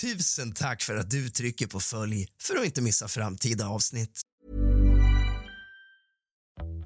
Tusen 0.00 0.52
tack 0.52 0.82
för 0.82 0.96
att 0.96 1.10
du 1.10 1.28
trycker 1.28 1.66
på 1.66 1.80
följ 1.80 2.26
för 2.42 2.56
att 2.56 2.64
inte 2.64 2.82
missa 2.82 3.08
framtida 3.08 3.68
avsnitt. 3.68 4.20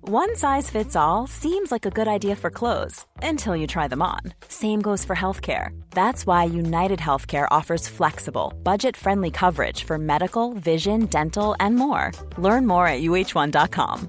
One 0.08 0.36
size 0.36 0.70
fits 0.72 0.96
all 0.96 1.28
seems 1.28 1.70
like 1.70 1.86
a 1.86 1.90
good 1.94 2.08
idea 2.22 2.36
for 2.36 2.50
clothes 2.50 3.06
until 3.22 3.56
you 3.56 3.66
try 3.66 3.88
them 3.88 4.02
on. 4.02 4.32
Same 4.48 4.82
goes 4.82 5.04
for 5.04 5.16
healthcare. 5.16 5.70
That's 5.90 6.26
why 6.26 6.58
United 6.58 6.98
Healthcare 6.98 7.46
offers 7.60 7.88
flexible, 7.88 8.52
budget 8.62 8.96
friendly 8.96 9.30
coverage 9.30 9.84
for 9.84 9.98
medical, 9.98 10.54
vision, 10.54 11.06
dental, 11.06 11.54
and 11.60 11.76
more. 11.76 12.10
Learn 12.38 12.66
more 12.66 12.86
at 12.88 13.02
uh1.com. 13.02 14.08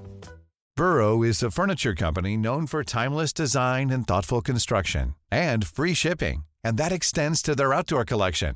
Burrow 0.76 1.24
is 1.24 1.44
a 1.44 1.52
furniture 1.52 1.96
company 1.96 2.38
known 2.38 2.68
for 2.68 2.84
timeless 2.84 3.34
design 3.34 3.92
and 3.92 4.08
thoughtful 4.08 4.42
construction 4.42 5.14
and 5.32 5.68
free 5.68 5.94
shipping, 5.94 6.44
and 6.64 6.78
that 6.78 6.92
extends 6.92 7.42
to 7.42 7.56
their 7.56 7.74
outdoor 7.74 8.06
collection. 8.06 8.56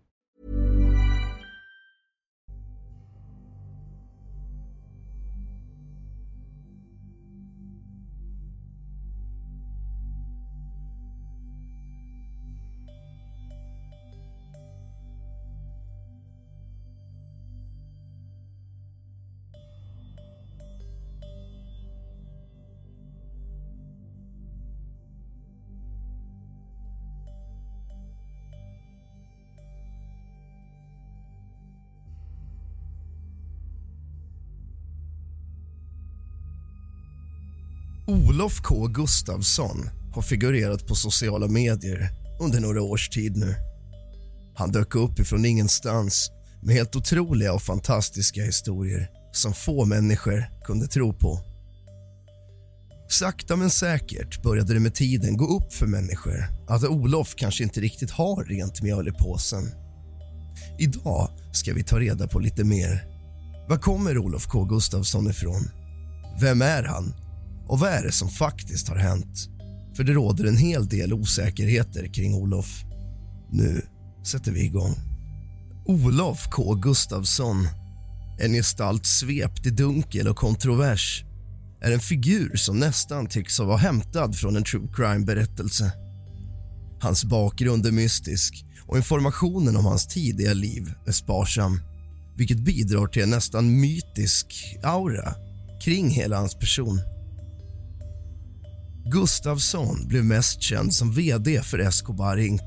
Olof 38.11 38.61
K 38.61 38.87
Gustafsson 38.87 39.89
har 40.13 40.21
figurerat 40.21 40.87
på 40.87 40.95
sociala 40.95 41.47
medier 41.47 42.09
under 42.39 42.59
några 42.59 42.81
års 42.81 43.09
tid 43.09 43.37
nu. 43.37 43.55
Han 44.55 44.71
dök 44.71 44.95
upp 44.95 45.19
ifrån 45.19 45.45
ingenstans 45.45 46.31
med 46.61 46.75
helt 46.75 46.95
otroliga 46.95 47.53
och 47.53 47.61
fantastiska 47.61 48.43
historier 48.43 49.09
som 49.31 49.53
få 49.53 49.85
människor 49.85 50.45
kunde 50.65 50.87
tro 50.87 51.13
på. 51.13 51.39
Sakta 53.09 53.55
men 53.55 53.69
säkert 53.69 54.43
började 54.43 54.73
det 54.73 54.79
med 54.79 54.95
tiden 54.95 55.37
gå 55.37 55.57
upp 55.57 55.73
för 55.73 55.87
människor 55.87 56.45
att 56.67 56.83
Olof 56.83 57.35
kanske 57.35 57.63
inte 57.63 57.81
riktigt 57.81 58.11
har 58.11 58.43
rent 58.43 58.81
mjöl 58.81 59.07
i 59.07 59.11
påsen. 59.11 59.63
Idag 60.79 61.29
ska 61.53 61.73
vi 61.73 61.83
ta 61.83 61.99
reda 61.99 62.27
på 62.27 62.39
lite 62.39 62.63
mer. 62.63 63.03
Var 63.69 63.77
kommer 63.77 64.17
Olof 64.17 64.45
K 64.45 64.65
Gustafsson 64.65 65.29
ifrån? 65.29 65.69
Vem 66.41 66.61
är 66.61 66.83
han 66.83 67.13
och 67.71 67.79
vad 67.79 67.89
är 67.89 68.03
det 68.03 68.11
som 68.11 68.29
faktiskt 68.29 68.87
har 68.87 68.95
hänt? 68.95 69.49
För 69.95 70.03
det 70.03 70.13
råder 70.13 70.45
en 70.45 70.57
hel 70.57 70.87
del 70.87 71.13
osäkerheter 71.13 72.13
kring 72.13 72.35
Olof. 72.35 72.83
Nu 73.51 73.81
sätter 74.25 74.51
vi 74.51 74.63
igång. 74.63 74.95
Olof 75.85 76.47
K 76.51 76.73
Gustafsson, 76.73 77.67
en 78.39 78.53
gestalt 78.53 79.05
svept 79.05 79.65
i 79.65 79.69
dunkel 79.69 80.27
och 80.27 80.37
kontrovers 80.37 81.23
är 81.81 81.91
en 81.91 81.99
figur 81.99 82.55
som 82.55 82.79
nästan 82.79 83.27
tycks 83.27 83.57
ha 83.57 83.65
varit 83.65 83.81
hämtad 83.81 84.35
från 84.35 84.55
en 84.55 84.63
true 84.63 84.87
crime-berättelse. 84.93 85.91
Hans 87.01 87.23
bakgrund 87.23 87.85
är 87.85 87.91
mystisk 87.91 88.65
och 88.87 88.97
informationen 88.97 89.77
om 89.77 89.85
hans 89.85 90.07
tidiga 90.07 90.53
liv 90.53 90.93
är 91.07 91.11
sparsam 91.11 91.79
vilket 92.37 92.59
bidrar 92.59 93.07
till 93.07 93.23
en 93.23 93.29
nästan 93.29 93.79
mytisk 93.79 94.77
aura 94.83 95.33
kring 95.83 96.09
hela 96.09 96.37
hans 96.37 96.55
person. 96.55 97.01
Gustafsson 99.05 100.07
blev 100.07 100.25
mest 100.25 100.61
känd 100.61 100.93
som 100.93 101.11
vd 101.11 101.61
för 101.61 101.79
Escobar 101.79 102.37
Inc. 102.37 102.61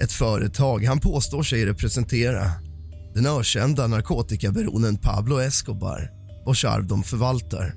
Ett 0.00 0.12
företag 0.12 0.84
han 0.84 1.00
påstår 1.00 1.42
sig 1.42 1.66
representera. 1.66 2.50
Den 3.14 3.26
ökända 3.26 3.86
narkotikabaronen 3.86 4.98
Pablo 4.98 5.38
Escobar, 5.38 6.10
vars 6.46 6.64
arv 6.64 6.86
de 6.86 7.02
förvaltar. 7.02 7.74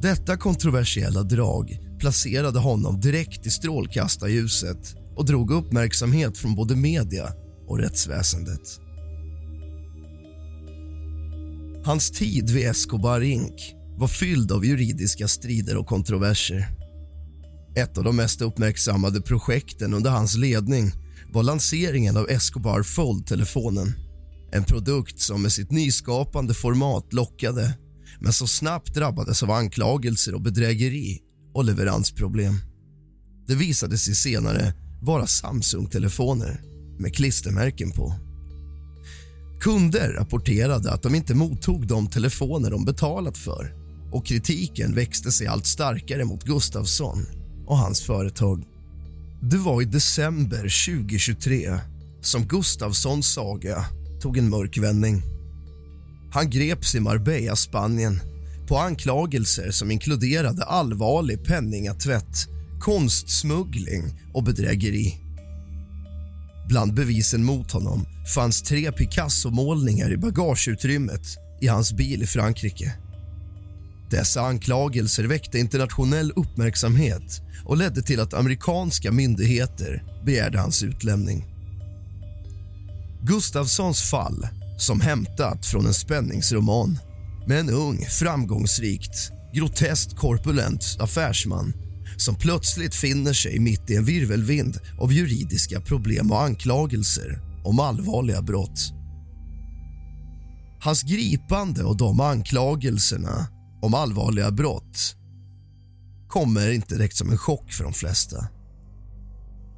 Detta 0.00 0.36
kontroversiella 0.36 1.22
drag 1.22 1.78
placerade 2.00 2.58
honom 2.58 3.00
direkt 3.00 3.46
i 3.46 3.50
strålkastarljuset 3.50 4.94
och 5.16 5.26
drog 5.26 5.50
uppmärksamhet 5.50 6.38
från 6.38 6.54
både 6.54 6.76
media 6.76 7.32
och 7.66 7.78
rättsväsendet. 7.78 8.80
Hans 11.84 12.10
tid 12.10 12.50
vid 12.50 12.68
Escobar 12.68 13.20
Inc 13.20 13.74
var 13.96 14.08
fylld 14.08 14.52
av 14.52 14.64
juridiska 14.64 15.28
strider 15.28 15.76
och 15.76 15.86
kontroverser. 15.86 16.68
Ett 17.76 17.98
av 17.98 18.04
de 18.04 18.16
mest 18.16 18.42
uppmärksammade 18.42 19.20
projekten 19.20 19.94
under 19.94 20.10
hans 20.10 20.36
ledning 20.36 20.92
var 21.32 21.42
lanseringen 21.42 22.16
av 22.16 22.30
Escobar 22.30 22.82
Fold-telefonen. 22.82 23.92
En 24.52 24.64
produkt 24.64 25.20
som 25.20 25.42
med 25.42 25.52
sitt 25.52 25.70
nyskapande 25.70 26.54
format 26.54 27.12
lockade 27.12 27.78
men 28.20 28.32
som 28.32 28.48
snabbt 28.48 28.94
drabbades 28.94 29.42
av 29.42 29.50
anklagelser 29.50 30.34
och 30.34 30.40
bedrägeri 30.40 31.20
och 31.54 31.64
leveransproblem. 31.64 32.54
Det 33.46 33.54
visade 33.54 33.98
sig 33.98 34.14
senare 34.14 34.74
vara 35.02 35.26
Samsung-telefoner 35.26 36.60
med 36.98 37.14
klistermärken 37.14 37.90
på. 37.90 38.14
Kunder 39.60 40.12
rapporterade 40.12 40.92
att 40.92 41.02
de 41.02 41.14
inte 41.14 41.34
mottog 41.34 41.86
de 41.86 42.06
telefoner 42.06 42.70
de 42.70 42.84
betalat 42.84 43.38
för 43.38 43.83
och 44.14 44.26
kritiken 44.26 44.94
växte 44.94 45.32
sig 45.32 45.46
allt 45.46 45.66
starkare 45.66 46.24
mot 46.24 46.44
Gustafsson 46.44 47.26
och 47.66 47.78
hans 47.78 48.02
företag. 48.02 48.64
Det 49.42 49.56
var 49.56 49.82
i 49.82 49.84
december 49.84 50.86
2023 50.96 51.78
som 52.20 52.46
Gustafssons 52.46 53.32
saga 53.32 53.84
tog 54.20 54.38
en 54.38 54.48
mörk 54.48 54.78
vändning. 54.78 55.22
Han 56.32 56.50
greps 56.50 56.94
i 56.94 57.00
Marbella, 57.00 57.56
Spanien 57.56 58.20
på 58.68 58.78
anklagelser 58.78 59.70
som 59.70 59.90
inkluderade 59.90 60.64
allvarlig 60.64 61.44
penningatvätt, 61.44 62.48
konstsmuggling 62.80 64.20
och 64.32 64.42
bedrägeri. 64.42 65.20
Bland 66.68 66.94
bevisen 66.94 67.44
mot 67.44 67.72
honom 67.72 68.06
fanns 68.34 68.62
tre 68.62 68.92
Picasso-målningar 68.92 70.12
i 70.12 70.16
bagageutrymmet 70.16 71.22
i 71.60 71.66
hans 71.66 71.92
bil 71.92 72.22
i 72.22 72.26
Frankrike. 72.26 73.03
Dessa 74.14 74.40
anklagelser 74.40 75.24
väckte 75.24 75.58
internationell 75.58 76.32
uppmärksamhet 76.36 77.42
och 77.64 77.76
ledde 77.76 78.02
till 78.02 78.20
att 78.20 78.34
amerikanska 78.34 79.12
myndigheter 79.12 80.04
begärde 80.24 80.58
hans 80.58 80.82
utlämning. 80.82 81.44
Gustafssons 83.22 84.02
fall, 84.02 84.48
som 84.78 85.00
hämtat 85.00 85.66
från 85.66 85.86
en 85.86 85.94
spänningsroman 85.94 86.98
med 87.46 87.58
en 87.60 87.70
ung, 87.70 88.06
framgångsrikt, 88.10 89.32
groteskt 89.54 90.16
korpulent 90.16 90.96
affärsman 91.00 91.72
som 92.16 92.34
plötsligt 92.34 92.94
finner 92.94 93.32
sig 93.32 93.58
mitt 93.58 93.90
i 93.90 93.96
en 93.96 94.04
virvelvind 94.04 94.78
av 95.00 95.12
juridiska 95.12 95.80
problem 95.80 96.32
och 96.32 96.42
anklagelser 96.42 97.40
om 97.64 97.80
allvarliga 97.80 98.42
brott. 98.42 98.92
Hans 100.80 101.02
gripande 101.02 101.84
och 101.84 101.96
de 101.96 102.20
anklagelserna 102.20 103.46
om 103.84 103.94
allvarliga 103.94 104.50
brott 104.50 105.16
kommer 106.28 106.70
inte 106.70 106.94
direkt 106.94 107.16
som 107.16 107.30
en 107.30 107.38
chock 107.38 107.72
för 107.72 107.84
de 107.84 107.92
flesta. 107.92 108.48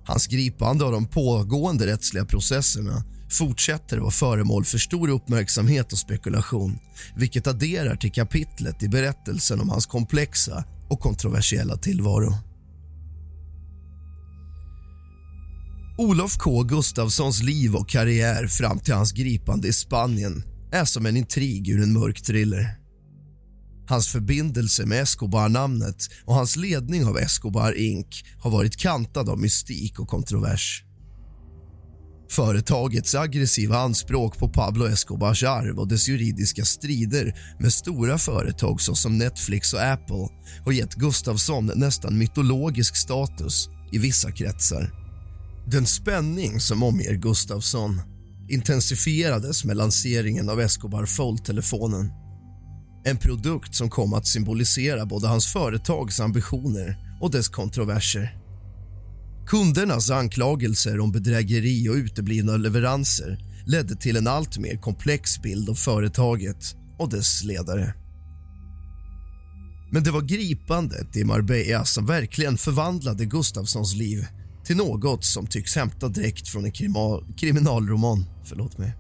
Hans 0.07 0.27
gripande 0.27 0.85
av 0.85 0.93
de 0.93 1.07
pågående 1.07 1.87
rättsliga 1.87 2.25
processerna 2.25 3.05
fortsätter 3.31 3.97
att 3.97 4.03
vara 4.03 4.11
föremål 4.11 4.65
för 4.65 4.79
stor 4.79 5.09
uppmärksamhet 5.09 5.93
och 5.93 5.99
spekulation 5.99 6.79
vilket 7.17 7.47
adderar 7.47 7.97
till 7.97 8.13
kapitlet 8.13 8.83
i 8.83 8.89
berättelsen 8.89 9.61
om 9.61 9.69
hans 9.69 9.87
komplexa 9.87 10.65
och 10.89 11.01
kontroversiella 11.01 11.77
tillvaro. 11.77 12.35
Olof 15.99 16.37
K 16.39 16.63
Gustafssons 16.63 17.43
liv 17.43 17.75
och 17.75 17.89
karriär 17.89 18.47
fram 18.47 18.79
till 18.79 18.95
hans 18.95 19.13
gripande 19.13 19.69
i 19.69 19.73
Spanien 19.73 20.45
är 20.73 20.85
som 20.85 21.07
en 21.07 21.17
intrig 21.17 21.69
ur 21.69 21.83
en 21.83 21.93
mörk 21.93 22.23
thriller. 22.23 22.86
Hans 23.89 24.09
förbindelse 24.09 24.87
med 24.87 25.03
Escobar-namnet 25.03 26.09
och 26.25 26.35
hans 26.35 26.57
ledning 26.57 27.05
av 27.05 27.19
Escobar 27.19 27.79
Inc 27.79 28.23
har 28.39 28.51
varit 28.51 28.77
kantad 28.77 29.29
av 29.29 29.39
mystik 29.39 30.01
och 30.01 30.09
kontrovers. 30.09 30.83
Företagets 32.31 33.15
aggressiva 33.15 33.79
anspråk 33.79 34.39
på 34.39 34.49
Pablo 34.49 34.89
Escobars 34.89 35.43
arv 35.43 35.79
och 35.79 35.89
dess 35.89 36.09
juridiska 36.09 36.65
strider 36.65 37.39
med 37.59 37.73
stora 37.73 38.19
företag 38.19 38.81
såsom 38.81 39.19
Netflix 39.19 39.73
och 39.73 39.83
Apple 39.83 40.29
har 40.65 40.73
gett 40.73 40.95
Gustafsson 40.95 41.71
nästan 41.75 42.19
mytologisk 42.19 42.97
status 42.97 43.69
i 43.93 43.99
vissa 43.99 44.33
kretsar. 44.33 44.91
Den 45.67 45.87
spänning 45.87 46.61
som 46.61 46.83
omger 46.83 47.15
Gustafsson 47.15 48.01
intensifierades 48.49 49.65
med 49.65 49.77
lanseringen 49.77 50.49
av 50.49 50.61
Escobar 50.61 51.07
Fold-telefonen. 51.07 52.26
En 53.09 53.17
produkt 53.17 53.75
som 53.75 53.91
kom 53.91 54.15
att 54.15 54.27
symbolisera 54.27 55.07
både 55.07 55.29
hans 55.29 55.47
företags 55.47 56.21
ambitioner 56.21 56.97
och 57.21 57.31
dess 57.31 57.49
kontroverser. 57.49 58.39
Kundernas 59.47 60.11
anklagelser 60.11 61.01
om 61.01 61.13
bedrägeri 61.13 61.89
och 61.89 61.95
uteblivna 61.95 62.57
leveranser 62.57 63.39
ledde 63.67 63.97
till 63.97 64.17
en 64.17 64.27
allt 64.27 64.59
mer 64.59 64.77
komplex 64.77 65.43
bild 65.43 65.71
av 65.71 65.75
företaget 65.75 66.77
och 66.99 67.11
dess 67.11 67.45
ledare. 67.45 67.95
Men 69.93 70.03
det 70.03 70.11
var 70.11 70.23
gripandet 70.23 71.17
i 71.17 71.25
Marbella 71.25 71.85
som 71.85 72.07
verkligen 72.07 72.59
förvandlade 72.59 73.25
Gustafssons 73.25 73.95
liv 73.95 74.27
till 74.65 74.77
något 74.77 75.25
som 75.25 75.47
tycks 75.47 75.77
hämta 75.77 76.09
direkt 76.09 76.49
från 76.49 76.65
en 76.65 76.73
kriminalroman. 77.37 78.25
Förlåt 78.45 78.79
mig. 78.79 78.97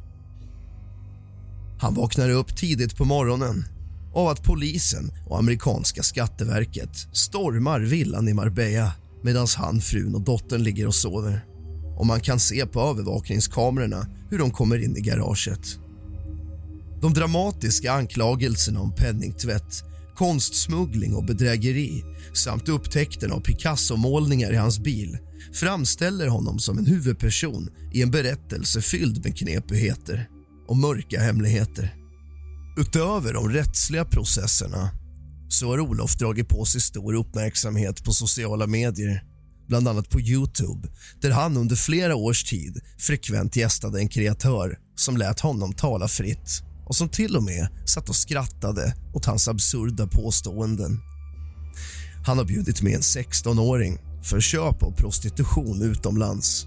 Han 1.80 1.94
vaknar 1.94 2.30
upp 2.30 2.56
tidigt 2.56 2.96
på 2.96 3.04
morgonen 3.04 3.64
av 4.16 4.28
att 4.28 4.42
polisen 4.42 5.10
och 5.26 5.38
amerikanska 5.38 6.02
skatteverket 6.02 6.96
stormar 7.12 7.80
villan 7.80 8.28
i 8.28 8.34
Marbella 8.34 8.92
medan 9.22 9.46
han, 9.56 9.80
frun 9.80 10.14
och 10.14 10.20
dottern 10.20 10.62
ligger 10.62 10.86
och 10.86 10.94
sover. 10.94 11.44
Och 11.96 12.06
Man 12.06 12.20
kan 12.20 12.40
se 12.40 12.66
på 12.66 12.80
övervakningskamerorna 12.80 14.06
hur 14.30 14.38
de 14.38 14.50
kommer 14.50 14.84
in 14.84 14.96
i 14.96 15.00
garaget. 15.00 15.78
De 17.00 17.14
dramatiska 17.14 17.92
anklagelserna 17.92 18.80
om 18.80 18.94
penningtvätt, 18.94 19.84
konstsmuggling 20.14 21.14
och 21.14 21.24
bedrägeri 21.24 22.04
samt 22.34 22.68
upptäckten 22.68 23.32
av 23.32 23.40
Picasso-målningar 23.40 24.52
i 24.52 24.56
hans 24.56 24.78
bil 24.78 25.18
framställer 25.52 26.26
honom 26.26 26.58
som 26.58 26.78
en 26.78 26.86
huvudperson 26.86 27.68
i 27.92 28.02
en 28.02 28.10
berättelse 28.10 28.80
fylld 28.80 29.24
med 29.24 29.38
knepigheter 29.38 30.28
och 30.68 30.76
mörka 30.76 31.20
hemligheter. 31.20 31.95
Utöver 32.76 33.32
de 33.32 33.50
rättsliga 33.50 34.05
processerna 34.05 34.90
så 35.49 35.67
har 35.67 35.81
Olof 35.81 36.17
dragit 36.17 36.49
på 36.49 36.64
sig 36.64 36.81
stor 36.81 37.14
uppmärksamhet 37.14 38.05
på 38.05 38.12
sociala 38.12 38.67
medier 38.67 39.25
bland 39.69 39.88
annat 39.88 40.11
på 40.11 40.20
Youtube 40.20 40.88
där 41.20 41.31
han 41.31 41.56
under 41.56 41.76
flera 41.76 42.17
års 42.17 42.44
tid 42.44 42.81
frekvent 42.99 43.56
gästade 43.56 44.00
en 44.00 44.08
kreatör 44.08 44.78
som 44.96 45.17
lät 45.17 45.40
honom 45.40 45.73
tala 45.73 46.08
fritt 46.08 46.62
och 46.87 46.96
som 46.96 47.08
till 47.08 47.37
och 47.37 47.43
med 47.43 47.69
satt 47.87 48.08
och 48.08 48.17
skrattade 48.17 48.94
åt 49.14 49.25
hans 49.25 49.49
absurda 49.49 50.06
påståenden. 50.06 51.00
Han 52.26 52.38
har 52.38 52.44
bjudit 52.44 52.82
med 52.82 52.94
en 52.94 53.00
16-åring 53.00 53.99
för 54.23 54.40
köp 54.40 54.82
av 54.82 54.93
prostitution 54.96 55.82
utomlands. 55.82 56.67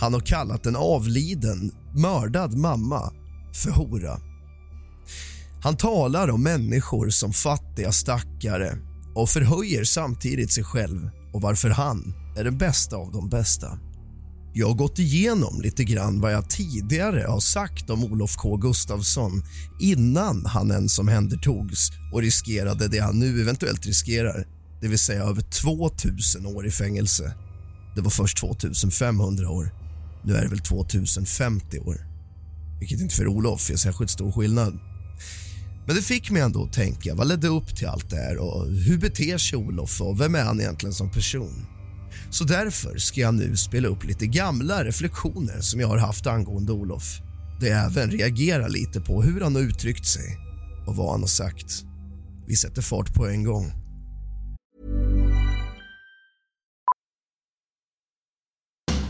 Han 0.00 0.14
har 0.14 0.20
kallat 0.20 0.66
en 0.66 0.76
avliden, 0.76 1.72
mördad 1.94 2.56
mamma 2.56 3.12
för 3.54 3.70
hora. 3.70 4.20
Han 5.62 5.76
talar 5.76 6.30
om 6.30 6.42
människor 6.42 7.10
som 7.10 7.32
fattiga 7.32 7.92
stackare 7.92 8.78
och 9.14 9.28
förhöjer 9.28 9.84
samtidigt 9.84 10.52
sig 10.52 10.64
själv 10.64 11.10
och 11.32 11.40
varför 11.40 11.68
han 11.68 12.14
är 12.36 12.44
den 12.44 12.58
bästa 12.58 12.96
av 12.96 13.12
de 13.12 13.28
bästa. 13.28 13.78
Jag 14.54 14.68
har 14.68 14.74
gått 14.74 14.98
igenom 14.98 15.60
lite 15.60 15.84
grann 15.84 16.20
vad 16.20 16.32
jag 16.32 16.50
tidigare 16.50 17.26
har 17.28 17.40
sagt 17.40 17.90
om 17.90 18.04
Olof 18.04 18.36
K 18.36 18.56
Gustafsson 18.56 19.42
innan 19.80 20.46
han 20.46 20.70
ens 20.70 20.98
omhändertogs 20.98 21.90
och 22.12 22.20
riskerade 22.20 22.88
det 22.88 22.98
han 22.98 23.18
nu 23.18 23.40
eventuellt 23.42 23.86
riskerar 23.86 24.46
det 24.80 24.88
vill 24.88 24.98
säga 24.98 25.22
över 25.22 25.42
2000 25.42 26.46
år 26.46 26.66
i 26.66 26.70
fängelse. 26.70 27.34
Det 27.94 28.00
var 28.00 28.10
först 28.10 28.38
2500 28.38 29.50
år. 29.50 29.74
Nu 30.24 30.34
är 30.34 30.42
det 30.42 30.48
väl 30.48 30.58
2050 30.58 31.78
år. 31.78 31.96
Vilket 32.80 33.00
inte 33.00 33.14
för 33.14 33.26
Olof 33.26 33.70
är 33.70 33.76
särskilt 33.76 34.10
stor 34.10 34.32
skillnad. 34.32 34.78
Men 35.86 35.96
det 35.96 36.02
fick 36.02 36.30
mig 36.30 36.42
ändå 36.42 36.64
att 36.64 36.72
tänka, 36.72 37.14
vad 37.14 37.28
ledde 37.28 37.48
upp 37.48 37.76
till 37.76 37.86
allt 37.86 38.10
det 38.10 38.16
här 38.16 38.38
och 38.38 38.66
hur 38.66 38.98
beter 38.98 39.38
sig 39.38 39.58
Olof 39.58 40.00
och 40.00 40.20
vem 40.20 40.34
är 40.34 40.42
han 40.42 40.60
egentligen 40.60 40.94
som 40.94 41.10
person? 41.10 41.66
Så 42.30 42.44
därför 42.44 42.98
ska 42.98 43.20
jag 43.20 43.34
nu 43.34 43.56
spela 43.56 43.88
upp 43.88 44.04
lite 44.04 44.26
gamla 44.26 44.84
reflektioner 44.84 45.60
som 45.60 45.80
jag 45.80 45.88
har 45.88 45.98
haft 45.98 46.26
angående 46.26 46.72
Olof. 46.72 47.20
Där 47.60 47.68
jag 47.68 47.84
även 47.84 48.10
reagerar 48.10 48.68
lite 48.68 49.00
på 49.00 49.22
hur 49.22 49.40
han 49.40 49.54
har 49.54 49.62
uttryckt 49.62 50.06
sig 50.06 50.38
och 50.86 50.96
vad 50.96 51.10
han 51.10 51.20
har 51.20 51.28
sagt. 51.28 51.84
Vi 52.46 52.56
sätter 52.56 52.82
fart 52.82 53.14
på 53.14 53.26
en 53.26 53.44
gång. 53.44 53.72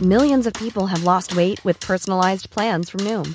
Millions 0.01 0.47
of 0.47 0.53
people 0.53 0.87
have 0.87 1.05
lost 1.05 1.33
weight 1.33 1.67
with 1.67 1.87
personalized 1.87 2.51
plans 2.51 2.91
from 2.91 3.05
Noom. 3.05 3.35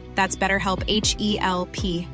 That's 0.15 0.39
BetterHelp 0.39 0.83
H 0.87 1.15
E 1.19 1.37
L 1.41 1.67
P. 1.73 2.07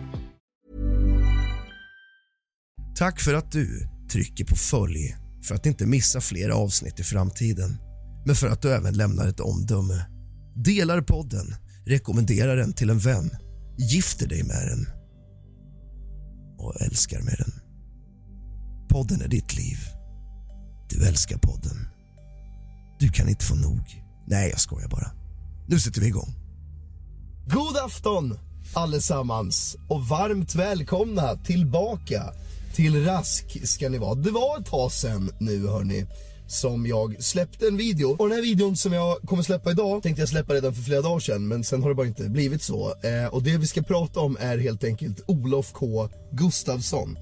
Tack 2.96 3.20
för 3.20 3.34
att 3.34 3.52
du 3.52 3.88
trycker 4.12 4.46
på 4.46 4.56
följ 4.56 5.16
för 5.44 5.56
att 5.56 5.66
inte 5.66 5.86
missa 5.86 6.22
fler 6.22 6.50
avsnitt 6.50 7.00
i 7.00 7.04
framtiden 7.04 7.78
men 8.26 8.36
för 8.36 8.48
att 8.48 8.62
du 8.62 8.74
även 8.74 8.94
lämnar 8.94 9.28
ett 9.28 9.40
omdöme. 9.40 10.06
Delar 10.56 11.02
podden, 11.02 11.56
rekommenderar 11.86 12.58
den 12.58 12.74
till 12.74 12.90
en 12.90 13.00
vän, 13.00 13.30
gifter 13.78 14.28
dig 14.28 14.44
med 14.44 14.68
den 14.68 14.88
och 16.58 16.82
älskar 16.82 17.22
med 17.22 17.36
den. 17.38 17.54
Podden 18.90 19.22
är 19.22 19.28
ditt 19.28 19.58
liv. 19.58 19.78
Du 20.90 21.08
älskar 21.08 21.38
podden. 21.38 21.88
Du 23.00 23.10
kan 23.10 23.30
inte 23.30 23.46
få 23.46 23.56
nog. 23.56 24.04
Nej, 24.28 24.50
jag 24.50 24.60
skojar 24.60 24.88
bara. 24.88 25.12
Nu 25.68 25.80
sätter 25.80 26.02
vi 26.02 26.08
igång. 26.08 26.47
God 27.54 27.78
afton 27.78 28.40
allesammans 28.74 29.78
och 29.88 30.08
varmt 30.08 30.56
välkomna 30.56 31.36
tillbaka 31.36 32.24
till 32.76 33.06
Rask 33.06 33.68
ska 33.68 33.90
ni 33.90 33.98
vara. 33.98 34.16
Det 34.16 34.32
var 34.32 34.60
ett 34.60 34.66
tag 34.66 34.92
sen 34.92 35.32
nu 35.40 35.68
hörni 35.68 36.06
som 36.48 36.88
jag 36.88 37.24
släppte 37.24 37.68
en 37.68 37.78
video 37.78 38.16
och 38.20 38.30
den 38.30 38.38
här 38.38 38.42
videon 38.44 38.78
som 38.78 38.94
jag 38.94 39.18
kommer 39.22 39.44
släppa 39.44 39.72
idag 39.72 40.04
tänkte 40.04 40.22
jag 40.22 40.30
släppa 40.30 40.54
redan 40.54 40.74
för 40.74 40.82
flera 40.82 41.02
dagar 41.02 41.20
sedan 41.20 41.48
men 41.48 41.64
sen 41.64 41.82
har 41.82 41.90
det 41.90 41.96
bara 41.96 42.08
inte 42.08 42.30
blivit 42.30 42.62
så. 42.62 42.94
Eh, 43.04 43.34
och 43.34 43.44
det 43.44 43.58
vi 43.58 43.68
ska 43.68 43.82
prata 43.82 44.20
om 44.20 44.38
är 44.40 44.58
helt 44.58 44.84
enkelt 44.84 45.24
Olof 45.28 45.74
K 45.74 46.10
Gustafsson. 46.32 47.18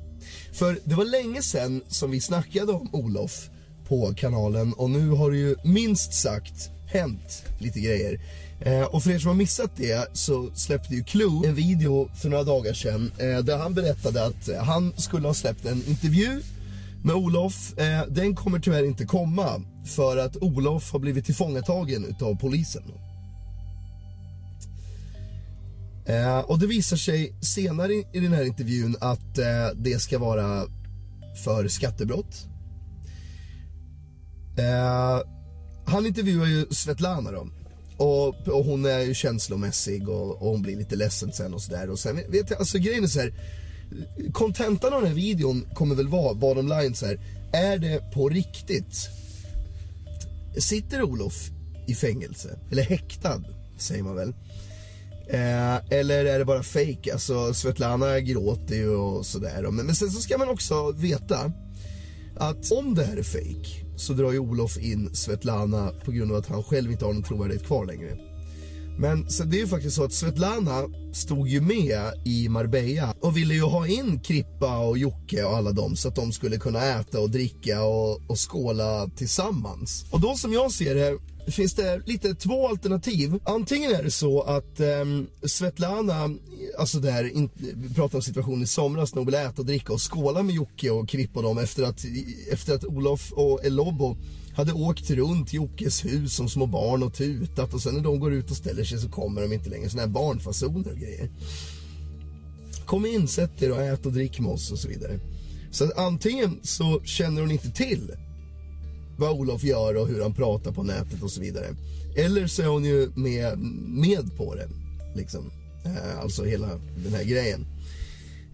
För 0.54 0.80
det 0.84 0.96
var 0.96 1.06
länge 1.06 1.42
sedan 1.42 1.82
som 1.88 2.12
vi 2.12 2.22
snackade 2.22 2.72
om 2.72 2.90
Olof 2.94 3.50
på 3.88 4.14
kanalen 4.18 4.74
och 4.74 4.90
nu 4.90 5.10
har 5.10 5.32
det 5.32 5.38
ju 5.38 5.56
minst 5.64 6.14
sagt 6.14 6.70
hänt 6.88 7.44
lite 7.60 7.80
grejer. 7.80 8.20
Eh, 8.66 8.84
och 8.84 9.04
för 9.04 9.12
er 9.12 9.20
som 9.20 9.28
har 9.28 9.36
missat 9.36 9.72
det 9.76 10.10
så 10.14 10.50
släppte 10.54 10.96
ju 10.96 11.04
Clue 11.04 11.48
en 11.48 11.56
video 11.56 12.10
för 12.16 12.30
några 12.30 12.44
dagar 12.44 12.74
sedan 12.74 13.12
eh, 13.18 13.38
där 13.38 13.58
han 13.58 13.74
berättade 13.74 14.26
att 14.26 14.50
eh, 14.50 14.64
han 14.64 14.94
skulle 14.98 15.28
ha 15.28 15.34
släppt 15.34 15.66
en 15.66 15.84
intervju 15.88 16.42
med 17.04 17.16
Olof. 17.16 17.78
Eh, 17.78 18.06
den 18.10 18.36
kommer 18.36 18.60
tyvärr 18.60 18.84
inte 18.84 19.06
komma 19.06 19.62
för 19.86 20.18
att 20.18 20.38
Olof 20.38 20.92
har 20.92 21.00
blivit 21.00 21.26
tillfångatagen 21.26 22.06
utav 22.06 22.36
polisen. 22.36 22.84
Eh, 26.06 26.40
och 26.40 26.60
det 26.60 26.68
visar 26.68 26.98
sig 26.98 27.34
senare 27.42 27.94
i, 27.94 28.06
i 28.14 28.20
den 28.20 28.34
här 28.34 28.44
intervjun 28.44 28.96
att 29.02 29.38
eh, 29.38 29.68
det 29.76 30.02
ska 30.02 30.20
vara 30.20 30.64
för 31.44 31.68
skattebrott. 31.68 32.46
Eh, 34.58 35.20
han 35.86 36.06
intervjuar 36.06 36.46
ju 36.46 36.66
Svetlana 36.72 37.32
då. 37.32 37.48
Och, 37.98 38.48
och 38.48 38.66
hon 38.66 38.86
är 38.86 39.00
ju 39.00 39.14
känslomässig 39.14 40.10
och, 40.10 40.42
och 40.42 40.50
hon 40.52 40.62
blir 40.62 40.76
lite 40.76 40.96
ledsen 40.96 41.32
sen 41.32 41.54
och 41.54 41.62
sådär. 41.62 41.90
Och 41.90 42.00
sen 42.00 42.16
vet 42.16 42.50
jag, 42.50 42.60
alltså 42.60 42.78
grejen 42.78 43.04
är 43.04 43.08
så 43.08 43.20
här. 43.20 43.34
Kontentan 44.34 44.94
av 44.94 45.02
den 45.02 45.10
här 45.10 45.16
videon 45.16 45.66
kommer 45.74 45.96
väl 45.96 46.08
vara, 46.08 46.34
bottom 46.34 46.68
line 46.68 46.96
så 46.96 47.06
här. 47.06 47.20
Är 47.54 47.78
det 47.78 48.12
på 48.14 48.30
riktigt? 48.30 49.10
Sitter 50.58 51.04
Olof 51.04 51.50
i 51.88 51.96
fängelse? 51.96 52.60
Eller 52.72 52.84
häktad, 52.84 53.44
säger 53.78 54.04
man 54.04 54.16
väl. 54.16 54.34
Eh, 55.28 55.76
eller 56.00 56.26
är 56.26 56.40
det 56.40 56.46
bara 56.46 56.64
fake? 56.64 57.14
Alltså 57.14 57.54
Svetlana 57.54 58.20
gråter 58.20 58.76
ju 58.76 58.90
och 58.90 59.26
sådär. 59.26 59.62
Men, 59.72 59.86
men 59.86 59.96
sen 59.96 60.12
så 60.12 60.22
ska 60.22 60.38
man 60.38 60.50
också 60.50 60.92
veta 60.92 61.52
att 62.38 62.72
om 62.72 62.96
det 62.96 63.06
här 63.06 63.18
är 63.18 63.24
fake 63.24 63.85
så 63.96 64.14
drar 64.14 64.32
ju 64.32 64.40
Olof 64.40 64.78
in 64.78 65.16
Svetlana 65.16 65.92
på 66.06 66.12
grund 66.12 66.32
av 66.32 66.38
att 66.38 66.48
han 66.48 66.64
själv 66.64 66.92
inte 66.92 67.06
har 67.06 67.14
någon 67.14 67.24
trovärdighet 67.24 67.66
kvar 67.66 67.86
längre. 67.86 68.18
Men 68.98 69.30
så 69.30 69.44
det 69.44 69.58
är 69.58 69.60
ju 69.60 69.68
faktiskt 69.68 69.96
så 69.96 70.04
att 70.04 70.14
Svetlana 70.14 70.84
stod 71.14 71.48
ju 71.48 71.62
med 71.62 72.02
i 72.26 72.50
Marbella 72.50 73.14
och 73.20 73.38
ville 73.38 73.54
ju 73.54 73.62
ha 73.62 73.88
in 73.88 74.20
Krippa 74.20 74.78
och 74.78 74.98
Jocke 74.98 75.44
och 75.44 75.58
alla 75.58 75.72
dem 75.72 75.96
så 75.96 76.08
att 76.08 76.16
de 76.16 76.32
skulle 76.32 76.58
kunna 76.58 76.86
äta 76.86 77.20
och 77.20 77.30
dricka 77.30 77.84
och, 77.84 78.22
och 78.30 78.52
skåla 78.52 79.10
tillsammans. 79.16 80.06
Och 80.12 80.20
då 80.20 80.36
som 80.36 80.54
jag 80.54 80.72
ser 80.72 80.96
det 80.96 81.18
finns 81.48 81.74
det 81.74 82.02
lite 82.06 82.36
två 82.36 82.68
alternativ. 82.68 83.40
Antingen 83.44 83.92
är 83.92 84.04
det 84.04 84.12
så 84.12 84.42
att 84.42 84.80
eh, 84.80 85.06
Svetlana, 85.48 86.30
alltså 86.80 87.00
där, 87.00 87.38
in, 87.38 87.50
vi 87.56 87.94
pratar 87.94 88.18
om 88.18 88.22
situationen 88.22 88.64
i 88.64 88.68
somras 88.68 89.16
när 89.16 89.20
hon 89.20 89.26
ville 89.26 89.46
äta 89.46 89.62
och 89.62 89.66
dricka 89.66 89.94
och 89.94 90.12
skåla 90.12 90.44
med 90.44 90.56
Jocke 90.56 90.90
och 90.90 91.10
Kripp 91.10 91.38
och 91.38 91.44
dem 91.44 91.58
efter 91.58 91.84
att, 91.84 92.06
efter 92.52 92.76
att 92.76 92.86
Olof 92.86 93.32
och 93.34 93.66
Elobo 93.66 94.18
hade 94.56 94.74
åkt 94.74 95.10
runt 95.10 95.54
Jockes 95.54 96.06
hus 96.06 96.36
som 96.36 96.50
små 96.50 96.66
barn 96.66 97.04
och 97.04 97.14
tutat 97.14 97.74
och 97.74 97.82
sen 97.82 97.94
när 97.94 98.02
de 98.02 98.20
går 98.20 98.34
ut 98.34 98.52
och 98.52 98.58
ställer 98.58 98.84
sig 98.84 99.00
så 99.00 99.10
kommer 99.10 99.42
de 99.42 99.54
inte 99.54 99.70
längre. 99.70 99.90
Såna 99.90 100.02
här 100.02 100.10
barnfasoner 100.10 100.92
och 100.92 100.98
grejer. 100.98 101.30
Kom 102.86 103.06
in, 103.06 103.28
sätt 103.28 103.62
er 103.62 103.72
och 103.72 103.82
ät 103.82 104.06
och 104.06 104.14
drick 104.14 104.40
med 104.40 104.52
oss 104.52 104.72
och 104.72 104.80
så 104.80 104.88
vidare. 104.88 105.20
Så 105.72 105.92
antingen 105.96 106.60
så 106.64 107.02
känner 107.04 107.42
hon 107.42 107.52
inte 107.52 107.72
till 107.72 108.12
vad 109.18 109.32
Olof 109.32 109.64
gör 109.64 109.96
och 109.98 110.08
hur 110.08 110.22
han 110.22 110.34
pratar 110.34 110.72
på 110.72 110.84
nätet 110.84 111.24
och 111.24 111.32
så 111.32 111.42
vidare. 111.42 111.68
Eller 112.16 112.48
så 112.48 112.62
är 112.62 112.68
hon 112.68 112.86
ju 112.86 113.12
med, 113.16 113.58
med 113.88 114.38
på 114.38 114.56
det. 114.56 114.70
Liksom. 115.16 115.52
Eh, 115.86 116.20
alltså 116.20 116.44
hela 116.44 116.68
den 117.04 117.14
här 117.14 117.24
grejen. 117.24 117.66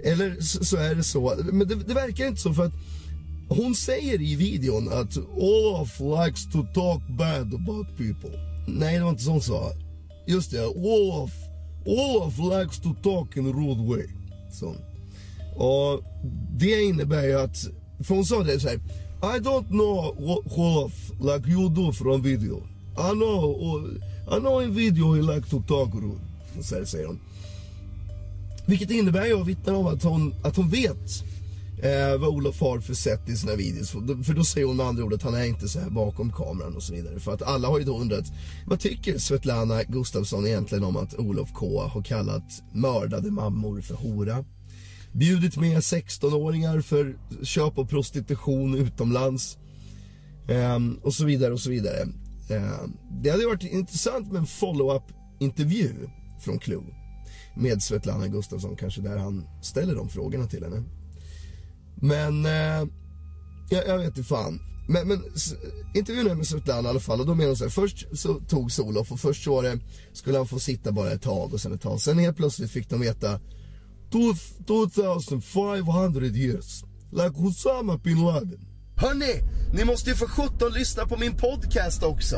Eller 0.03 0.41
så, 0.41 0.65
så 0.65 0.77
är 0.77 0.95
det 0.95 1.03
så, 1.03 1.35
men 1.51 1.67
det, 1.67 1.75
det, 1.75 1.93
verkar 1.93 2.27
inte 2.27 2.41
så 2.41 2.53
för 2.53 2.65
att 2.65 2.73
hon 3.49 3.75
säger 3.75 4.21
i 4.21 4.35
videon 4.35 4.93
att 4.93 5.17
Olof 5.35 5.99
likes 5.99 6.51
to 6.51 6.63
talk 6.73 7.01
bad 7.07 7.53
about 7.53 7.97
people. 7.97 8.39
Nej, 8.67 8.97
det 8.97 9.03
var 9.03 9.09
inte 9.09 9.23
så 9.23 9.31
hon 9.31 9.41
sa. 9.41 9.71
Just 10.27 10.51
det, 10.51 10.65
Olof, 10.65 11.31
Olof 11.85 12.37
likes 12.37 12.79
to 12.79 12.93
talk 13.03 13.37
in 13.37 13.47
a 13.47 13.53
rude 13.53 13.89
way. 13.89 14.07
Så. 14.51 14.75
Och 15.55 16.03
det 16.59 16.83
innebär 16.83 17.23
ju 17.23 17.39
att, 17.39 17.57
för 18.03 18.15
hon 18.15 18.25
sa 18.25 18.43
det 18.43 18.59
så 18.59 18.67
här. 18.67 18.79
I 19.23 19.39
don't 19.39 19.69
know 19.69 20.15
Olof 20.57 20.93
like 21.19 21.47
you 21.47 21.69
do 21.69 21.91
from 21.91 22.21
video. 22.21 22.63
I 22.97 23.13
know, 23.13 23.87
I 24.27 24.39
know 24.39 24.59
in 24.61 24.73
video 24.73 25.13
he 25.13 25.21
like 25.21 25.49
to 25.49 25.61
talk 25.67 25.93
rude. 25.93 26.19
Så 26.61 26.85
säger 26.85 27.07
hon. 27.07 27.19
Vilket 28.65 28.91
innebär 28.91 29.25
ju 29.25 29.33
och 29.33 29.49
vittnar 29.49 29.73
om 29.73 29.87
att 29.87 30.03
hon, 30.03 30.35
att 30.43 30.55
hon 30.55 30.69
vet 30.69 31.23
eh, 31.81 32.17
vad 32.19 32.29
Olof 32.29 32.61
har 32.61 32.79
för 32.79 32.93
sätt 32.93 33.29
i 33.29 33.35
sina 33.35 33.55
videos. 33.55 33.91
För 34.25 34.33
då 34.33 34.43
säger 34.43 34.67
hon 34.67 34.77
med 34.77 34.85
andra 34.85 35.03
ord 35.03 35.13
att 35.13 35.23
han 35.23 35.35
är 35.35 35.45
inte 35.45 35.67
så 35.67 35.79
här 35.79 35.89
bakom 35.89 36.31
kameran 36.31 36.75
och 36.75 36.83
så 36.83 36.93
vidare. 36.93 37.19
För 37.19 37.33
att 37.33 37.41
alla 37.41 37.67
har 37.67 37.79
ju 37.79 37.85
då 37.85 37.97
undrat, 37.97 38.25
vad 38.67 38.79
tycker 38.79 39.17
Svetlana 39.17 39.83
Gustafsson 39.83 40.47
egentligen 40.47 40.83
om 40.83 40.97
att 40.97 41.15
Olof 41.15 41.53
K 41.53 41.81
har 41.87 42.01
kallat 42.01 42.63
mördade 42.73 43.31
mammor 43.31 43.81
för 43.81 43.95
hora? 43.95 44.45
Bjudit 45.13 45.57
med 45.57 45.77
16-åringar 45.77 46.81
för 46.81 47.17
köp 47.43 47.77
av 47.77 47.85
prostitution 47.85 48.75
utomlands. 48.75 49.57
Eh, 50.47 50.79
och 51.01 51.13
så 51.13 51.25
vidare 51.25 51.53
och 51.53 51.59
så 51.59 51.69
vidare. 51.69 52.01
Eh, 52.49 52.87
det 53.21 53.29
hade 53.29 53.45
varit 53.45 53.63
intressant 53.63 54.31
med 54.31 54.39
en 54.39 54.45
follow-up 54.45 55.03
intervju 55.39 55.93
från 56.39 56.59
Clue 56.59 56.83
med 57.55 57.83
Svetlana 57.83 58.27
Gustafsson 58.27 58.75
kanske 58.75 59.01
där 59.01 59.17
han 59.17 59.47
ställer 59.61 59.95
de 59.95 60.09
frågorna 60.09 60.47
till 60.47 60.63
henne. 60.63 60.83
Men 61.95 62.45
eh, 62.45 62.89
jag, 63.69 63.87
jag 63.87 63.97
vet 63.97 64.07
inte 64.07 64.23
fan. 64.23 64.59
Men, 64.87 65.07
men 65.07 65.23
intervjun 65.95 66.37
med 66.37 66.47
Svetlana 66.47 66.87
i 66.87 66.89
alla 66.89 66.99
fall 66.99 67.19
och 67.19 67.25
då 67.25 67.35
menar 67.35 67.47
hon 67.47 67.57
så 67.57 67.63
här, 67.63 67.71
först 67.71 68.07
så 68.13 68.33
tog 68.33 68.71
Solof 68.71 69.11
och 69.11 69.19
först 69.19 69.43
så 69.43 69.55
var 69.55 69.63
det, 69.63 69.79
skulle 70.13 70.37
han 70.37 70.47
få 70.47 70.59
sitta 70.59 70.91
bara 70.91 71.11
ett 71.11 71.21
tag 71.21 71.53
och 71.53 71.61
sen 71.61 71.73
ett 71.73 71.81
tag. 71.81 72.01
Sen 72.01 72.19
helt 72.19 72.37
plötsligt 72.37 72.71
fick 72.71 72.89
de 72.89 72.99
veta 72.99 73.39
2500 74.11 76.35
years. 76.35 76.83
Like 77.11 77.35
Osama 77.35 77.97
bin 77.97 78.25
Laden. 78.25 78.67
Hörni, 78.95 79.41
ni 79.73 79.85
måste 79.85 80.09
ju 80.09 80.15
för 80.15 80.27
sjutton 80.27 80.73
lyssna 80.73 81.05
på 81.05 81.17
min 81.17 81.37
podcast 81.37 82.03
också. 82.03 82.37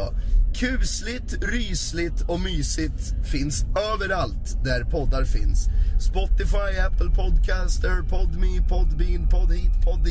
Kusligt, 0.56 1.34
rysligt 1.42 2.22
och 2.28 2.40
mysigt 2.40 3.14
finns 3.32 3.66
överallt 3.94 4.64
där 4.64 4.84
poddar 4.84 5.26
finns. 5.26 5.68
Spotify, 6.10 6.80
Apple 6.88 7.12
Podcaster, 7.16 8.02
Podme, 8.10 8.62
Podbean, 8.70 9.30
Podhit, 9.30 9.64
hit, 9.64 9.86
Pod. 9.86 10.08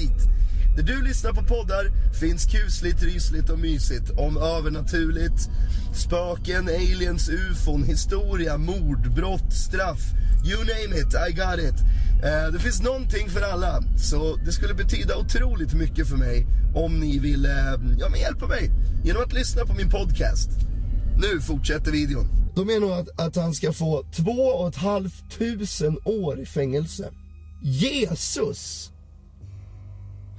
Där 0.77 0.83
du 0.83 1.03
lyssnar 1.03 1.33
på 1.33 1.43
poddar 1.43 2.13
finns 2.21 2.45
kusligt, 2.45 3.03
rysligt 3.03 3.51
och 3.51 3.59
mysigt 3.59 4.11
om 4.11 4.37
övernaturligt, 4.37 5.49
spöken, 5.95 6.69
aliens, 6.69 7.29
ufon, 7.29 7.83
historia, 7.83 8.59
mord, 8.59 9.15
brott, 9.15 9.53
straff. 9.53 10.01
You 10.45 10.59
name 10.59 11.01
it, 11.01 11.15
I 11.29 11.33
got 11.33 11.59
it. 11.59 11.81
Eh, 12.25 12.53
det 12.53 12.59
finns 12.59 12.83
någonting 12.83 13.31
för 13.31 13.41
alla, 13.41 13.83
så 13.97 14.37
det 14.37 14.53
skulle 14.53 14.75
betyda 14.75 15.17
otroligt 15.17 15.75
mycket 15.75 16.09
för 16.09 16.17
mig 16.17 16.47
om 16.75 17.01
ni 17.01 17.19
ville 17.19 17.75
eh, 17.75 17.81
ja, 17.99 18.09
men 18.09 18.21
hjälpa 18.21 18.47
mig 18.47 18.71
genom 19.05 19.23
att 19.23 19.33
lyssna 19.33 19.67
på 19.67 19.75
min 19.75 19.91
podcast. 19.91 20.51
Nu 21.17 21.41
fortsätter 21.41 21.93
videon. 21.93 22.29
De 22.55 22.67
menar 22.67 23.01
att, 23.01 23.21
att 23.21 23.37
han 23.37 23.55
ska 23.55 23.73
få 23.73 24.05
två 24.17 24.43
och 24.43 24.69
ett 24.69 24.77
halvt 24.77 25.39
tusen 25.39 25.99
år 26.05 26.41
i 26.41 26.47
fängelse. 26.47 27.11
Jesus 27.63 28.92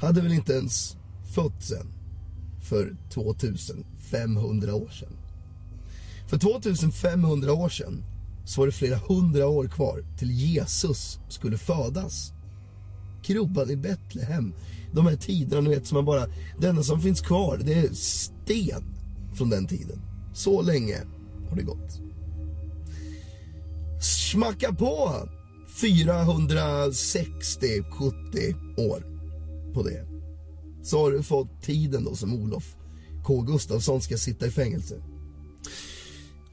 hade 0.06 0.22
väl 0.22 0.34
inte 0.34 0.54
ens 0.54 0.98
fötts 1.36 1.72
än 1.72 1.88
för 2.62 2.96
2500 3.10 4.76
år 4.76 4.90
sedan. 4.90 5.18
För 6.30 6.38
2500 6.38 7.54
år 7.54 7.70
sedan 7.70 8.04
så 8.46 8.62
var 8.62 8.66
det 8.66 8.72
flera 8.72 8.98
hundra 8.98 9.48
år 9.48 9.68
kvar 9.68 10.04
till 10.18 10.32
Jesus 10.32 11.20
skulle 11.30 11.58
födas. 11.58 12.34
Krubban 13.24 13.70
i 13.70 13.76
Betlehem. 13.76 14.54
De 14.92 15.08
här 15.08 15.16
tiderna 15.16 15.62
ni 15.62 15.70
vet 15.70 15.88
som 15.88 15.96
man 15.96 16.06
bara, 16.06 16.28
det 16.60 16.68
enda 16.68 16.84
som 16.84 17.02
finns 17.02 17.22
kvar 17.22 17.62
det 17.64 17.74
är 17.74 17.94
sten 17.94 18.84
från 19.34 19.50
den 19.50 19.68
tiden. 19.68 20.02
Så 20.34 20.62
länge 20.62 20.98
har 21.50 21.56
det 21.56 21.64
gått. 21.64 22.00
Smacka 24.02 24.74
på 24.74 25.28
460-70 25.82 28.56
år 28.78 29.13
på 29.74 29.84
det. 29.84 30.06
Så 30.84 31.00
har 31.04 31.12
du 31.12 31.24
fått 31.24 31.62
tiden 31.62 32.04
då 32.04 32.16
som 32.16 32.34
Olof 32.34 32.76
K 33.24 33.42
Gustafsson 33.42 34.02
ska 34.02 34.18
sitta 34.18 34.48
i 34.48 34.52
fängelse. 34.52 35.04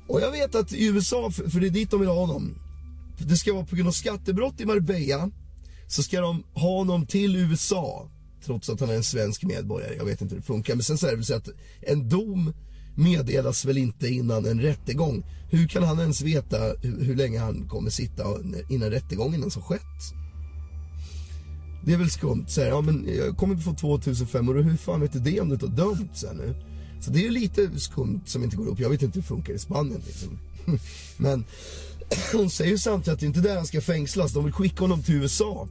Och 0.08 0.20
jag 0.20 0.30
vet 0.30 0.54
att 0.54 0.72
i 0.72 0.86
USA, 0.86 1.30
för 1.30 1.60
det 1.60 1.66
är 1.66 1.70
dit 1.70 1.90
de 1.90 2.00
vill 2.00 2.08
ha 2.08 2.26
honom. 2.26 2.58
Det 3.18 3.36
ska 3.36 3.52
vara 3.54 3.64
på 3.64 3.76
grund 3.76 3.88
av 3.88 3.92
skattebrott 3.92 4.60
i 4.60 4.66
Marbella. 4.66 5.30
Så 5.88 6.02
ska 6.02 6.20
de 6.20 6.44
ha 6.54 6.78
honom 6.78 7.06
till 7.06 7.36
USA. 7.36 8.08
Trots 8.44 8.70
att 8.70 8.80
han 8.80 8.90
är 8.90 8.94
en 8.94 9.02
svensk 9.02 9.44
medborgare. 9.44 9.94
Jag 9.96 10.04
vet 10.04 10.20
inte 10.20 10.34
hur 10.34 10.40
det 10.40 10.46
funkar. 10.46 10.74
Men 10.74 10.84
sen 10.84 10.98
så 10.98 11.06
är 11.06 11.10
det 11.10 11.16
väl 11.16 11.24
så 11.24 11.34
att 11.34 11.48
en 11.80 12.08
dom 12.08 12.52
meddelas 12.96 13.64
väl 13.64 13.78
inte 13.78 14.08
innan 14.08 14.46
en 14.46 14.60
rättegång. 14.60 15.24
Hur 15.50 15.68
kan 15.68 15.82
han 15.82 16.00
ens 16.00 16.22
veta 16.22 16.58
hur, 16.82 17.04
hur 17.04 17.16
länge 17.16 17.38
han 17.38 17.68
kommer 17.68 17.90
sitta 17.90 18.24
innan 18.68 18.90
rättegången 18.90 19.40
ens 19.40 19.54
har 19.54 19.62
skett? 19.62 20.14
Det 21.84 21.92
är 21.92 21.96
väl 21.96 22.10
skumt. 22.10 22.44
Så 22.48 22.60
här, 22.60 22.68
ja, 22.68 22.80
men 22.80 23.08
jag 23.16 23.36
kommer 23.36 23.56
få 23.56 23.74
2500 23.74 24.62
hur 24.62 24.76
fan 24.76 25.00
vet 25.00 25.12
du 25.12 25.18
det 25.18 25.40
om 25.40 25.48
du 25.48 25.54
inte 25.54 25.66
har 25.66 25.76
dömt 25.76 26.16
sen 26.16 26.36
nu? 26.36 26.54
Så 27.00 27.10
det 27.10 27.26
är 27.26 27.30
lite 27.30 27.80
skumt 27.80 28.20
som 28.26 28.44
inte 28.44 28.56
går 28.56 28.66
upp. 28.66 28.80
Jag 28.80 28.90
vet 28.90 29.02
inte 29.02 29.18
hur 29.18 29.22
det 29.22 29.28
funkar 29.28 29.52
i 29.52 29.58
Spanien 29.58 30.02
liksom. 30.06 30.38
Men 31.16 31.44
hon 32.32 32.50
säger 32.50 32.70
ju 32.70 32.78
samtidigt 32.78 33.14
att 33.14 33.20
det 33.20 33.26
inte 33.26 33.40
är 33.40 33.42
där 33.42 33.56
han 33.56 33.66
ska 33.66 33.80
fängslas. 33.80 34.32
De 34.32 34.44
vill 34.44 34.52
skicka 34.52 34.80
honom 34.80 35.02
till 35.02 35.14
USA. 35.14 35.68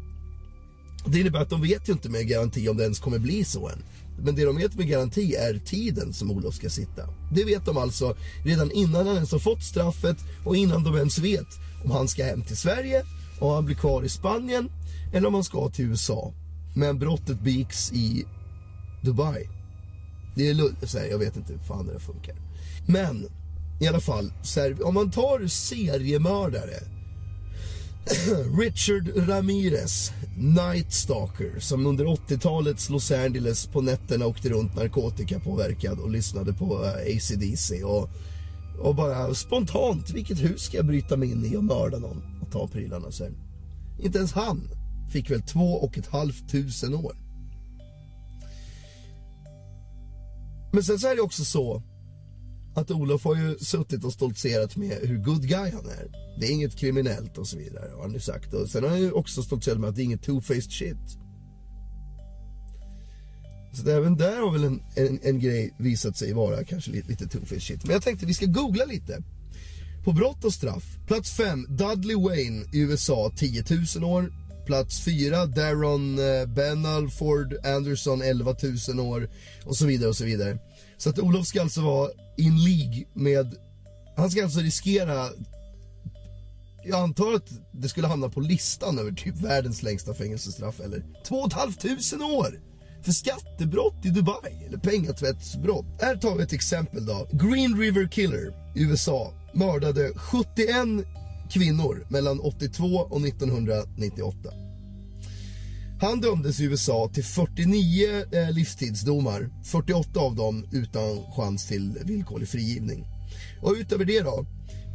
Det 1.06 1.20
innebär 1.20 1.42
att 1.42 1.50
de 1.50 1.62
vet 1.62 1.90
ju 1.90 1.94
inte 1.94 2.10
med 2.10 2.28
garanti 2.28 2.70
om 2.70 2.78
det 2.78 2.84
ens 2.84 3.00
kommer 3.00 3.20
bli 3.20 3.44
så 3.44 3.70
än. 3.70 3.84
Men 4.24 4.36
det 4.36 4.46
de 4.46 4.58
vet 4.58 4.76
med 4.76 4.88
garanti 4.88 5.36
är 5.36 5.60
tiden 5.66 6.14
som 6.14 6.32
Olof 6.32 6.56
ska 6.56 6.70
sitta. 6.70 7.04
Det 7.32 7.44
vet 7.44 7.66
de 7.66 7.78
alltså 7.78 8.16
redan 8.46 8.72
innan 8.72 9.08
han 9.08 9.16
ens 9.16 9.32
har 9.32 9.40
fått 9.40 9.64
straffet 9.64 10.18
och 10.46 10.56
innan 10.56 10.84
de 10.84 10.96
ens 10.96 11.20
vet 11.20 11.48
om 11.84 11.92
han 11.92 12.08
ska 12.08 12.24
hem 12.24 12.42
till 12.42 12.58
Sverige 12.58 13.04
och 13.40 13.52
han 13.52 13.66
blir 13.66 13.76
kvar 13.76 14.04
i 14.04 14.10
Spanien 14.10 14.70
eller 15.14 15.28
om 15.28 15.34
man 15.34 15.44
ska 15.44 15.70
till 15.70 15.86
USA. 15.86 16.34
Men 16.76 17.00
brottet 17.00 17.42
begicks 17.42 17.94
i 17.94 18.26
Dubai. 19.02 19.50
Det 20.36 20.50
är 20.50 20.86
så 20.86 21.00
här, 21.00 21.06
jag 21.06 21.18
vet 21.18 21.38
inte 21.38 21.54
hur 21.54 21.60
fan 21.60 21.88
det 21.88 22.00
funkar. 22.00 22.36
Men 22.88 23.28
i 23.80 23.88
alla 23.88 24.00
fall, 24.00 24.34
här, 24.56 24.88
om 24.88 24.94
man 24.94 25.12
tar 25.12 25.48
seriemördare. 25.48 26.76
Richard 28.60 29.12
Ramirez, 29.16 30.12
Night 30.38 30.94
Stalker, 30.94 31.60
som 31.60 31.86
under 31.86 32.06
80-talets 32.06 32.90
Los 32.90 33.12
Angeles 33.12 33.66
på 33.66 33.82
nätterna 33.82 34.26
åkte 34.26 34.50
runt 34.50 34.76
narkotikapåverkad 34.76 36.00
och 36.00 36.10
lyssnade 36.10 36.54
på 36.54 36.86
eh, 36.86 37.16
ACDC 37.16 37.84
och, 37.84 38.10
och 38.80 38.96
bara 38.96 39.34
spontant, 39.34 40.10
vilket 40.10 40.44
hus 40.44 40.62
ska 40.62 40.78
jag 40.78 40.86
bryta 40.86 41.18
mig 41.18 41.32
in 41.32 41.46
i 41.46 41.56
och 41.56 41.64
mörda 41.64 42.00
någon 42.00 42.22
och 42.42 42.52
ta 42.52 42.68
prylarna 42.68 43.12
sen. 43.12 43.36
Inte 44.00 44.18
ens 44.18 44.34
han 44.34 44.70
fick 45.10 45.32
väl 45.32 45.42
två 45.42 45.74
och 45.74 45.98
ett 45.98 46.08
halvt 46.08 46.50
tusen 46.50 46.96
år. 46.96 47.16
Men 50.72 50.84
sen 50.84 51.00
så 51.00 51.08
är 51.08 51.16
det 51.16 51.22
också 51.22 51.46
så 51.46 51.84
att 52.76 52.92
Olof 52.92 53.24
har 53.24 53.36
ju 53.36 53.58
suttit 53.60 54.04
och 54.04 54.14
stoltserat 54.14 54.76
med 54.76 54.98
hur 55.02 55.18
good 55.18 55.48
guy 55.48 55.72
han 55.72 55.86
är. 55.86 56.08
Det 56.40 56.48
är 56.48 56.52
inget 56.52 56.76
kriminellt 56.76 57.38
och 57.38 57.48
så 57.48 57.58
vidare 57.58 57.92
har 57.96 58.02
han 58.02 58.14
ju 58.14 58.20
sagt. 58.20 58.54
Och 58.54 58.70
sen 58.70 58.84
har 58.84 58.90
han 58.90 59.00
ju 59.00 59.12
också 59.12 59.44
stoltserat 59.44 59.80
med 59.80 59.90
att 59.90 59.96
det 59.96 60.02
är 60.02 60.04
inget 60.04 60.28
two-faced 60.28 60.70
shit. 60.70 61.18
Så 63.74 63.90
även 63.90 64.18
där 64.18 64.42
har 64.42 64.52
väl 64.52 64.64
en, 64.64 64.82
en, 64.96 65.20
en, 65.24 65.40
grej 65.40 65.74
visat 65.78 66.18
sig 66.18 66.34
vara 66.34 66.64
kanske 66.64 66.92
lite, 66.92 67.08
lite 67.08 67.26
two-faced 67.26 67.60
shit. 67.60 67.84
Men 67.84 67.94
jag 67.94 68.04
tänkte 68.04 68.26
vi 68.26 68.34
ska 68.34 68.46
googla 68.46 68.86
lite. 68.86 69.24
På 70.04 70.12
brott 70.12 70.46
och 70.46 70.54
straff. 70.54 70.98
Plats 71.08 71.32
5, 71.32 71.66
Dudley 71.70 72.16
Wayne 72.16 72.66
i 72.74 72.80
USA, 72.80 73.32
10 73.36 73.64
000 73.96 74.04
år. 74.04 74.34
Plats 74.70 75.04
4, 75.06 75.46
Daron 75.46 76.20
eh, 76.20 76.46
Ben 76.46 77.10
Ford 77.12 77.66
Anderson, 77.66 78.22
11 78.22 78.56
000 78.90 79.00
år. 79.00 79.30
Och 79.66 79.76
så 79.76 79.86
vidare 79.86 80.10
och 80.10 80.16
så 80.16 80.26
vidare. 80.26 80.58
Så 80.98 81.10
att 81.10 81.20
Olof 81.20 81.48
ska 81.48 81.62
alltså 81.62 81.82
vara 81.82 82.10
in 82.38 82.64
League 82.64 83.06
med, 83.14 83.56
han 84.18 84.32
ska 84.32 84.44
alltså 84.44 84.60
riskera 84.60 85.30
jag 86.84 87.00
antar 87.00 87.34
att 87.34 87.50
det 87.72 87.90
skulle 87.90 88.08
hamna 88.08 88.30
på 88.30 88.40
listan 88.40 89.00
över 89.00 89.12
typ 89.12 89.36
världens 89.36 89.84
längsta 89.84 90.14
fängelsestraff 90.14 90.80
eller 90.80 91.04
2 91.28 91.50
500 91.50 92.26
år 92.26 92.60
för 93.04 93.12
skattebrott 93.12 94.06
i 94.06 94.10
Dubai 94.10 94.66
eller 94.68 94.78
pengatvättsbrott. 94.78 95.86
Här 96.02 96.16
tar 96.16 96.36
vi 96.36 96.44
ett 96.44 96.54
exempel 96.54 97.06
då. 97.06 97.28
Green 97.32 97.80
River 97.80 98.08
Killer 98.08 98.54
i 98.76 98.84
USA 98.84 99.34
mördade 99.54 100.12
71 100.16 100.88
kvinnor 101.50 102.08
mellan 102.10 102.40
82 102.40 102.86
och 102.86 103.28
1998. 103.28 104.54
Han 106.02 106.22
dömdes 106.22 106.60
i 106.60 106.64
USA 106.64 107.10
till 107.14 107.24
49 107.24 108.26
eh, 108.32 108.52
livstidsdomar, 108.52 109.50
48 109.64 110.20
av 110.20 110.36
dem 110.36 110.66
utan 110.72 111.32
chans 111.36 111.68
till 111.68 112.00
villkorlig 112.06 112.50
frigivning. 112.50 113.06
Och 113.62 113.74
utöver 113.78 114.06
det 114.06 114.22
då, 114.22 114.46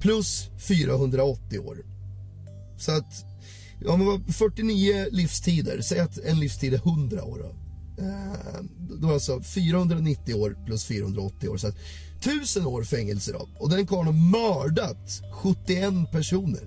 plus 0.00 0.48
480 0.68 1.58
år. 1.58 1.78
Så 2.78 2.92
att, 2.92 3.24
om 3.88 4.00
det 4.00 4.06
var 4.06 4.32
49 4.32 5.06
livstider, 5.10 5.80
säg 5.80 6.00
att 6.00 6.18
en 6.18 6.40
livstid 6.40 6.74
är 6.74 6.78
100 6.78 7.24
år 7.24 7.38
då. 7.38 7.64
Eh, 8.02 8.64
då 9.00 9.08
är 9.08 9.12
alltså 9.12 9.42
490 9.42 10.34
år 10.34 10.56
plus 10.66 10.84
480 10.84 11.48
år. 11.48 11.56
Så 11.56 11.68
att 11.68 11.76
Tusen 12.24 12.66
år 12.66 12.84
fängelse 12.84 13.32
då. 13.32 13.48
Och 13.58 13.70
den 13.70 13.86
karln 13.86 14.06
har 14.06 14.12
mördat 14.12 15.22
71 15.32 15.94
personer. 16.12 16.62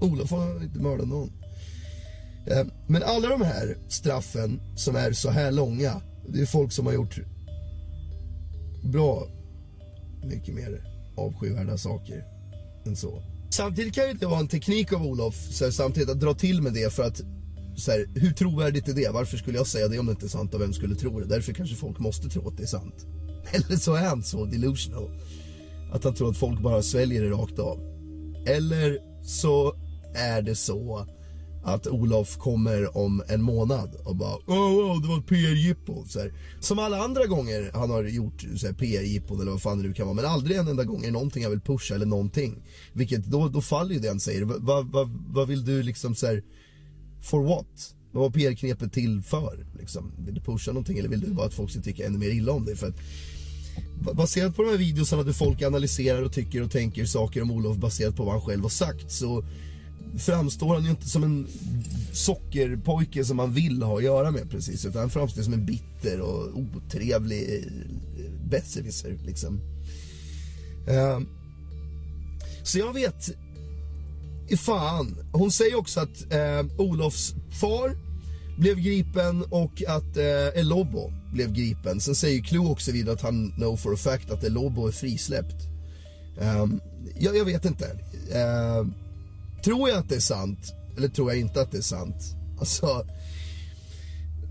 Olof 0.00 0.30
har 0.30 0.62
inte 0.62 0.78
mördat 0.78 1.08
någon. 1.08 1.32
Eh, 2.46 2.66
men 2.86 3.02
alla 3.02 3.28
de 3.28 3.42
här 3.42 3.76
straffen 3.88 4.60
som 4.76 4.96
är 4.96 5.12
så 5.12 5.30
här 5.30 5.52
långa, 5.52 6.00
det 6.28 6.40
är 6.40 6.46
folk 6.46 6.72
som 6.72 6.86
har 6.86 6.92
gjort 6.92 7.18
bra 8.84 9.28
mycket 10.24 10.54
mer 10.54 10.84
avskyvärda 11.16 11.78
saker 11.78 12.24
än 12.86 12.96
så. 12.96 13.22
Samtidigt 13.50 13.94
kan 13.94 14.16
det 14.18 14.26
vara 14.26 14.40
en 14.40 14.48
teknik 14.48 14.92
av 14.92 15.06
Olof, 15.06 15.34
så 15.34 15.64
här, 15.64 15.70
samtidigt 15.70 16.10
att 16.10 16.20
dra 16.20 16.34
till 16.34 16.62
med 16.62 16.72
det 16.72 16.92
för 16.92 17.02
att 17.02 17.20
så 17.76 17.90
här, 17.90 18.08
hur 18.14 18.32
trovärdigt 18.32 18.88
är 18.88 18.92
det? 18.92 19.10
Varför 19.12 19.36
skulle 19.36 19.58
jag 19.58 19.66
säga 19.66 19.88
det 19.88 19.98
om 19.98 20.06
det 20.06 20.12
inte 20.12 20.26
är 20.26 20.28
sant 20.28 20.54
och 20.54 20.60
vem 20.60 20.72
skulle 20.72 20.94
tro 20.94 21.20
det? 21.20 21.26
Därför 21.26 21.52
kanske 21.52 21.76
folk 21.76 21.98
måste 21.98 22.28
tro 22.28 22.48
att 22.48 22.56
det 22.56 22.62
är 22.62 22.66
sant. 22.66 23.06
Eller 23.52 23.76
så 23.76 23.94
är 23.94 24.06
han 24.06 24.22
så 24.22 24.44
delusional 24.44 25.10
att 25.92 26.04
han 26.04 26.14
tror 26.14 26.30
att 26.30 26.36
folk 26.36 26.60
bara 26.60 26.82
sväljer 26.82 27.22
det 27.22 27.30
rakt 27.30 27.58
av. 27.58 27.80
Eller 28.46 28.98
så 29.22 29.74
är 30.14 30.42
det 30.42 30.54
så 30.54 31.06
att 31.64 31.86
Olof 31.86 32.36
kommer 32.36 32.96
om 32.96 33.22
en 33.28 33.42
månad 33.42 33.94
och 34.04 34.16
bara 34.16 34.36
oh, 34.36 34.92
oh 34.92 35.02
det 35.02 35.08
var 35.08 35.18
ett 35.18 35.26
PR-jippo. 35.26 36.04
Som 36.60 36.78
alla 36.78 36.98
andra 37.04 37.26
gånger 37.26 37.70
han 37.74 37.90
har 37.90 38.04
gjort 38.04 38.44
PR-jippon 38.78 39.40
eller 39.40 39.52
vad 39.52 39.62
fan 39.62 39.78
det 39.78 39.88
nu 39.88 39.94
kan 39.94 40.06
vara. 40.06 40.14
Men 40.14 40.24
aldrig 40.24 40.56
en 40.56 40.68
enda 40.68 40.84
gång 40.84 41.04
är 41.04 41.10
någonting 41.10 41.42
jag 41.42 41.50
vill 41.50 41.60
pusha 41.60 41.94
eller 41.94 42.06
någonting. 42.06 42.62
Vilket 42.92 43.24
då, 43.26 43.48
då 43.48 43.60
faller 43.60 43.94
ju 43.94 44.00
det 44.00 44.08
han 44.08 44.20
säger. 44.20 44.42
Vad 44.42 44.62
va, 44.62 44.82
va, 44.82 45.10
va 45.28 45.44
vill 45.44 45.64
du 45.64 45.82
liksom 45.82 46.14
så 46.14 46.26
här, 46.26 46.42
for 47.22 47.42
what? 47.42 47.94
Vad 48.12 48.22
var 48.22 48.30
PR-knepet 48.30 48.92
till 48.92 49.22
för? 49.22 49.66
Liksom? 49.78 50.12
Vill 50.18 50.34
du 50.34 50.40
pusha 50.40 50.72
någonting 50.72 50.98
eller 50.98 51.08
vill 51.08 51.20
du 51.20 51.26
bara 51.26 51.46
att 51.46 51.54
folk 51.54 51.70
ska 51.70 51.80
tycka 51.80 52.06
ännu 52.06 52.18
mer 52.18 52.30
illa 52.30 52.52
om 52.52 52.64
dig? 52.64 52.76
För 52.76 52.86
att, 52.86 52.96
baserat 54.14 54.56
på 54.56 54.62
de 54.62 54.68
här 54.70 54.78
videorna 54.78 55.22
där 55.22 55.32
folk 55.32 55.62
analyserar 55.62 56.22
och 56.22 56.32
tycker 56.32 56.62
och 56.62 56.70
tänker 56.70 57.04
saker 57.04 57.42
om 57.42 57.50
Olof 57.50 57.76
baserat 57.76 58.16
på 58.16 58.24
vad 58.24 58.32
han 58.32 58.42
själv 58.42 58.62
har 58.62 58.68
sagt 58.68 59.12
så 59.12 59.44
framstår 60.18 60.74
han 60.74 60.84
ju 60.84 60.90
inte 60.90 61.08
som 61.08 61.24
en 61.24 61.46
sockerpojke 62.12 63.24
som 63.24 63.36
man 63.36 63.52
vill 63.52 63.82
ha 63.82 63.96
att 63.96 64.04
göra 64.04 64.30
med 64.30 64.50
precis. 64.50 64.84
Utan 64.84 65.00
han 65.00 65.10
framstår 65.10 65.42
som 65.42 65.52
en 65.52 65.66
bitter 65.66 66.20
och 66.20 66.58
otrevlig 66.58 67.54
eh, 67.54 67.72
besserwisser 68.50 69.18
liksom. 69.26 69.60
Ehm, 70.88 71.28
så 72.62 72.78
jag 72.78 72.92
vet 72.92 73.30
fan. 74.58 75.16
Hon 75.32 75.52
säger 75.52 75.78
också 75.78 76.00
att 76.00 76.32
eh, 76.32 76.66
Olofs 76.78 77.34
far 77.60 78.05
blev 78.56 78.80
gripen 78.80 79.42
och 79.42 79.82
att 79.88 80.16
eh, 80.16 80.24
El 80.24 80.52
Elobo 80.54 81.12
blev 81.32 81.52
gripen. 81.52 82.00
Sen 82.00 82.14
säger 82.14 82.42
Clue 82.42 82.68
också 82.68 82.92
vidare 82.92 83.14
att 83.14 83.20
han 83.20 83.52
know 83.52 83.76
for 83.76 83.94
a 83.94 83.96
fact 83.96 84.30
att 84.30 84.44
Elobo 84.44 84.86
är 84.86 84.92
frisläppt. 84.92 85.56
Um, 86.38 86.80
jag, 87.18 87.36
jag, 87.36 87.44
vet 87.44 87.64
inte. 87.64 87.84
Uh, 87.84 88.86
Tror 89.66 89.88
jag 89.88 89.98
att 89.98 90.08
det 90.08 90.16
är 90.16 90.20
sant? 90.20 90.74
Eller 90.96 91.08
tror 91.08 91.30
jag 91.30 91.40
inte 91.40 91.60
att 91.60 91.70
det 91.70 91.78
är 91.78 91.82
sant? 91.82 92.36
Alltså, 92.58 93.06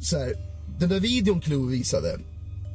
så 0.02 0.18
här, 0.18 0.34
den 0.80 0.90
där 0.90 1.00
videon 1.00 1.42
Clue 1.42 1.72
visade. 1.72 2.20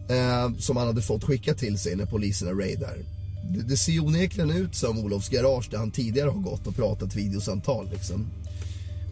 eh, 0.08 0.56
som 0.58 0.76
han 0.76 0.86
hade 0.86 1.02
fått 1.02 1.24
skicka 1.24 1.54
till 1.54 1.78
sig 1.78 1.96
när 1.96 2.06
poliserna 2.06 2.52
raidar. 2.52 2.98
Det, 3.44 3.62
det 3.62 3.76
ser 3.76 4.04
onekligen 4.04 4.50
ut 4.50 4.74
som 4.74 4.98
Olofs 4.98 5.28
garage 5.28 5.68
där 5.70 5.78
han 5.78 5.90
tidigare 5.90 6.30
har 6.30 6.40
gått 6.40 6.66
och 6.66 6.76
pratat 6.76 7.16
videosamtal. 7.16 7.88
Liksom. 7.92 8.26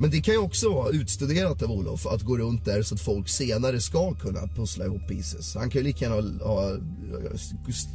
Men 0.00 0.10
det 0.10 0.20
kan 0.20 0.34
ju 0.34 0.40
också 0.40 0.68
vara 0.72 0.90
utstuderat 0.90 1.62
av 1.62 1.70
Olof 1.70 2.06
att 2.06 2.22
gå 2.22 2.38
runt 2.38 2.64
där 2.64 2.82
så 2.82 2.94
att 2.94 3.00
folk 3.00 3.28
senare 3.28 3.80
ska 3.80 4.14
kunna 4.14 4.46
pussla 4.46 4.84
ihop 4.84 5.08
pieces. 5.08 5.54
Han 5.54 5.70
kan 5.70 5.80
ju 5.80 5.88
lika 5.88 6.04
gärna 6.04 6.44
ha, 6.44 6.76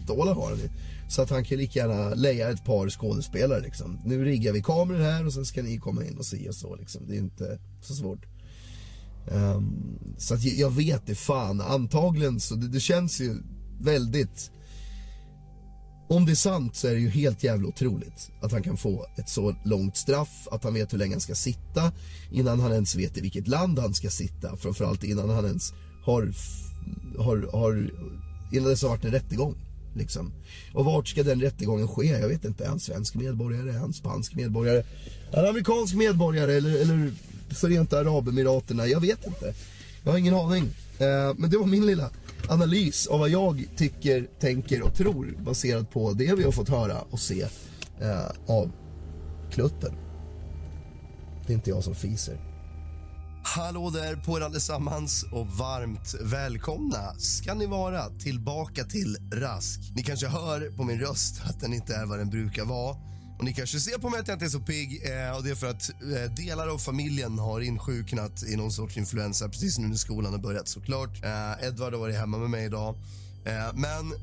stålar 0.03 0.33
har 0.33 0.49
han 0.49 0.59
ju. 0.59 0.69
Så 1.09 1.21
att 1.21 1.29
han 1.29 1.43
kan 1.43 1.57
lika 1.57 1.79
gärna 1.79 2.15
leja 2.15 2.49
ett 2.49 2.65
par 2.65 2.89
skådespelare 2.89 3.61
liksom. 3.61 3.99
Nu 4.05 4.25
riggar 4.25 4.53
vi 4.53 4.61
kameror 4.61 4.99
här 4.99 5.25
och 5.25 5.33
sen 5.33 5.45
ska 5.45 5.63
ni 5.63 5.77
komma 5.77 6.05
in 6.05 6.17
och 6.17 6.25
se 6.25 6.49
och 6.49 6.55
så 6.55 6.75
liksom. 6.75 7.07
Det 7.07 7.15
är 7.15 7.19
inte 7.19 7.59
så 7.81 7.93
svårt. 7.93 8.25
Um, 9.31 9.99
så 10.17 10.33
att 10.33 10.43
jag 10.43 10.71
vet 10.71 11.07
det 11.07 11.15
fan, 11.15 11.61
antagligen 11.61 12.39
så 12.39 12.55
det, 12.55 12.67
det 12.67 12.79
känns 12.79 13.21
ju 13.21 13.37
väldigt 13.81 14.51
om 16.07 16.25
det 16.25 16.31
är 16.31 16.35
sant 16.35 16.75
så 16.75 16.87
är 16.87 16.93
det 16.93 16.99
ju 16.99 17.09
helt 17.09 17.43
jävla 17.43 17.67
otroligt 17.67 18.31
att 18.41 18.51
han 18.51 18.63
kan 18.63 18.77
få 18.77 19.05
ett 19.17 19.29
så 19.29 19.55
långt 19.63 19.97
straff, 19.97 20.47
att 20.51 20.63
han 20.63 20.73
vet 20.73 20.93
hur 20.93 20.97
länge 20.97 21.13
han 21.13 21.21
ska 21.21 21.35
sitta 21.35 21.91
innan 22.31 22.59
han 22.59 22.71
ens 22.71 22.95
vet 22.95 23.17
i 23.17 23.21
vilket 23.21 23.47
land 23.47 23.79
han 23.79 23.93
ska 23.93 24.09
sitta. 24.09 24.57
Framförallt 24.57 25.03
innan 25.03 25.29
han 25.29 25.45
ens 25.45 25.73
har, 26.05 26.33
har, 27.17 27.49
har 27.51 27.91
innan 28.51 28.69
det 28.69 28.81
har 28.81 28.89
varit 28.89 29.05
en 29.05 29.11
rättegång. 29.11 29.55
Liksom. 29.95 30.31
Och 30.73 30.85
vart 30.85 31.07
ska 31.07 31.23
den 31.23 31.41
rättegången 31.41 31.87
ske? 31.87 32.05
Jag 32.05 32.27
vet 32.27 32.45
inte. 32.45 32.63
Är 32.63 32.69
han 32.69 32.79
svensk 32.79 33.15
medborgare? 33.15 33.69
Är 33.69 33.77
han 33.77 33.93
spansk 33.93 34.35
medborgare? 34.35 34.83
Är 35.31 35.37
han 35.37 35.45
amerikansk 35.45 35.95
medborgare? 35.95 36.53
Eller, 36.53 36.81
eller 36.81 37.11
Förenta 37.49 37.99
Arabemiraterna? 37.99 38.87
Jag 38.87 38.99
vet 38.99 39.27
inte. 39.27 39.53
Jag 40.03 40.11
har 40.11 40.19
ingen 40.19 40.33
aning. 40.33 40.63
Eh, 40.99 41.33
men 41.37 41.49
det 41.49 41.57
var 41.57 41.65
min 41.65 41.85
lilla 41.85 42.09
analys 42.49 43.07
av 43.07 43.19
vad 43.19 43.29
jag 43.29 43.65
tycker, 43.75 44.27
tänker 44.39 44.81
och 44.81 44.95
tror 44.95 45.35
baserat 45.45 45.91
på 45.91 46.13
det 46.13 46.33
vi 46.33 46.43
har 46.43 46.51
fått 46.51 46.69
höra 46.69 47.01
och 47.01 47.19
se 47.19 47.41
eh, 48.01 48.31
av 48.47 48.71
Klutten. 49.51 49.93
Det 51.47 51.53
är 51.53 51.55
inte 51.55 51.69
jag 51.69 51.83
som 51.83 51.95
fiser. 51.95 52.53
Hallå 53.45 53.89
där 53.89 54.15
på 54.15 54.37
er 54.37 54.41
allesammans 54.41 55.25
och 55.31 55.47
varmt 55.47 56.15
välkomna 56.21 57.13
ska 57.17 57.53
ni 57.53 57.65
vara 57.65 58.09
tillbaka 58.09 58.83
till 58.83 59.17
Rask. 59.33 59.79
Ni 59.95 60.03
kanske 60.03 60.27
hör 60.27 60.77
på 60.77 60.83
min 60.83 60.99
röst 60.99 61.41
att 61.45 61.59
den 61.59 61.73
inte 61.73 61.95
är 61.95 62.05
vad 62.05 62.19
den 62.19 62.29
brukar 62.29 62.65
vara. 62.65 62.95
Och 63.43 63.45
Ni 63.45 63.53
kanske 63.53 63.79
ser 63.79 63.97
på 63.97 64.09
mig 64.09 64.19
att 64.19 64.27
jag 64.27 64.35
inte 64.35 64.45
är 64.45 64.49
så 64.49 64.59
pigg 64.59 65.01
eh, 65.05 65.37
och 65.37 65.43
det 65.43 65.49
är 65.49 65.55
för 65.55 65.69
att 65.69 65.89
eh, 65.89 66.33
delar 66.35 66.67
av 66.67 66.77
familjen 66.77 67.39
har 67.39 67.61
insjuknat 67.61 68.43
i 68.43 68.55
någon 68.55 68.71
sorts 68.71 68.97
influensa 68.97 69.49
precis 69.49 69.77
nu 69.77 69.87
när 69.87 69.95
skolan 69.95 70.31
har 70.31 70.39
börjat 70.39 70.67
såklart. 70.67 71.23
Eh, 71.23 71.67
Edvard 71.67 71.93
har 71.93 71.99
varit 71.99 72.15
hemma 72.15 72.37
med 72.37 72.49
mig 72.49 72.65
idag. 72.65 72.95
Eh, 73.45 73.73
men 73.73 74.13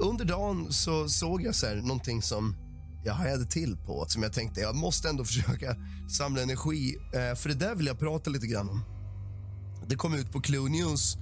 under 0.00 0.24
dagen 0.24 0.72
så 0.72 1.08
såg 1.08 1.42
jag 1.42 1.54
så 1.54 1.66
här, 1.66 1.76
någonting 1.76 2.22
som 2.22 2.56
jag 3.04 3.14
hajade 3.14 3.46
till 3.46 3.76
på 3.76 4.06
som 4.08 4.22
jag 4.22 4.32
tänkte 4.32 4.60
jag 4.60 4.76
måste 4.76 5.08
ändå 5.08 5.24
försöka 5.32 5.76
samla 6.18 6.42
energi 6.42 6.96
eh, 7.14 7.34
för 7.36 7.48
det 7.48 7.54
där 7.54 7.74
vill 7.74 7.86
jag 7.86 7.98
prata 7.98 8.30
lite 8.30 8.46
grann 8.46 8.68
om. 8.68 8.84
Det 9.86 9.96
kom 9.96 10.14
ut 10.14 10.32
på 10.32 10.40
Clue 10.40 10.68
News 10.68 11.16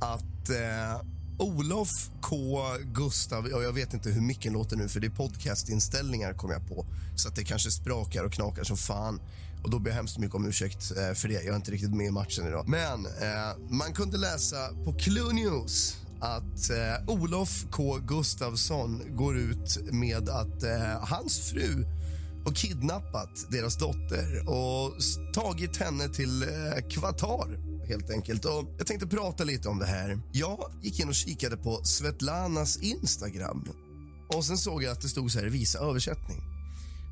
att 0.00 0.50
eh, 0.50 1.06
Olof 1.38 2.10
K 2.20 2.60
Gustav, 2.94 3.44
och 3.44 3.62
jag 3.62 3.72
vet 3.72 3.94
inte 3.94 4.10
hur 4.10 4.20
micken 4.20 4.52
låter 4.52 4.76
nu 4.76 4.88
för 4.88 5.00
det 5.00 5.06
är 5.06 5.10
podcastinställningar 5.10 6.32
kom 6.32 6.50
jag 6.50 6.68
på. 6.68 6.86
Så 7.16 7.28
att 7.28 7.36
det 7.36 7.44
kanske 7.44 7.70
sprakar 7.70 8.24
och 8.24 8.32
knakar 8.32 8.64
som 8.64 8.76
fan. 8.76 9.20
Och 9.62 9.70
då 9.70 9.78
ber 9.78 9.90
jag 9.90 9.96
hemskt 9.96 10.18
mycket 10.18 10.34
om 10.34 10.46
ursäkt 10.46 10.92
eh, 10.96 11.14
för 11.14 11.28
det. 11.28 11.34
Jag 11.34 11.46
är 11.46 11.56
inte 11.56 11.70
riktigt 11.70 11.94
med 11.94 12.06
i 12.06 12.10
matchen 12.10 12.46
idag. 12.46 12.68
Men 12.68 13.06
eh, 13.06 13.56
man 13.70 13.92
kunde 13.92 14.18
läsa 14.18 14.56
på 14.84 14.92
Clue 14.92 15.32
News 15.32 15.96
att 16.20 16.70
eh, 16.70 17.08
Olof 17.14 17.64
K 17.70 17.98
Gustafsson 17.98 19.02
går 19.16 19.36
ut 19.36 19.78
med 19.92 20.28
att 20.28 20.62
eh, 20.62 21.00
hans 21.00 21.50
fru 21.50 21.86
har 22.44 22.52
kidnappat 22.52 23.46
deras 23.50 23.76
dotter 23.76 24.48
och 24.48 24.92
tagit 25.32 25.76
henne 25.76 26.08
till 26.08 26.42
eh, 26.42 26.48
Qatar 26.88 27.73
helt 27.88 28.10
enkelt. 28.10 28.44
Och 28.44 28.74
jag 28.78 28.86
tänkte 28.86 29.06
prata 29.06 29.44
lite 29.44 29.68
om 29.68 29.78
det 29.78 29.86
här. 29.86 30.20
Jag 30.32 30.72
gick 30.82 31.00
in 31.00 31.08
och 31.08 31.14
kikade 31.14 31.56
på 31.56 31.84
Svetlanas 31.84 32.76
Instagram 32.76 33.64
och 34.28 34.44
sen 34.44 34.58
såg 34.58 34.82
jag 34.82 34.92
att 34.92 35.00
det 35.00 35.08
stod 35.08 35.32
så 35.32 35.38
här, 35.38 35.46
visa 35.46 35.78
översättning. 35.78 36.42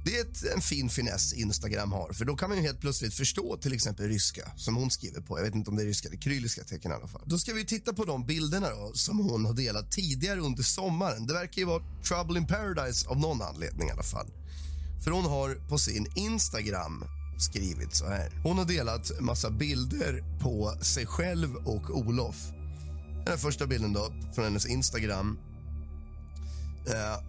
Det 0.04 0.18
är 0.18 0.20
ett, 0.20 0.54
en 0.54 0.60
fin 0.60 0.88
finess 0.88 1.32
Instagram 1.32 1.92
har, 1.92 2.12
för 2.12 2.24
då 2.24 2.36
kan 2.36 2.48
man 2.48 2.58
ju 2.58 2.64
helt 2.64 2.80
plötsligt 2.80 3.14
förstå 3.14 3.56
till 3.56 3.72
exempel 3.72 4.08
ryska 4.08 4.50
som 4.56 4.76
hon 4.76 4.90
skriver 4.90 5.20
på. 5.20 5.38
Jag 5.38 5.44
vet 5.44 5.54
inte 5.54 5.70
om 5.70 5.76
det 5.76 5.82
är 5.82 5.86
ryska, 5.86 6.08
det 6.08 6.16
är 6.16 6.20
kyrilliska 6.20 6.64
tecken 6.64 6.90
i 6.90 6.94
alla 6.94 7.06
fall. 7.06 7.22
Då 7.24 7.38
ska 7.38 7.52
vi 7.52 7.64
titta 7.64 7.92
på 7.92 8.04
de 8.04 8.26
bilderna 8.26 8.70
då, 8.70 8.92
som 8.94 9.18
hon 9.18 9.44
har 9.44 9.54
delat 9.54 9.92
tidigare 9.92 10.40
under 10.40 10.62
sommaren. 10.62 11.26
Det 11.26 11.34
verkar 11.34 11.58
ju 11.58 11.64
vara 11.64 11.82
Trouble 12.08 12.38
in 12.38 12.46
Paradise 12.46 13.08
av 13.08 13.20
någon 13.20 13.42
anledning 13.42 13.88
i 13.88 13.90
alla 13.90 14.02
fall. 14.02 14.26
För 15.04 15.10
hon 15.10 15.24
har 15.24 15.68
på 15.68 15.78
sin 15.78 16.06
Instagram 16.16 17.04
skrivit 17.42 17.94
så 17.94 18.06
här. 18.06 18.40
Hon 18.42 18.58
har 18.58 18.64
delat 18.64 19.20
massa 19.20 19.50
bilder 19.50 20.24
på 20.40 20.74
sig 20.80 21.06
själv 21.06 21.56
och 21.56 21.90
Olof. 21.90 22.36
Den 23.24 23.28
här 23.28 23.36
första 23.36 23.66
bilden 23.66 23.92
då, 23.92 24.12
från 24.34 24.44
hennes 24.44 24.66
Instagram. 24.66 25.38
Eh, 26.86 27.22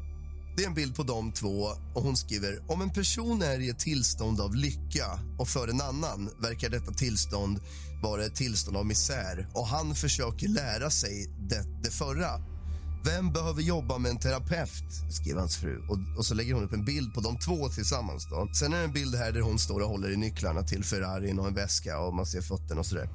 det 0.58 0.64
är 0.64 0.68
en 0.68 0.74
bild 0.74 0.96
på 0.96 1.04
de 1.04 1.32
två 1.32 1.68
och 1.94 2.04
hon 2.04 2.18
skriver 2.18 2.64
om 2.68 2.82
en 2.82 2.90
person 2.90 3.42
är 3.42 3.60
i 3.60 3.70
ett 3.70 3.80
tillstånd 3.80 4.42
av 4.42 4.56
lycka 4.56 5.20
och 5.40 5.48
för 5.48 5.68
en 5.68 5.82
annan 5.82 6.30
verkar 6.40 6.70
detta 6.70 6.94
tillstånd 6.94 7.60
vara 8.04 8.26
ett 8.26 8.36
tillstånd 8.36 8.78
av 8.78 8.86
misär 8.86 9.48
och 9.54 9.68
han 9.68 9.96
försöker 9.96 10.48
lära 10.48 10.90
sig 10.90 11.30
det, 11.40 11.66
det 11.84 11.92
förra 11.92 12.53
vem 13.04 13.32
behöver 13.32 13.62
jobba 13.62 13.98
med 13.98 14.12
en 14.12 14.18
terapeut? 14.18 14.84
skriver 15.10 15.40
hans 15.40 15.58
fru. 15.58 15.82
Och, 15.90 15.98
och, 16.18 16.26
så 16.26 16.34
lägger 16.34 16.54
hon 16.54 16.64
upp 16.64 16.74
en 16.74 16.86
bild 16.86 17.14
på 17.14 17.22
de 17.22 17.38
två 17.38 17.70
tillsammans. 17.70 18.28
Då. 18.30 18.50
Sen 18.54 18.74
är 18.74 18.78
det 18.78 18.84
en 18.84 18.94
bild 18.94 19.16
här 19.16 19.32
där 19.32 19.42
hon 19.42 19.60
står 19.60 19.80
och 19.80 19.90
håller 19.90 20.12
i 20.12 20.18
nycklarna 20.18 20.64
till 20.64 20.84
Ferrarin 20.84 21.40
och 21.40 21.48
en 21.48 21.54
väska 21.54 22.00
och 22.00 22.14
man 22.14 22.26
ser 22.26 22.42
fötterna 22.42 22.80
och 22.80 22.86
sådär. 22.86 23.10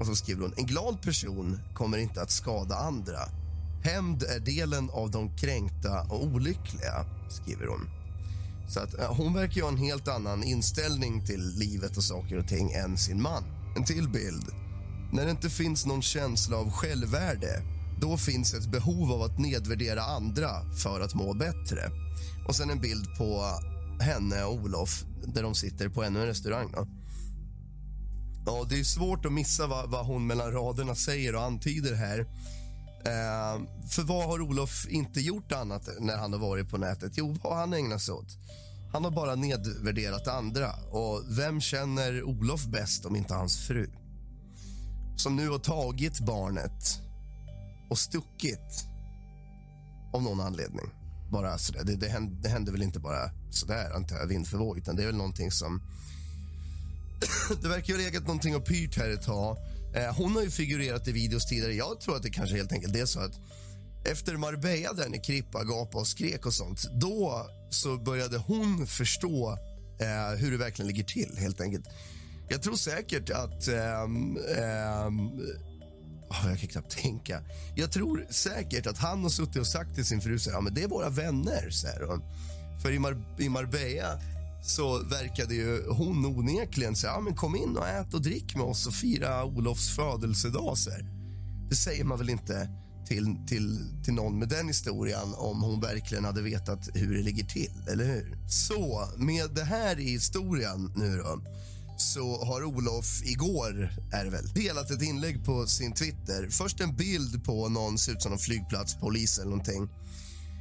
Och 0.00 0.06
så 0.06 0.16
skriver 0.16 0.42
hon, 0.42 0.54
en 0.56 0.66
glad 0.66 1.02
person 1.02 1.60
kommer 1.74 1.98
inte 1.98 2.22
att 2.22 2.30
skada 2.30 2.76
andra. 2.76 3.18
Hämnd 3.84 4.22
är 4.22 4.40
delen 4.40 4.90
av 4.90 5.10
de 5.10 5.36
kränkta 5.36 6.02
och 6.02 6.24
olyckliga, 6.24 7.06
skriver 7.28 7.66
hon. 7.66 7.88
Så 8.68 8.80
att 8.80 9.16
hon 9.16 9.34
verkar 9.34 9.62
ha 9.62 9.68
en 9.68 9.76
helt 9.76 10.08
annan 10.08 10.44
inställning 10.44 11.26
till 11.26 11.52
livet 11.58 11.96
och 11.96 12.04
saker 12.04 12.38
och 12.38 12.48
ting 12.48 12.72
än 12.72 12.98
sin 12.98 13.22
man. 13.22 13.44
En 13.76 13.84
till 13.84 14.08
bild. 14.08 14.44
När 15.12 15.24
det 15.24 15.30
inte 15.30 15.50
finns 15.50 15.86
någon 15.86 16.02
känsla 16.02 16.56
av 16.56 16.70
självvärde 16.70 17.75
då 18.00 18.16
finns 18.16 18.54
ett 18.54 18.70
behov 18.70 19.12
av 19.12 19.22
att 19.22 19.38
nedvärdera 19.38 20.02
andra 20.02 20.48
för 20.74 21.00
att 21.00 21.14
må 21.14 21.34
bättre. 21.34 21.90
Och 22.48 22.56
sen 22.56 22.70
en 22.70 22.80
bild 22.80 23.06
på 23.18 23.44
henne 24.00 24.44
och 24.44 24.54
Olof 24.54 25.04
där 25.26 25.42
de 25.42 25.54
sitter 25.54 25.88
på 25.88 26.02
ännu 26.02 26.20
en 26.20 26.26
restaurang. 26.26 26.72
Då. 26.72 26.88
Ja, 28.46 28.66
det 28.68 28.80
är 28.80 28.84
svårt 28.84 29.26
att 29.26 29.32
missa 29.32 29.66
vad, 29.66 29.90
vad 29.90 30.06
hon 30.06 30.26
mellan 30.26 30.52
raderna 30.52 30.94
säger 30.94 31.34
och 31.34 31.42
antyder 31.42 31.94
här. 31.94 32.18
Eh, 33.04 33.62
för 33.88 34.02
vad 34.02 34.24
har 34.24 34.40
Olof 34.40 34.86
inte 34.88 35.20
gjort 35.20 35.52
annat 35.52 35.88
när 36.00 36.16
han 36.16 36.32
har 36.32 36.40
varit 36.40 36.70
på 36.70 36.78
nätet? 36.78 37.12
Jo, 37.14 37.36
vad 37.42 37.52
har 37.52 37.60
han 37.60 37.72
ägnat 37.72 38.02
sig 38.02 38.14
åt? 38.14 38.38
Han 38.92 39.04
har 39.04 39.10
bara 39.10 39.34
nedvärderat 39.34 40.28
andra. 40.28 40.72
Och 40.72 41.22
vem 41.28 41.60
känner 41.60 42.22
Olof 42.22 42.64
bäst 42.66 43.04
om 43.04 43.16
inte 43.16 43.34
hans 43.34 43.66
fru? 43.66 43.90
Som 45.16 45.36
nu 45.36 45.48
har 45.48 45.58
tagit 45.58 46.20
barnet 46.20 47.05
och 47.90 47.98
stuckit 47.98 48.86
av 50.12 50.22
någon 50.22 50.40
anledning. 50.40 50.86
Bara 51.32 51.58
sådär. 51.58 51.84
Det, 51.84 51.96
det, 51.96 52.08
hände, 52.08 52.36
det 52.42 52.48
hände 52.48 52.72
väl 52.72 52.82
inte 52.82 53.00
bara 53.00 53.30
sådär, 53.50 53.90
antar 53.94 54.16
jag, 54.16 54.26
vind 54.26 54.46
för 54.46 54.58
våg, 54.58 54.78
utan 54.78 54.96
det 54.96 55.02
är 55.02 55.06
väl 55.06 55.16
någonting 55.16 55.50
som... 55.50 55.82
det 57.62 57.68
verkar 57.68 57.94
ju 57.94 57.94
ha 57.94 58.04
legat 58.04 58.22
någonting 58.22 58.56
och 58.56 58.64
pyrt 58.64 58.96
här 58.96 59.10
ett 59.10 59.22
tag. 59.22 59.56
Eh, 59.94 60.16
hon 60.16 60.34
har 60.34 60.42
ju 60.42 60.50
figurerat 60.50 61.08
i 61.08 61.12
videos 61.12 61.46
tidigare. 61.46 61.74
Jag 61.74 62.00
tror 62.00 62.16
att 62.16 62.22
det 62.22 62.30
kanske 62.30 62.56
helt 62.56 62.72
enkelt 62.72 62.96
är 62.96 63.06
så 63.06 63.20
att 63.20 63.40
efter 64.04 64.36
Marbella, 64.36 64.92
där 64.92 65.08
ni 65.08 65.18
krippa, 65.18 65.64
gapa 65.64 65.98
och 65.98 66.06
skrek 66.06 66.46
och 66.46 66.54
sånt, 66.54 66.84
då 66.92 67.46
så 67.70 67.96
började 67.96 68.38
hon 68.38 68.86
förstå 68.86 69.58
eh, 70.00 70.38
hur 70.38 70.50
det 70.50 70.56
verkligen 70.56 70.88
ligger 70.88 71.04
till, 71.04 71.36
helt 71.38 71.60
enkelt. 71.60 71.86
Jag 72.48 72.62
tror 72.62 72.76
säkert 72.76 73.30
att 73.30 73.68
eh, 73.68 74.02
eh, 74.58 75.10
Oh, 76.30 76.50
jag 76.50 76.58
kan 76.60 76.68
knappt 76.68 77.02
tänka. 77.02 77.42
Jag 77.74 77.92
tror 77.92 78.26
säkert 78.30 78.86
att 78.86 78.98
han 78.98 79.22
har 79.22 79.30
suttit 79.30 79.56
och 79.56 79.66
sagt 79.66 79.94
till 79.94 80.04
sin 80.04 80.20
fru 80.20 80.38
så 80.38 80.50
här, 80.50 80.56
ja, 80.56 80.60
men 80.60 80.74
det 80.74 80.82
är 80.82 80.88
våra 80.88 81.10
vänner. 81.10 81.70
Så 81.70 81.86
här. 81.86 82.20
För 82.82 82.92
i, 82.92 82.98
Mar 82.98 83.24
i 83.38 83.48
Marbella 83.48 84.20
så 84.62 84.98
verkade 84.98 85.54
ju 85.54 85.88
hon 85.88 86.26
onekligen 86.26 86.96
säga 86.96 87.12
ja, 87.12 87.20
men 87.20 87.36
kom 87.36 87.56
in 87.56 87.76
och 87.76 87.88
ät 87.88 88.14
och 88.14 88.22
drick 88.22 88.56
med 88.56 88.64
oss 88.64 88.86
och 88.86 88.94
fira 88.94 89.44
Olofs 89.44 89.96
födelsedag. 89.96 90.78
Så 90.78 90.90
här. 90.90 91.06
Det 91.70 91.76
säger 91.76 92.04
man 92.04 92.18
väl 92.18 92.30
inte 92.30 92.68
till, 93.06 93.36
till, 93.46 93.78
till 94.04 94.14
någon 94.14 94.38
med 94.38 94.48
den 94.48 94.68
historien 94.68 95.34
om 95.36 95.62
hon 95.62 95.80
verkligen 95.80 96.24
hade 96.24 96.42
vetat 96.42 96.88
hur 96.94 97.16
det 97.16 97.22
ligger 97.22 97.44
till, 97.44 97.72
eller 97.92 98.04
hur? 98.04 98.38
Så 98.48 99.08
med 99.16 99.50
det 99.54 99.64
här 99.64 99.98
i 99.98 100.10
historien 100.10 100.92
nu 100.96 101.16
då 101.16 101.42
så 102.00 102.44
har 102.44 102.64
Olof 102.64 103.22
igår, 103.24 103.90
är 104.12 104.24
det 104.24 104.30
väl, 104.30 104.48
delat 104.54 104.90
ett 104.90 105.02
inlägg 105.02 105.44
på 105.44 105.66
sin 105.66 105.92
Twitter. 105.92 106.48
Först 106.50 106.80
en 106.80 106.96
bild 106.96 107.44
på 107.44 107.68
någon, 107.68 107.98
ser 107.98 108.12
ut 108.12 108.22
som 108.22 108.30
någon 108.30 108.38
flygplatspolis 108.38 109.38
eller 109.38 109.50
någonting. 109.50 109.88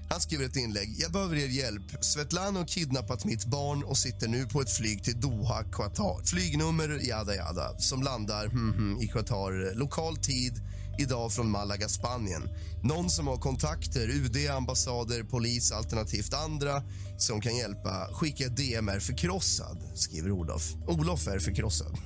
Han 0.10 0.22
skriver 0.22 0.46
ett 0.46 0.56
inlägg. 0.56 0.96
Jag 0.98 1.12
behöver 1.12 1.36
er 1.36 1.48
hjälp. 1.48 2.04
Svetlana 2.04 2.60
har 2.60 2.68
kidnappat 2.68 3.26
mitt 3.26 3.46
barn 3.46 3.84
och 3.84 3.98
sitter 3.98 4.28
nu 4.28 4.46
på 4.46 4.62
ett 4.62 4.72
flyg 4.72 5.04
till 5.04 5.22
Doha, 5.22 5.64
Qatar. 5.64 6.26
Flygnummer 6.26 7.00
jada 7.08 7.36
jada 7.36 7.80
som 7.80 8.04
landar 8.04 8.46
mm, 8.46 8.74
hmm, 8.74 9.02
i 9.02 9.08
Qatar. 9.08 9.76
Lokal 9.76 10.18
tid 10.18 10.54
idag 10.98 11.32
från 11.32 11.52
Malaga, 11.52 11.90
Spanien. 11.90 12.50
Någon 12.84 13.10
som 13.10 13.28
har 13.28 13.38
kontakter, 13.38 14.10
UD, 14.10 14.50
ambassader, 14.50 15.24
polis 15.24 15.72
alternativt 15.72 16.34
andra 16.34 16.84
som 17.18 17.42
kan 17.42 17.56
hjälpa. 17.56 18.08
Skicka 18.12 18.46
ett 18.46 18.58
DM 18.58 18.90
är 18.90 19.00
förkrossad, 19.00 19.78
skriver 19.96 20.32
Olof. 20.32 20.74
Olof 20.88 21.28
är 21.28 21.40
förkrossad. 21.40 21.98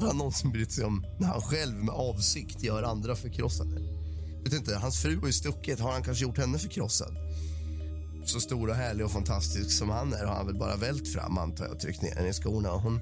Har 0.00 0.06
han 0.06 0.16
någonsin 0.16 0.50
brytt 0.50 0.72
sig 0.72 0.84
om 0.84 1.06
när 1.20 1.26
han 1.26 1.42
själv 1.42 1.74
med 1.74 1.94
avsikt 1.94 2.62
gör 2.62 2.82
andra 2.82 3.16
förkrossade? 3.16 3.80
Vet 4.44 4.52
inte, 4.52 4.76
hans 4.76 5.02
fru 5.02 5.18
har 5.20 5.26
ju 5.26 5.32
stuckit. 5.32 5.80
Har 5.80 5.92
han 5.92 6.02
kanske 6.02 6.24
gjort 6.24 6.38
henne 6.38 6.58
förkrossad? 6.58 7.16
Så 8.24 8.40
stor 8.40 8.68
och 8.68 8.74
härlig 8.74 9.06
och 9.06 9.12
fantastisk 9.12 9.78
som 9.78 9.90
han 9.90 10.12
är 10.12 10.24
har 10.24 10.34
han 10.34 10.46
väl 10.46 10.58
bara 10.58 10.76
vält 10.76 11.08
fram 11.12 11.38
antar 11.38 11.66
jag, 11.66 11.80
tryckt 11.80 12.02
ner 12.02 12.14
henne 12.14 12.28
i 12.28 12.32
skorna. 12.32 12.68
Hon 12.68 13.00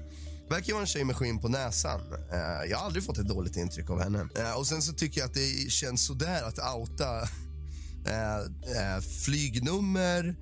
verkar 0.51 0.73
vara 0.73 0.81
en 0.81 0.87
tjej 0.87 1.03
med 1.03 1.15
skinn 1.15 1.39
på 1.39 1.47
näsan. 1.47 2.01
Uh, 2.01 2.69
jag 2.69 2.77
har 2.77 2.85
aldrig 2.85 3.03
fått 3.03 3.17
ett 3.17 3.27
dåligt 3.27 3.57
intryck 3.57 3.89
av 3.89 4.01
henne. 4.01 4.19
Uh, 4.19 4.57
och 4.57 4.67
sen 4.67 4.81
så 4.81 4.93
tycker 4.93 5.21
jag 5.21 5.27
att 5.27 5.33
det 5.33 5.71
känns 5.71 6.05
sådär 6.05 6.43
att 6.43 6.75
outa 6.75 7.21
uh, 7.21 9.01
flygnummer, 9.25 10.35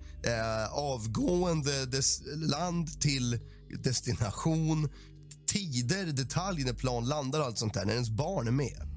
avgående 0.72 1.88
land 2.36 3.02
till 3.02 3.40
destination, 3.84 4.90
tider, 5.48 6.06
detaljer 6.06 6.66
när 6.66 6.74
plan 6.74 7.06
landar 7.06 7.40
och 7.40 7.46
allt 7.46 7.58
sånt 7.58 7.74
där, 7.74 7.86
när 7.86 7.94
ens 7.94 8.10
barn 8.10 8.48
är 8.48 8.52
med. 8.52 8.88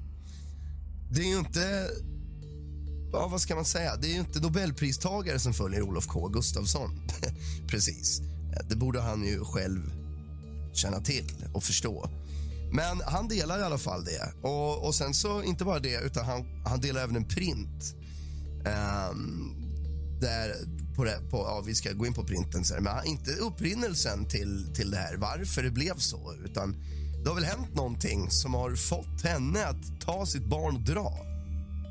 Det 1.11 1.21
är 1.21 1.27
ju 1.27 1.39
inte... 1.39 1.89
Ja, 3.11 3.27
vad 3.27 3.41
ska 3.41 3.55
man 3.55 3.65
säga? 3.65 3.95
Det 3.95 4.07
är 4.07 4.13
ju 4.13 4.19
inte 4.19 4.39
Nobelpristagare 4.39 5.39
som 5.39 5.53
följer 5.53 5.81
Olof 5.81 6.07
K 6.07 6.27
Gustafsson. 6.27 7.01
Precis. 7.67 8.21
Det 8.69 8.75
borde 8.75 9.01
han 9.01 9.25
ju 9.25 9.43
själv 9.45 10.02
känna 10.75 11.01
till 11.01 11.45
och 11.53 11.63
förstå. 11.63 12.09
Men 12.71 13.01
han 13.05 13.27
delar 13.27 13.59
i 13.59 13.63
alla 13.63 13.77
fall 13.77 14.05
det. 14.05 14.47
Och, 14.47 14.85
och 14.85 14.95
sen 14.95 15.13
så, 15.13 15.43
inte 15.43 15.65
bara 15.65 15.79
det, 15.79 16.01
utan 16.01 16.25
han, 16.25 16.63
han 16.65 16.79
delar 16.81 17.01
även 17.01 17.15
en 17.15 17.27
print. 17.27 17.95
Um, 19.11 19.55
där 20.21 20.55
på 20.95 21.03
det, 21.03 21.19
på, 21.29 21.37
ja, 21.37 21.63
vi 21.65 21.75
ska 21.75 21.91
gå 21.91 22.05
in 22.05 22.13
på 22.13 22.23
printen 22.23 22.65
sen, 22.65 22.83
men 22.83 23.05
inte 23.05 23.31
upprinnelsen 23.31 24.25
till, 24.25 24.73
till 24.75 24.91
det 24.91 24.97
här, 24.97 25.17
varför 25.17 25.63
det 25.63 25.71
blev 25.71 25.97
så, 25.97 26.33
utan 26.45 26.75
det 27.23 27.29
har 27.29 27.35
väl 27.35 27.43
hänt 27.43 27.75
någonting 27.75 28.31
som 28.31 28.53
har 28.53 28.75
fått 28.75 29.21
henne 29.23 29.65
att 29.65 30.01
ta 30.01 30.25
sitt 30.25 30.45
barn 30.45 30.75
och 30.75 30.81
dra 30.81 31.19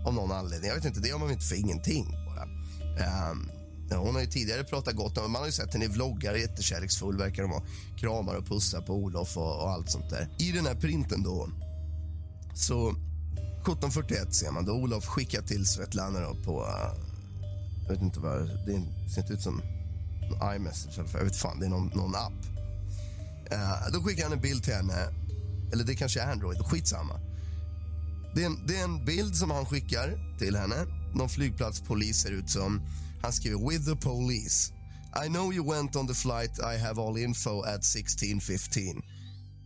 av 0.07 0.15
någon 0.15 0.33
anledning. 0.33 0.69
Jag 0.69 0.75
vet 0.75 0.85
inte, 0.85 1.01
det 1.01 1.09
gör 1.09 1.19
man 1.19 1.31
inte 1.31 1.45
för 1.45 1.57
ingenting 1.57 2.07
bara. 2.27 2.43
Um, 3.31 3.51
hon 3.97 4.15
har 4.15 4.23
ju 4.23 4.27
tidigare 4.27 4.65
pratat 4.65 4.95
gott 4.95 5.19
om, 5.19 5.33
man 5.33 5.41
har 5.41 5.47
ju 5.47 5.53
sett 5.53 5.73
henne 5.73 5.85
i 5.85 5.89
vloggar, 5.89 6.35
jättekärleksfull 6.35 7.19
verkar 7.19 7.43
de 7.43 7.51
vara. 7.51 7.63
Kramar 7.97 8.35
och 8.35 8.47
pussar 8.47 8.81
på 8.81 8.95
Olof 8.95 9.37
och, 9.37 9.63
och, 9.63 9.71
allt 9.71 9.91
sånt 9.91 10.11
där. 10.11 10.29
I 10.39 10.53
den 10.53 10.67
här 10.67 10.75
printen 10.75 11.23
då, 11.23 11.49
så 12.55 12.91
1741 12.91 14.35
ser 14.35 14.51
man 14.51 14.65
då 14.65 14.73
Olof 14.73 15.07
skickar 15.07 15.43
till 15.43 15.67
Svetlana 15.67 16.21
då 16.21 16.35
på, 16.35 16.67
eh, 16.67 16.99
jag 17.83 17.93
vet 17.93 18.03
inte 18.03 18.21
vad, 18.21 18.47
det 18.67 18.83
ser 19.15 19.21
inte 19.21 19.33
ut 19.33 19.43
som 19.43 19.63
iMessage, 20.57 20.99
jag 21.15 21.25
vet 21.25 21.37
fan, 21.37 21.61
det 21.61 21.67
är 21.67 21.71
någon, 21.71 21.87
någon 21.87 22.15
app. 22.15 22.33
Uh, 23.53 23.93
då 23.93 24.03
skickar 24.03 24.23
han 24.23 24.33
en 24.33 24.41
bild 24.41 24.65
till 24.65 24.75
henne, 24.75 25.09
eller 25.73 25.85
det 25.85 25.95
kanske 25.95 26.21
är 26.21 26.33
Android, 26.33 26.59
skitsamma. 26.59 27.21
Det 28.35 28.43
är, 28.43 28.47
en, 28.47 28.67
det 28.67 28.79
är 28.79 28.85
en 28.85 29.05
bild 29.05 29.37
som 29.37 29.51
han 29.51 29.67
skickar 29.67 30.37
till 30.39 30.57
henne. 30.57 30.77
Någon 31.15 31.29
flygplatspolis 31.29 32.17
ser 32.23 32.31
ut 32.31 32.51
som. 32.51 32.81
Han 33.23 33.33
skriver 33.33 33.69
“With 33.69 33.85
the 33.85 33.97
police. 33.97 34.73
I 35.25 35.29
know 35.29 35.53
you 35.53 35.65
went 35.65 35.97
on 35.97 36.07
the 36.07 36.15
flight. 36.15 36.59
I 36.61 36.79
have 36.79 36.99
all 36.99 37.17
info 37.17 37.65
at 37.65 37.81
16.15. 37.81 39.03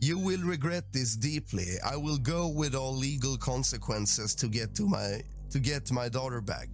You 0.01 0.19
will 0.19 0.42
regret 0.42 0.92
this 0.92 1.16
deeply. 1.16 1.79
I 1.95 1.97
will 1.97 2.19
go 2.19 2.49
with 2.49 2.75
all 2.75 2.99
legal 2.99 3.38
consequences 3.38 4.35
to 4.35 4.49
get 4.49 4.75
to 4.77 4.87
my 4.87 5.23
to 5.51 5.59
get 5.59 5.92
my 5.92 6.09
daughter 6.09 6.40
back. 6.40 6.69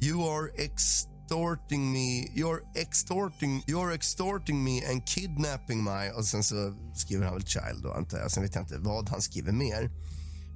You 0.00 0.22
are 0.24 0.50
extorting 0.58 1.92
me. 1.92 2.28
You're 2.34 2.62
extorting. 2.76 3.62
You're 3.66 3.92
extorting 3.92 4.64
me 4.64 4.82
and 4.84 5.06
kidnapping 5.06 5.82
my... 5.84 6.10
Och 6.10 6.24
sen 6.24 6.42
så 6.42 6.74
skriver 6.94 7.24
han 7.24 7.34
väl 7.34 7.46
child 7.46 7.82
då, 7.82 7.92
antar 7.92 8.18
jag. 8.18 8.30
Sen 8.30 8.42
vet 8.42 8.54
jag 8.54 8.62
inte 8.62 8.78
vad 8.78 9.08
han 9.08 9.22
skriver 9.22 9.52
mer. 9.52 9.90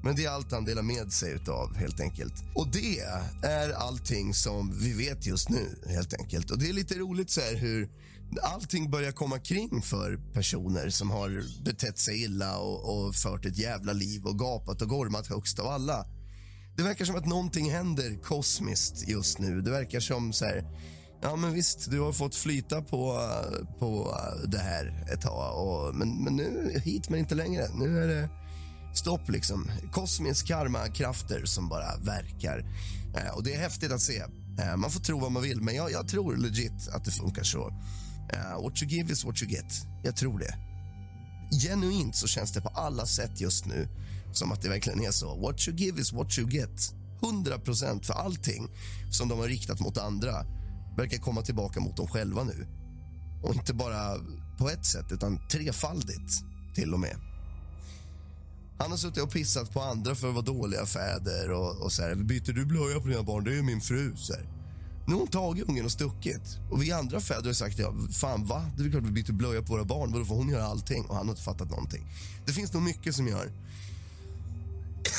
Men 0.05 0.17
det 0.17 0.25
är 0.25 0.31
allt 0.31 0.53
han 0.53 0.65
delar 0.65 0.83
med 0.83 1.13
sig 1.13 1.39
av 1.49 1.77
helt 1.77 2.01
enkelt. 2.01 2.35
Och 2.55 2.69
det 2.69 3.01
är 3.43 3.73
allting 3.73 4.35
som 4.35 4.79
vi 4.81 4.93
vet 4.93 5.27
just 5.27 5.49
nu 5.49 5.79
helt 5.87 6.15
enkelt. 6.15 6.51
Och 6.51 6.59
det 6.59 6.69
är 6.69 6.73
lite 6.73 6.95
roligt 6.95 7.31
så 7.31 7.41
här 7.41 7.55
hur 7.55 7.89
allting 8.43 8.91
börjar 8.91 9.13
komma 9.13 9.39
kring 9.39 9.83
för 9.83 10.33
personer 10.33 10.91
som 10.91 11.11
har 11.11 11.63
betett 11.65 11.99
sig 11.99 12.23
illa 12.23 12.59
och, 12.59 13.07
och 13.07 13.15
fört 13.15 13.45
ett 13.45 13.59
jävla 13.59 13.93
liv 13.93 14.25
och 14.25 14.39
gapat 14.39 14.83
och 14.83 14.89
gormat 14.89 15.27
högst 15.27 15.59
av 15.59 15.67
alla. 15.67 16.07
Det 16.77 16.83
verkar 16.83 17.05
som 17.05 17.17
att 17.17 17.27
någonting 17.27 17.71
händer 17.71 18.23
kosmiskt 18.23 19.09
just 19.09 19.39
nu. 19.39 19.61
Det 19.61 19.71
verkar 19.71 20.01
som 20.01 20.33
så 20.33 20.45
här, 20.45 20.65
ja 21.23 21.37
men 21.37 21.53
visst, 21.53 21.91
du 21.91 22.01
har 22.01 22.13
fått 22.13 22.35
flyta 22.35 22.83
på, 22.83 23.31
på 23.79 24.19
det 24.47 24.59
här 24.59 25.07
ett 25.13 25.21
tag. 25.21 25.67
Och, 25.67 25.95
men, 25.95 26.25
men 26.25 26.37
nu 26.37 26.81
hit 26.85 27.09
men 27.09 27.19
inte 27.21 27.35
längre. 27.35 27.69
Nu 27.75 28.03
är 28.03 28.09
det 28.09 28.29
stopp. 28.99 29.29
liksom. 29.29 29.71
Kosmisk 29.93 30.47
karma-krafter 30.47 31.45
som 31.45 31.69
bara 31.69 31.97
verkar. 31.97 32.59
Eh, 33.17 33.35
och 33.35 33.45
Det 33.45 33.55
är 33.55 33.59
häftigt 33.59 33.93
att 33.93 34.01
se. 34.01 34.23
Eh, 34.59 34.77
man 34.77 34.91
får 34.91 35.01
tro 35.01 35.21
vad 35.21 35.33
man 35.33 35.43
vill, 35.43 35.61
men 35.61 35.75
jag, 35.75 35.93
jag 35.93 36.09
tror 36.09 36.37
legit 36.37 36.89
att 36.93 37.05
det 37.05 37.11
funkar 37.11 37.43
så. 37.43 37.69
Eh, 38.33 38.63
what 38.63 38.83
you 38.83 38.91
give 38.91 39.13
is 39.13 39.25
what 39.25 39.43
you 39.43 39.51
get. 39.51 39.87
Jag 40.05 40.17
tror 40.17 40.39
det. 40.39 40.55
Genuint 41.63 42.17
så 42.17 42.27
känns 42.27 42.53
det 42.53 42.61
på 42.61 42.69
alla 42.69 43.07
sätt 43.07 43.41
just 43.41 43.67
nu 43.67 43.89
som 44.33 44.53
att 44.53 44.63
det 44.63 44.69
verkligen 44.69 45.05
är 45.05 45.11
så. 45.11 45.41
What 45.41 45.69
you 45.69 45.77
give 45.77 46.01
is 46.01 46.13
what 46.13 46.39
you 46.39 46.51
get. 46.51 46.95
100 47.23 47.59
procent 47.59 48.07
för 48.07 48.15
allting 48.15 48.69
som 49.11 49.29
de 49.29 49.39
har 49.39 49.49
riktat 49.49 49.81
mot 49.81 49.99
andra 49.99 50.45
verkar 50.97 51.19
komma 51.19 51.43
tillbaka 51.43 51.81
mot 51.81 51.97
dem 51.97 52.07
själva 52.07 52.45
nu. 52.45 52.67
Och 53.43 53.55
inte 53.55 53.75
bara 53.75 54.17
på 54.59 54.71
ett 54.71 54.87
sätt, 54.87 55.13
utan 55.13 55.49
trefaldigt 55.49 56.33
till 56.75 56.95
och 56.95 57.01
med. 57.01 57.17
Han 58.79 58.91
har 58.91 58.99
suttit 58.99 59.23
och 59.23 59.33
pissat 59.33 59.73
på 59.73 59.81
andra 59.81 60.15
för 60.15 60.29
att 60.29 60.35
vara 60.35 60.45
dåliga 60.45 60.87
fäder. 60.87 61.51
Och, 61.51 61.83
och 61.83 61.93
så 61.93 62.03
här, 62.03 62.15
Byter 62.15 62.53
du 62.53 62.65
blöja 62.65 63.01
på 63.01 63.09
dina 63.09 63.23
barn? 63.23 63.45
Det 63.45 63.51
är 63.51 63.55
ju 63.55 63.63
min 63.63 63.81
fru. 63.81 64.17
Så 64.17 64.33
här. 64.33 64.49
Nu 65.07 65.13
har 65.13 65.19
hon 65.21 65.29
tagit 65.29 65.69
ungen 65.69 65.85
och 65.85 65.93
stuckit. 65.93 66.59
Och 66.71 66.83
vi 66.83 66.93
andra 66.93 67.21
fäder 67.21 67.47
har 67.47 67.53
sagt 67.53 67.79
ja, 67.79 67.95
fan 68.11 68.47
va? 68.47 68.71
Det 68.77 68.85
är 68.85 68.91
klart 68.91 69.03
vi 69.03 69.11
byter 69.11 69.33
blöja 69.33 69.63
på 69.63 69.73
våra 69.73 69.85
barn. 69.85 70.13
Då 70.13 70.25
får 70.25 70.35
hon 70.35 70.49
göra 70.49 70.65
allting. 70.65 71.05
Och 71.05 71.17
han 71.17 71.27
har 71.27 71.33
inte 71.33 71.43
fattat 71.43 71.71
någonting. 71.71 72.07
Det 72.47 72.53
finns 72.53 72.73
nog 72.73 72.83
mycket 72.83 73.15
som 73.15 73.29
gör 73.29 73.53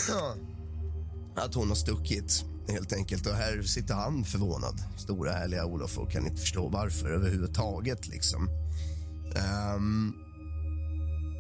att 1.36 1.54
hon 1.54 1.68
har 1.68 1.76
stuckit, 1.76 2.46
helt 2.68 2.94
enkelt. 2.94 3.28
Och 3.28 3.36
här 3.36 3.62
sitter 3.62 3.94
han 3.94 4.24
förvånad, 4.24 4.84
stora 4.98 5.32
härliga 5.32 5.66
Olof, 5.66 5.98
och 5.98 6.12
kan 6.12 6.28
inte 6.28 6.42
förstå 6.42 6.70
varför 6.70 7.10
överhuvudtaget. 7.10 8.08
Liksom. 8.08 8.50
Um, 9.76 10.25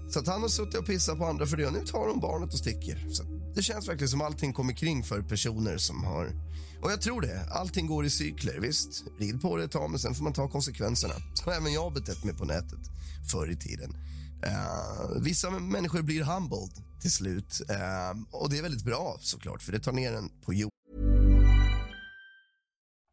så 0.10 0.20
att 0.20 0.28
han 0.28 0.42
har 0.42 0.50
suttit 0.50 0.76
och 0.76 0.86
pissat 0.86 1.18
på 1.18 1.26
andra 1.26 1.46
för 1.46 1.58
det. 1.58 1.68
Och 1.68 1.74
nu 1.74 1.86
tar 1.86 2.08
de 2.08 2.20
barnet 2.20 2.54
och 2.54 2.60
sticker. 2.60 3.08
Så 3.10 3.24
det 3.56 3.62
känns 3.62 3.90
verkligen 3.90 4.10
som 4.10 4.22
allting 4.22 4.54
kommer 4.54 4.74
kring 4.74 5.04
för 5.04 5.22
personer 5.22 5.78
som 5.78 6.04
har... 6.04 6.32
Och 6.82 6.92
jag 6.92 7.02
tror 7.02 7.22
det. 7.22 7.48
Allting 7.52 7.88
går 7.88 8.06
i 8.06 8.10
cykler. 8.10 8.60
Visst, 8.60 9.04
rid 9.20 9.42
på 9.42 9.58
det 9.58 9.64
ett 9.64 9.72
tag, 9.72 9.90
men 9.90 10.00
sen 10.00 10.16
får 10.16 10.24
man 10.24 10.34
ta 10.34 10.50
konsekvenserna. 10.50 11.14
Så 11.34 11.52
även 11.52 11.74
jag 11.74 11.84
har 11.84 11.92
betett 11.92 12.24
mig 12.24 12.34
på 12.34 12.46
nätet 12.46 12.80
förr 13.32 13.52
i 13.52 13.58
tiden. 13.58 13.96
Uh, 14.46 15.22
vissa 15.22 15.50
människor 15.50 16.02
blir 16.02 16.24
humbled 16.24 16.84
till 17.02 17.12
slut. 17.12 17.62
Uh, 17.70 18.22
och 18.32 18.50
det 18.50 18.58
är 18.58 18.62
väldigt 18.62 18.86
bra 18.86 19.18
såklart, 19.20 19.62
för 19.62 19.72
det 19.72 19.80
tar 19.80 19.92
ner 19.92 20.14
en 20.14 20.30
på 20.46 20.54
jorden. 20.54 21.15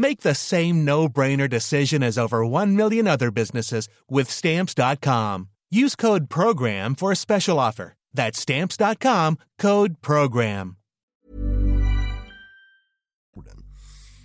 Make 0.00 0.20
the 0.20 0.34
same 0.34 0.84
no-brainer 0.84 1.48
decision 1.50 2.04
as 2.04 2.16
over 2.16 2.46
1 2.46 2.76
million 2.76 3.08
other 3.08 3.32
businesses 3.32 3.88
with 4.08 4.30
stamps.com. 4.30 5.48
Use 5.70 5.96
code 5.96 6.30
program 6.30 6.94
for 6.94 7.10
a 7.10 7.16
special 7.16 7.58
offer. 7.58 7.94
That's 8.14 8.38
stamps.com, 8.38 9.38
code 9.58 10.00
program. 10.00 10.76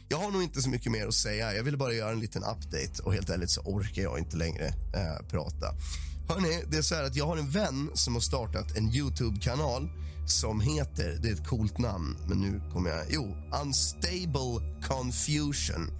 Jag 0.07 0.17
har 0.17 0.31
nog 0.31 0.43
inte 0.43 0.61
så 0.61 0.69
mycket 0.69 0.91
mer 0.91 1.07
att 1.07 1.13
säga. 1.13 1.53
Jag 1.53 1.63
ville 1.63 1.77
bara 1.77 1.93
göra 1.93 2.11
en 2.11 2.19
liten 2.19 2.43
update 2.43 3.03
och 3.03 3.13
helt 3.13 3.29
ärligt 3.29 3.49
så 3.49 3.61
orkar 3.61 4.01
jag 4.01 4.19
inte 4.19 4.37
längre 4.37 4.65
äh, 4.67 5.27
prata. 5.27 5.67
Hörni, 6.29 6.63
det 6.71 6.77
är 6.77 6.81
så 6.81 6.95
här 6.95 7.03
att 7.03 7.15
jag 7.15 7.27
har 7.27 7.37
en 7.37 7.49
vän 7.49 7.89
som 7.93 8.13
har 8.13 8.21
startat 8.21 8.77
en 8.77 8.89
Youtube-kanal 8.89 9.89
som 10.25 10.61
heter, 10.61 11.19
det 11.21 11.29
är 11.29 11.33
ett 11.33 11.47
coolt 11.47 11.77
namn, 11.77 12.17
men 12.27 12.41
nu 12.41 12.61
kommer 12.73 12.89
jag... 12.89 13.05
Jo, 13.09 13.35
Unstable 13.61 14.81
Confusion. 14.87 15.91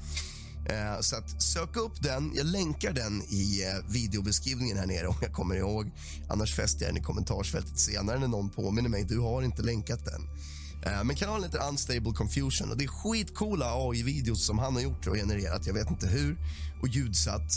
Eh, 0.69 1.01
så 1.01 1.15
att 1.15 1.41
sök 1.41 1.75
upp 1.75 2.01
den. 2.01 2.31
Jag 2.35 2.45
länkar 2.45 2.93
den 2.93 3.21
i 3.21 3.63
eh, 3.63 3.91
videobeskrivningen 3.91 4.77
här 4.77 4.85
nere 4.85 5.07
om 5.07 5.15
jag 5.21 5.33
kommer 5.33 5.55
ihåg. 5.55 5.91
Annars 6.29 6.55
fäster 6.55 6.85
jag 6.85 6.93
den 6.93 7.01
i 7.01 7.05
kommentarsfältet 7.05 7.79
senare 7.79 8.19
när 8.19 8.27
någon 8.27 8.49
påminner 8.49 8.89
mig. 8.89 9.03
Du 9.03 9.19
har 9.19 9.41
inte 9.41 9.61
länkat 9.61 10.05
den. 10.05 10.21
Eh, 10.85 11.03
men 11.03 11.15
kanalen 11.15 11.43
heter 11.43 11.67
Unstable 11.69 12.11
Confusion 12.11 12.71
och 12.71 12.77
det 12.77 12.83
är 12.83 12.87
skitcoola 12.87 13.65
AI-videos 13.65 14.45
som 14.45 14.59
han 14.59 14.73
har 14.73 14.81
gjort 14.81 15.07
och 15.07 15.15
genererat. 15.15 15.67
Jag 15.67 15.73
vet 15.73 15.89
inte 15.89 16.07
hur. 16.07 16.37
Och 16.81 16.87
ljudsatt. 16.87 17.51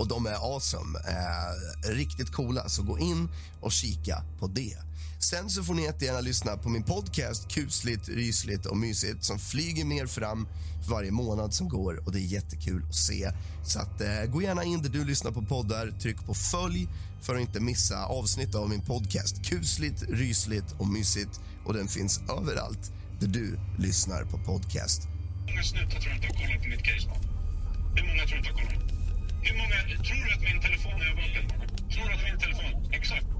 Och 0.00 0.08
de 0.08 0.26
är 0.26 0.54
awesome. 0.54 0.98
Eh, 0.98 1.90
riktigt 1.90 2.32
coola, 2.32 2.68
så 2.68 2.82
gå 2.82 2.98
in 2.98 3.28
och 3.60 3.72
kika 3.72 4.22
på 4.38 4.46
det. 4.46 4.76
Sen 5.22 5.50
så 5.50 5.64
får 5.64 5.74
ni 5.74 5.82
jättegärna 5.82 6.20
lyssna 6.20 6.56
på 6.56 6.68
min 6.68 6.82
podcast 6.82 7.48
Kusligt, 7.52 8.08
rysligt 8.08 8.66
och 8.66 8.76
mysigt 8.76 9.24
som 9.24 9.38
flyger 9.38 9.84
mer 9.84 10.06
fram 10.06 10.48
för 10.84 10.90
varje 10.90 11.10
månad 11.10 11.54
som 11.54 11.68
går 11.68 12.02
och 12.06 12.12
det 12.12 12.18
är 12.18 12.26
jättekul 12.26 12.82
att 12.88 12.94
se. 12.94 13.30
Så 13.64 13.78
att, 13.78 14.00
eh, 14.00 14.24
gå 14.32 14.42
gärna 14.42 14.64
in 14.64 14.82
där 14.82 14.88
du 14.90 15.04
lyssnar 15.04 15.30
på 15.30 15.42
poddar, 15.42 15.90
tryck 16.02 16.26
på 16.26 16.34
följ 16.34 16.88
för 17.22 17.34
att 17.34 17.40
inte 17.40 17.60
missa 17.60 18.04
avsnitt 18.04 18.54
av 18.54 18.68
min 18.68 18.80
podcast 18.80 19.44
Kusligt, 19.44 20.02
rysligt 20.08 20.72
och 20.78 20.86
mysigt 20.86 21.40
och 21.64 21.74
den 21.74 21.88
finns 21.88 22.20
överallt 22.38 22.92
där 23.20 23.28
du 23.28 23.58
lyssnar 23.78 24.24
på 24.24 24.38
podcast. 24.38 25.02
Hur 25.46 25.52
många 25.52 25.62
snutar 25.62 26.00
tror 26.00 26.10
du 26.10 26.16
inte 26.16 26.26
har 26.26 26.34
kollat 26.34 26.62
på 26.62 26.68
mitt 26.68 26.82
case? 26.82 27.08
Hur 27.96 28.06
många 28.08 28.26
tror 28.26 28.38
du 28.38 28.38
inte 28.38 28.50
har 28.50 28.58
kollat? 28.60 28.82
Hur 29.42 29.56
många 29.60 29.76
tror 30.06 30.24
du 30.26 30.34
att 30.34 30.42
min 30.52 30.60
telefon 30.62 30.92
är 30.92 31.06
övervakad? 31.10 31.44
Tror 31.92 32.08
du 32.08 32.14
att 32.14 32.24
min 32.30 32.38
telefon... 32.40 32.92
Exakt. 32.92 33.39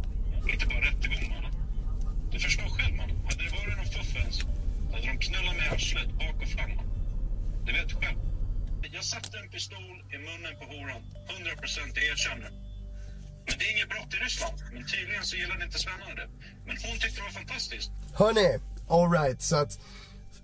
erkänner. 12.13 12.51
Men 13.47 13.55
det 13.59 13.65
är 13.65 13.73
inget 13.77 13.89
brott 13.89 14.15
i 14.15 14.17
Ryssland. 14.25 14.57
Men 14.75 14.85
tydligen 14.87 15.25
så 15.25 15.37
gillar 15.37 15.65
inte 15.65 15.79
svennarna. 15.79 16.25
Men 16.67 16.77
hon 16.85 16.95
tyckte 17.01 17.17
det 17.21 17.23
var 17.23 17.31
fantastiskt. 17.31 17.91
Hörni, 18.15 18.59
alright. 18.89 19.43
Så 19.43 19.57
att 19.57 19.73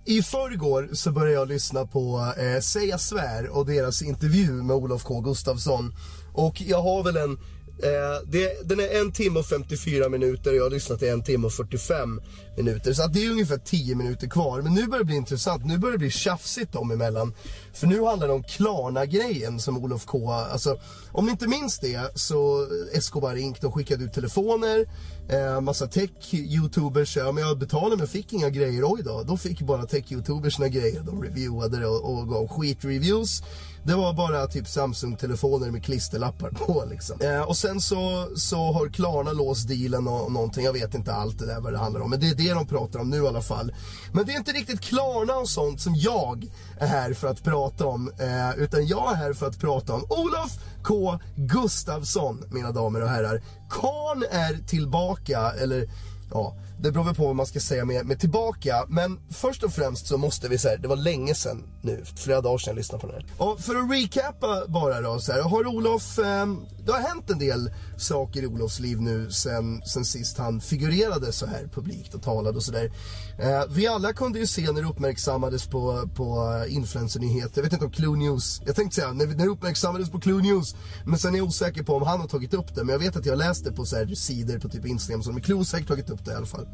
i 0.05 0.23
förrgår 0.23 0.89
så 0.93 1.11
började 1.11 1.33
jag 1.33 1.47
lyssna 1.47 1.85
på 1.85 2.33
eh, 2.37 2.59
Säga 2.61 2.97
Svär 2.97 3.47
och 3.49 3.65
deras 3.65 4.01
intervju 4.01 4.51
med 4.51 4.75
Olof 4.75 5.03
K 5.03 5.21
Gustafsson. 5.21 5.95
Och 6.33 6.61
jag 6.61 6.81
har 6.81 7.03
väl 7.03 7.17
en 7.17 7.39
Eh, 7.83 8.27
det, 8.27 8.69
den 8.69 8.79
är 8.79 8.99
en 8.99 9.11
timme 9.11 9.39
och 9.39 9.45
54 9.45 10.09
minuter 10.09 10.51
och 10.51 10.55
jag 10.55 10.63
har 10.63 10.69
lyssnat 10.69 11.03
i 11.03 11.07
en 11.07 11.23
timme 11.23 11.47
och 11.47 11.53
45 11.53 12.21
minuter. 12.57 12.93
Så 12.93 13.07
det 13.07 13.25
är 13.25 13.31
ungefär 13.31 13.57
10 13.57 13.95
minuter 13.95 14.27
kvar. 14.27 14.61
Men 14.61 14.73
nu 14.73 14.87
börjar 14.87 14.99
det 14.99 15.05
bli 15.05 15.15
intressant. 15.15 15.65
Nu 15.65 15.77
börjar 15.77 15.91
det 15.91 15.99
bli 15.99 16.11
tjafsigt 16.11 16.73
dem 16.73 16.91
emellan. 16.91 17.33
För 17.73 17.87
nu 17.87 18.03
handlar 18.03 18.27
det 18.27 18.33
om 18.33 18.43
Klarna-grejen 18.43 19.59
som 19.59 19.77
Olof 19.77 20.05
K... 20.05 20.31
Alltså, 20.31 20.79
om 21.11 21.25
ni 21.25 21.31
inte 21.31 21.47
minns 21.47 21.79
det 21.79 22.11
så 22.15 22.67
Escobar 22.93 23.35
Inc. 23.35 23.59
De 23.59 23.71
skickade 23.71 24.03
ut 24.03 24.13
telefoner 24.13 24.85
Eh, 25.29 25.61
massa 25.61 25.87
tech-youtubers, 25.87 27.17
ja 27.17 27.31
men 27.31 27.43
jag 27.43 27.57
betalade 27.57 27.97
men 27.97 28.07
fick 28.07 28.33
inga 28.33 28.49
grejer. 28.49 28.83
Oj 28.85 29.01
då, 29.05 29.23
då 29.23 29.37
fick 29.37 29.61
bara 29.61 29.85
tech-youtubers 29.85 30.49
sina 30.49 30.67
grejer. 30.67 31.01
De 31.01 31.23
reviewade 31.23 31.79
det 31.79 31.87
och, 31.87 32.13
och 32.13 32.29
gav 32.29 32.47
skit-reviews. 32.47 33.43
Det 33.83 33.95
var 33.95 34.13
bara 34.13 34.47
typ 34.47 34.67
Samsung-telefoner 34.67 35.71
med 35.71 35.83
klisterlappar 35.83 36.49
på 36.49 36.83
liksom. 36.89 37.21
Eh, 37.21 37.41
och 37.41 37.57
sen 37.57 37.81
så, 37.81 38.27
så 38.35 38.71
har 38.71 38.87
Klarna 38.89 39.31
låst 39.31 39.67
dealen 39.67 40.07
och, 40.07 40.25
och 40.25 40.31
någonting. 40.31 40.65
Jag 40.65 40.73
vet 40.73 40.93
inte 40.95 41.13
allt 41.13 41.39
det 41.39 41.45
där 41.45 41.59
vad 41.59 41.73
det 41.73 41.79
handlar 41.79 42.01
om. 42.01 42.09
Men 42.09 42.19
det 42.19 42.29
är 42.29 42.35
det 42.35 42.53
de 42.53 42.67
pratar 42.67 42.99
om 42.99 43.09
nu 43.09 43.23
i 43.23 43.27
alla 43.27 43.41
fall. 43.41 43.73
Men 44.13 44.25
det 44.25 44.33
är 44.33 44.37
inte 44.37 44.51
riktigt 44.51 44.81
Klarna 44.81 45.35
och 45.35 45.49
sånt 45.49 45.81
som 45.81 45.95
jag 45.95 46.47
är 46.79 46.87
här 46.87 47.13
för 47.13 47.27
att 47.27 47.43
prata 47.43 47.85
om. 47.85 48.11
Eh, 48.19 48.63
utan 48.63 48.87
jag 48.87 49.11
är 49.11 49.15
här 49.15 49.33
för 49.33 49.47
att 49.47 49.59
prata 49.59 49.93
om 49.93 50.05
Olof 50.09 50.51
K. 50.83 51.19
Gustavsson, 51.35 52.43
mina 52.51 52.71
damer 52.71 53.01
och 53.03 53.09
herrar. 53.09 53.41
Karn 53.69 54.23
är 54.31 54.67
tillbaka, 54.67 55.51
eller 55.51 55.87
ja, 56.31 56.55
det 56.79 56.91
beror 56.91 57.03
väl 57.03 57.15
på 57.15 57.25
vad 57.25 57.35
man 57.35 57.45
ska 57.45 57.59
säga 57.59 57.85
med, 57.85 58.05
med 58.05 58.19
tillbaka. 58.19 58.85
Men 58.87 59.19
först 59.29 59.63
och 59.63 59.73
främst 59.73 60.07
så 60.07 60.17
måste 60.17 60.47
vi 60.47 60.57
säga, 60.57 60.77
det 60.77 60.87
var 60.87 60.95
länge 60.95 61.35
sedan 61.35 61.63
nu, 61.81 62.03
flera 62.15 62.41
dagar 62.41 62.57
sedan 62.57 62.71
jag 62.71 62.77
lyssnade 62.77 63.01
på 63.01 63.07
den 63.07 63.15
här. 63.15 63.25
Och 63.37 63.59
för 63.59 63.75
att 63.75 63.91
recappa 63.91 64.63
bara 64.67 65.01
då 65.01 65.19
så 65.19 65.31
här, 65.31 65.41
har 65.41 65.67
Olof 65.67 66.19
eh, 66.19 66.45
det 66.87 66.93
har 66.93 66.99
hänt 66.99 67.29
en 67.29 67.39
del 67.39 67.71
saker 67.97 68.43
i 68.43 68.47
Olofs 68.47 68.79
liv 68.79 69.01
nu 69.01 69.31
sen, 69.31 69.81
sen 69.85 70.05
sist 70.05 70.37
han 70.37 70.61
figurerade 70.61 71.31
så 71.31 71.45
här 71.45 71.69
publikt 71.73 72.13
och 72.13 72.21
talade 72.21 72.57
och 72.57 72.63
sådär. 72.63 72.91
Eh, 73.39 73.63
vi 73.69 73.87
alla 73.87 74.13
kunde 74.13 74.39
ju 74.39 74.47
se 74.47 74.71
när 74.71 74.81
det 74.81 74.87
uppmärksammades 74.87 75.67
på, 75.67 76.09
på 76.15 76.63
influencernyheter, 76.67 77.57
jag 77.57 77.63
vet 77.63 77.73
inte 77.73 77.85
om 77.85 77.91
Clue 77.91 78.17
News, 78.17 78.61
jag 78.65 78.75
tänkte 78.75 78.95
säga 78.95 79.13
när, 79.13 79.25
när 79.25 79.45
det 79.45 79.51
uppmärksammades 79.51 80.09
på 80.09 80.19
Clue 80.19 80.41
News, 80.41 80.75
men 81.05 81.19
sen 81.19 81.33
är 81.33 81.37
jag 81.37 81.47
osäker 81.47 81.83
på 81.83 81.95
om 81.95 82.03
han 82.03 82.19
har 82.19 82.27
tagit 82.27 82.53
upp 82.53 82.75
det, 82.75 82.83
men 82.83 82.93
jag 82.93 82.99
vet 82.99 83.15
att 83.15 83.25
jag 83.25 83.37
läste 83.37 83.71
på 83.71 83.85
så 83.85 83.95
här 83.95 84.05
sidor 84.05 84.59
på 84.59 84.69
typ 84.69 84.85
Instagram, 84.85 85.23
så 85.23 85.33
Clue 85.33 85.57
har 85.57 85.63
säkert 85.63 85.87
tagit 85.87 86.09
upp 86.09 86.25
det 86.25 86.31
i 86.31 86.35
alla 86.35 86.45
fall. 86.45 86.67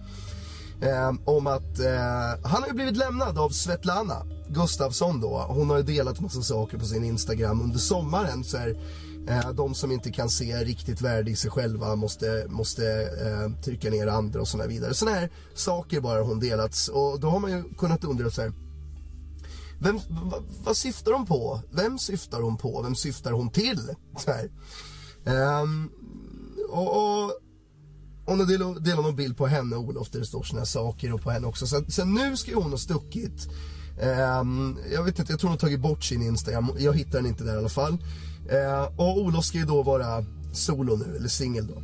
Eh, 0.82 1.12
om 1.26 1.47
att 1.47 1.80
eh, 1.80 2.49
han 2.49 2.62
har 2.62 2.67
ju 2.67 2.73
blivit 2.73 2.97
lämnad 2.97 3.38
av 3.38 3.49
Svetlana 3.49 4.26
Gustavsson 4.47 5.21
då. 5.21 5.45
Hon 5.49 5.69
har 5.69 5.78
ju 5.78 5.84
delat 5.84 6.19
massa 6.19 6.41
saker 6.41 6.78
på 6.78 6.86
sin 6.86 7.04
Instagram 7.04 7.62
under 7.62 7.80
sommaren. 7.80 8.43
Så 8.43 8.58
här, 8.58 8.78
Eh, 9.27 9.49
de 9.49 9.75
som 9.75 9.91
inte 9.91 10.12
kan 10.12 10.29
se 10.29 10.63
riktigt 10.63 11.01
värde 11.01 11.31
i 11.31 11.36
sig 11.36 11.51
själva 11.51 11.95
måste, 11.95 12.45
måste 12.49 12.86
eh, 13.01 13.63
trycka 13.63 13.89
ner 13.89 14.07
andra 14.07 14.41
och 14.41 14.47
sådana 14.47 14.67
vidare. 14.67 14.93
Sådana 14.93 15.17
här 15.17 15.29
saker 15.53 16.01
bara 16.01 16.21
hon 16.21 16.39
delats 16.39 16.88
och 16.88 17.19
då 17.19 17.29
har 17.29 17.39
man 17.39 17.51
ju 17.51 17.63
kunnat 17.77 18.03
undra 18.03 18.31
så 18.31 18.41
här, 18.41 18.53
vem, 19.79 19.97
v, 19.97 20.36
vad 20.63 20.77
syftar 20.77 21.12
hon 21.12 21.25
på? 21.25 21.62
Vem 21.71 21.99
syftar 21.99 22.41
hon 22.41 22.57
på? 22.57 22.81
Vem 22.81 22.95
syftar 22.95 23.31
hon 23.31 23.49
till? 23.49 23.89
Så 24.17 24.31
här. 24.31 24.49
Um, 25.62 25.91
och, 26.69 26.97
och, 26.97 27.31
och 28.25 28.38
då 28.38 28.45
delar, 28.45 28.79
delar 28.79 29.03
någon 29.03 29.15
bild 29.15 29.38
på 29.38 29.47
henne 29.47 29.75
och 29.75 29.83
Olof 29.83 30.09
där 30.09 30.19
det 30.19 30.25
står 30.25 30.43
sådana 30.43 30.62
här 30.62 30.65
saker 30.65 31.13
och 31.13 31.21
på 31.21 31.31
henne 31.31 31.47
också. 31.47 31.67
Sen 31.67 31.91
så 31.91 32.05
nu 32.05 32.38
ska 32.38 32.51
ju 32.51 32.57
hon 32.57 32.71
ha 32.71 32.77
stuckit. 32.77 33.47
Um, 34.41 34.79
jag 34.93 35.03
vet 35.03 35.19
inte, 35.19 35.31
jag 35.31 35.39
tror 35.39 35.47
hon 35.49 35.53
har 35.53 35.59
tagit 35.59 35.79
bort 35.79 36.03
sin 36.03 36.21
Instagram. 36.21 36.71
Jag 36.77 36.97
hittar 36.97 37.12
den 37.12 37.25
inte 37.25 37.43
där 37.43 37.55
i 37.55 37.57
alla 37.57 37.69
fall. 37.69 37.97
Eh, 38.49 38.84
och 38.95 39.17
Olof 39.17 39.45
ska 39.45 39.58
ju 39.58 39.65
då 39.65 39.84
vara 39.84 40.25
solo 40.53 40.95
nu, 40.95 41.15
eller 41.15 41.27
singel 41.27 41.67
då. 41.67 41.84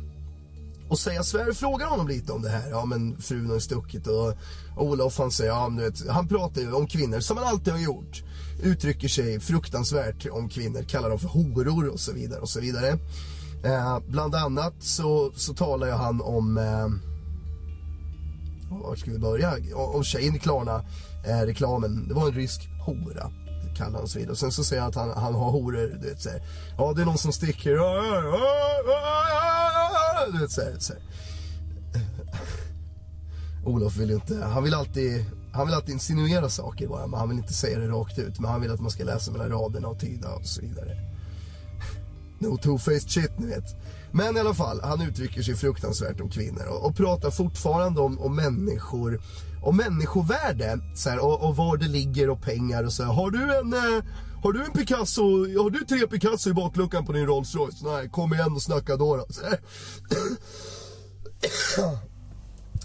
Och 0.88 0.98
säga 0.98 1.22
Sverre 1.22 1.54
frågar 1.54 1.86
honom 1.86 2.08
lite 2.08 2.32
om 2.32 2.42
det 2.42 2.48
här. 2.48 2.70
Ja 2.70 2.84
men 2.84 3.16
frun 3.20 3.46
har 3.46 3.54
ju 3.54 3.60
stuckit 3.60 4.06
och, 4.06 4.34
Olof 4.76 5.18
han 5.18 5.30
säger, 5.30 5.50
ja 5.50 5.68
vet, 5.68 6.08
han 6.08 6.28
pratar 6.28 6.60
ju 6.60 6.72
om 6.72 6.86
kvinnor 6.86 7.20
som 7.20 7.36
han 7.36 7.46
alltid 7.46 7.72
har 7.72 7.80
gjort. 7.80 8.22
Uttrycker 8.62 9.08
sig 9.08 9.40
fruktansvärt 9.40 10.26
om 10.30 10.48
kvinnor, 10.48 10.82
kallar 10.82 11.10
dem 11.10 11.18
för 11.18 11.28
horor 11.28 11.88
och 11.88 12.00
så 12.00 12.12
vidare 12.12 12.40
och 12.40 12.48
så 12.48 12.60
vidare. 12.60 12.98
Eh, 13.64 13.98
bland 14.08 14.34
annat 14.34 14.74
så, 14.80 15.32
så 15.36 15.54
talar 15.54 15.86
ju 15.86 15.92
han 15.92 16.20
om 16.20 16.58
eh, 16.58 16.88
var 18.70 18.96
ska 18.96 19.10
vi 19.10 19.18
börja? 19.18 19.54
Om 19.74 20.04
tjejen 20.04 20.34
i 20.34 20.38
Klarna-reklamen. 20.38 22.02
Eh, 22.02 22.08
det 22.08 22.14
var 22.14 22.28
en 22.28 22.34
rysk 22.34 22.68
hora 22.86 23.30
kallar 23.84 24.00
och 24.00 24.10
så 24.10 24.18
vidare. 24.18 24.32
Och 24.32 24.38
sen 24.38 24.52
så 24.52 24.64
säger 24.64 24.82
han 24.82 24.88
att 24.88 24.96
han, 24.96 25.10
han 25.10 25.34
har 25.34 25.50
horor, 25.50 25.98
du 26.00 26.08
vet 26.08 26.22
så. 26.22 26.30
Ja, 26.78 26.92
det 26.92 27.02
är 27.02 27.06
någon 27.06 27.18
som 27.18 27.32
sticker. 27.32 27.70
Du 30.32 30.38
vet 30.38 30.50
så 30.50 30.60
här. 30.60 30.76
Så 30.78 30.92
här. 30.92 31.02
Olof 33.64 33.96
vill 33.96 34.10
inte, 34.10 34.44
han 34.44 34.64
vill 34.64 34.74
alltid 34.74 35.24
han 35.52 35.66
vill 35.66 35.74
alltid 35.74 35.92
insinuera 35.92 36.48
saker 36.48 36.88
bara, 36.88 37.06
men 37.06 37.20
han 37.20 37.28
vill 37.28 37.38
inte 37.38 37.52
säga 37.52 37.78
det 37.78 37.88
rakt 37.88 38.18
ut. 38.18 38.40
Men 38.40 38.50
han 38.50 38.60
vill 38.60 38.70
att 38.70 38.80
man 38.80 38.90
ska 38.90 39.04
läsa 39.04 39.32
mellan 39.32 39.50
raderna 39.50 39.88
och 39.88 40.00
tyda 40.00 40.28
och 40.28 40.46
så 40.46 40.60
vidare. 40.60 40.96
No 42.38 42.56
two-faced 42.56 43.08
shit, 43.08 43.38
ni 43.38 43.46
vet. 43.46 43.64
Men 44.12 44.36
i 44.36 44.40
alla 44.40 44.54
fall, 44.54 44.80
han 44.82 45.00
uttrycker 45.00 45.42
sig 45.42 45.54
fruktansvärt 45.54 46.20
om 46.20 46.30
kvinnor 46.30 46.66
och, 46.68 46.86
och 46.86 46.96
pratar 46.96 47.30
fortfarande 47.30 48.00
om, 48.00 48.18
om 48.18 48.36
människor 48.36 49.20
och 49.62 49.74
människovärde 49.74 50.78
så 50.94 51.10
här, 51.10 51.18
och, 51.18 51.48
och 51.48 51.56
var 51.56 51.76
det 51.76 51.88
ligger 51.88 52.30
och 52.30 52.42
pengar 52.42 52.84
och 52.84 52.92
så 52.92 53.02
här. 53.02 53.12
Har 53.12 53.30
du 53.30 53.56
en 53.58 53.72
eh, 53.72 54.04
har 54.42 54.52
du 54.52 54.64
en 54.64 54.72
Picasso, 54.72 55.22
har 55.62 55.70
du 55.70 55.84
tre 55.84 56.06
Picasso 56.06 56.50
i 56.50 56.52
bakluckan 56.52 57.06
på 57.06 57.12
din 57.12 57.26
Rolls 57.26 57.54
Royce? 57.54 57.82
Nej, 57.84 58.08
kom 58.08 58.34
igen 58.34 58.52
och 58.52 58.62
snacka 58.62 58.96
då. 58.96 59.16
då. 59.16 59.26
Så 59.30 59.40
här. 59.44 59.58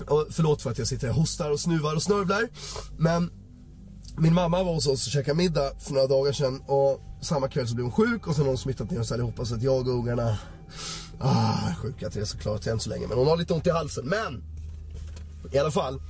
och 0.13 0.28
förlåt 0.32 0.61
för 0.61 0.71
att 0.71 0.78
jag 0.78 0.88
sitter 0.88 1.07
här 1.07 1.13
och 1.13 1.19
hostar 1.19 1.51
och 1.51 1.59
snuvar 1.59 1.95
och 1.95 2.03
snörvlar. 2.03 2.49
Men 2.97 3.32
min 4.17 4.34
mamma 4.34 4.63
var 4.63 4.73
hos 4.73 4.88
oss 4.88 5.05
och 5.07 5.11
käkade 5.11 5.38
middag 5.38 5.71
för 5.80 5.93
några 5.93 6.07
dagar 6.07 6.32
sedan 6.32 6.61
och 6.65 7.01
samma 7.21 7.47
kväll 7.47 7.67
så 7.67 7.76
blev 7.76 7.86
hon 7.86 7.91
sjuk 7.91 8.28
och 8.28 8.36
sen 8.36 8.43
har 8.43 8.49
hon 8.49 8.57
smittat 8.57 8.91
ner 8.91 8.99
oss 8.99 9.11
allihopa 9.11 9.45
så 9.45 9.55
att 9.55 9.63
jag 9.63 9.88
och 9.88 9.93
ungarna 9.93 10.38
Ah, 11.19 11.76
sjuka 11.82 12.09
till 12.09 12.19
det 12.19 12.26
såklart 12.26 12.67
än 12.67 12.80
så 12.80 12.89
länge 12.89 13.07
men 13.07 13.17
hon 13.17 13.28
har 13.28 13.38
lite 13.38 13.53
ont 13.53 13.67
i 13.67 13.69
halsen. 13.69 14.05
Men 14.05 14.43
i 15.51 15.57
alla 15.57 15.71
fall 15.71 16.01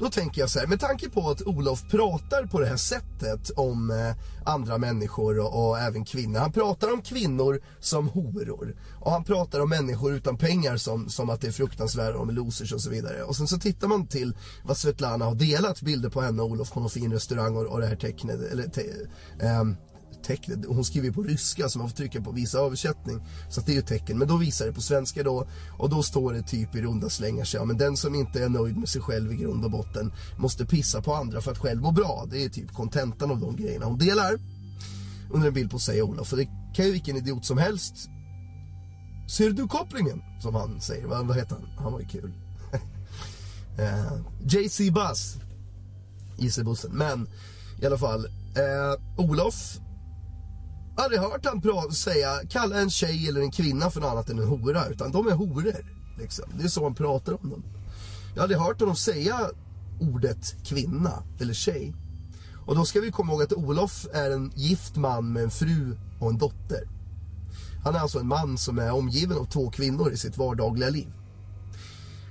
då 0.00 0.10
tänker 0.10 0.40
jag 0.40 0.50
så 0.50 0.58
här, 0.58 0.66
med 0.66 0.80
tanke 0.80 1.08
på 1.08 1.30
att 1.30 1.42
Olof 1.42 1.88
pratar 1.90 2.46
på 2.46 2.60
det 2.60 2.66
här 2.66 2.76
sättet 2.76 3.50
om 3.56 3.90
eh, 3.90 4.14
andra 4.44 4.78
människor 4.78 5.38
och, 5.38 5.68
och, 5.68 5.78
även 5.78 6.04
kvinnor. 6.04 6.38
Han 6.38 6.52
pratar 6.52 6.92
om 6.92 7.02
kvinnor 7.02 7.60
som 7.80 8.08
horor. 8.08 8.76
Och 9.00 9.12
han 9.12 9.24
pratar 9.24 9.60
om 9.60 9.68
människor 9.68 10.14
utan 10.14 10.36
pengar 10.36 10.76
som, 10.76 11.08
som 11.08 11.30
att 11.30 11.40
det 11.40 11.46
är 11.46 11.52
fruktansvärda 11.52 12.18
och 12.18 12.28
är 12.28 12.32
losers 12.32 12.72
och 12.72 12.80
så 12.80 12.90
vidare. 12.90 13.22
Och 13.22 13.36
sen 13.36 13.48
så 13.48 13.58
tittar 13.58 13.88
man 13.88 14.06
till 14.06 14.36
vad 14.64 14.76
Svetlana 14.76 15.24
har 15.24 15.34
delat 15.34 15.82
bilder 15.82 16.10
på 16.10 16.20
henne 16.20 16.42
och 16.42 16.50
Olof 16.50 16.72
på 16.72 16.80
någon 16.80 16.90
fin 16.90 17.12
restaurang 17.12 17.56
och, 17.56 17.66
och 17.66 17.80
det 17.80 17.86
här 17.86 17.96
tecknet, 17.96 18.52
eller 18.52 18.64
te, 18.64 18.82
eh, 19.40 19.64
tecknet. 20.22 20.58
Hon 20.66 20.84
skriver 20.84 21.10
på 21.10 21.22
ryska 21.22 21.68
så 21.68 21.78
man 21.78 21.88
får 21.88 21.96
trycka 21.96 22.20
på 22.20 22.30
visa 22.30 22.58
översättning. 22.58 23.20
Så 23.50 23.60
det 23.60 23.72
är 23.72 23.76
ju 23.76 23.82
tecken. 23.82 24.18
Men 24.18 24.28
då 24.28 24.36
visar 24.36 24.66
det 24.66 24.72
på 24.72 24.80
svenska 24.80 25.22
då. 25.22 25.46
Och 25.78 25.90
då 25.90 26.02
står 26.02 26.32
det 26.32 26.42
typ 26.42 26.74
i 26.74 26.82
runda 26.82 27.08
slängar 27.08 27.44
sig. 27.44 27.60
Ja, 27.60 27.64
men 27.64 27.78
den 27.78 27.96
som 27.96 28.14
inte 28.14 28.44
är 28.44 28.48
nöjd 28.48 28.76
med 28.76 28.88
sig 28.88 29.02
själv 29.02 29.32
i 29.32 29.36
grund 29.36 29.64
och 29.64 29.70
botten 29.70 30.12
måste 30.38 30.66
pissa 30.66 31.02
på 31.02 31.14
andra 31.14 31.40
för 31.40 31.52
att 31.52 31.58
själv 31.58 31.82
må 31.82 31.92
bra. 31.92 32.26
Det 32.30 32.44
är 32.44 32.48
typ 32.48 32.72
kontentan 32.72 33.30
av 33.30 33.40
de 33.40 33.56
grejerna 33.56 33.86
hon 33.86 33.98
delar. 33.98 34.38
Under 35.30 35.48
en 35.48 35.54
bild 35.54 35.70
på 35.70 35.78
sig 35.78 36.02
och 36.02 36.08
Olof. 36.08 36.28
För 36.28 36.36
det 36.36 36.48
kan 36.74 36.86
ju 36.86 36.92
vilken 36.92 37.16
idiot 37.16 37.44
som 37.44 37.58
helst. 37.58 37.94
Ser 39.30 39.50
du 39.50 39.68
kopplingen? 39.68 40.22
Som 40.42 40.54
han 40.54 40.80
säger. 40.80 41.06
Vad, 41.06 41.26
vad 41.26 41.36
heter 41.36 41.56
han? 41.56 41.84
Han 41.84 41.92
var 41.92 42.00
ju 42.00 42.06
kul. 42.06 42.32
uh, 43.78 43.84
eh, 43.84 44.12
JC 44.40 44.80
Buzz. 44.90 45.36
bussen. 46.64 46.90
Men 46.92 47.28
i 47.80 47.86
alla 47.86 47.98
fall. 47.98 48.26
Eh, 48.56 48.62
uh, 48.62 49.30
Olof 49.30 49.78
aldrig 51.04 51.20
hört 51.20 51.46
han 51.46 51.92
säga, 51.92 52.40
kalla 52.48 52.80
en 52.80 52.90
tjej 52.90 53.28
eller 53.28 53.40
en 53.40 53.50
kvinna 53.50 53.90
för 53.90 54.00
något 54.00 54.10
annat 54.10 54.28
än 54.28 54.38
en 54.38 54.48
hora. 54.48 54.86
Utan 54.86 55.12
de 55.12 55.28
är 55.28 55.32
horor. 55.32 55.86
Liksom. 56.18 56.44
Det 56.58 56.64
är 56.64 56.68
så 56.68 56.82
han 56.82 56.94
pratar 56.94 57.42
om 57.42 57.50
dem. 57.50 57.62
Jag 58.34 58.40
har 58.40 58.42
aldrig 58.42 58.60
hört 58.60 58.80
honom 58.80 58.96
säga 58.96 59.50
ordet 60.00 60.64
kvinna 60.64 61.22
eller 61.40 61.54
tjej. 61.54 61.94
Och 62.66 62.76
då 62.76 62.84
ska 62.84 63.00
vi 63.00 63.10
komma 63.10 63.32
ihåg 63.32 63.42
att 63.42 63.52
Olof 63.52 64.06
är 64.12 64.30
en 64.30 64.52
gift 64.54 64.96
man 64.96 65.32
med 65.32 65.42
en 65.42 65.50
fru 65.50 65.96
och 66.20 66.30
en 66.30 66.38
dotter. 66.38 66.88
Han 67.84 67.94
är 67.94 67.98
alltså 67.98 68.18
en 68.18 68.26
man 68.26 68.58
som 68.58 68.78
är 68.78 68.92
omgiven 68.92 69.38
av 69.38 69.44
två 69.44 69.70
kvinnor 69.70 70.12
i 70.12 70.16
sitt 70.16 70.38
vardagliga 70.38 70.90
liv. 70.90 71.12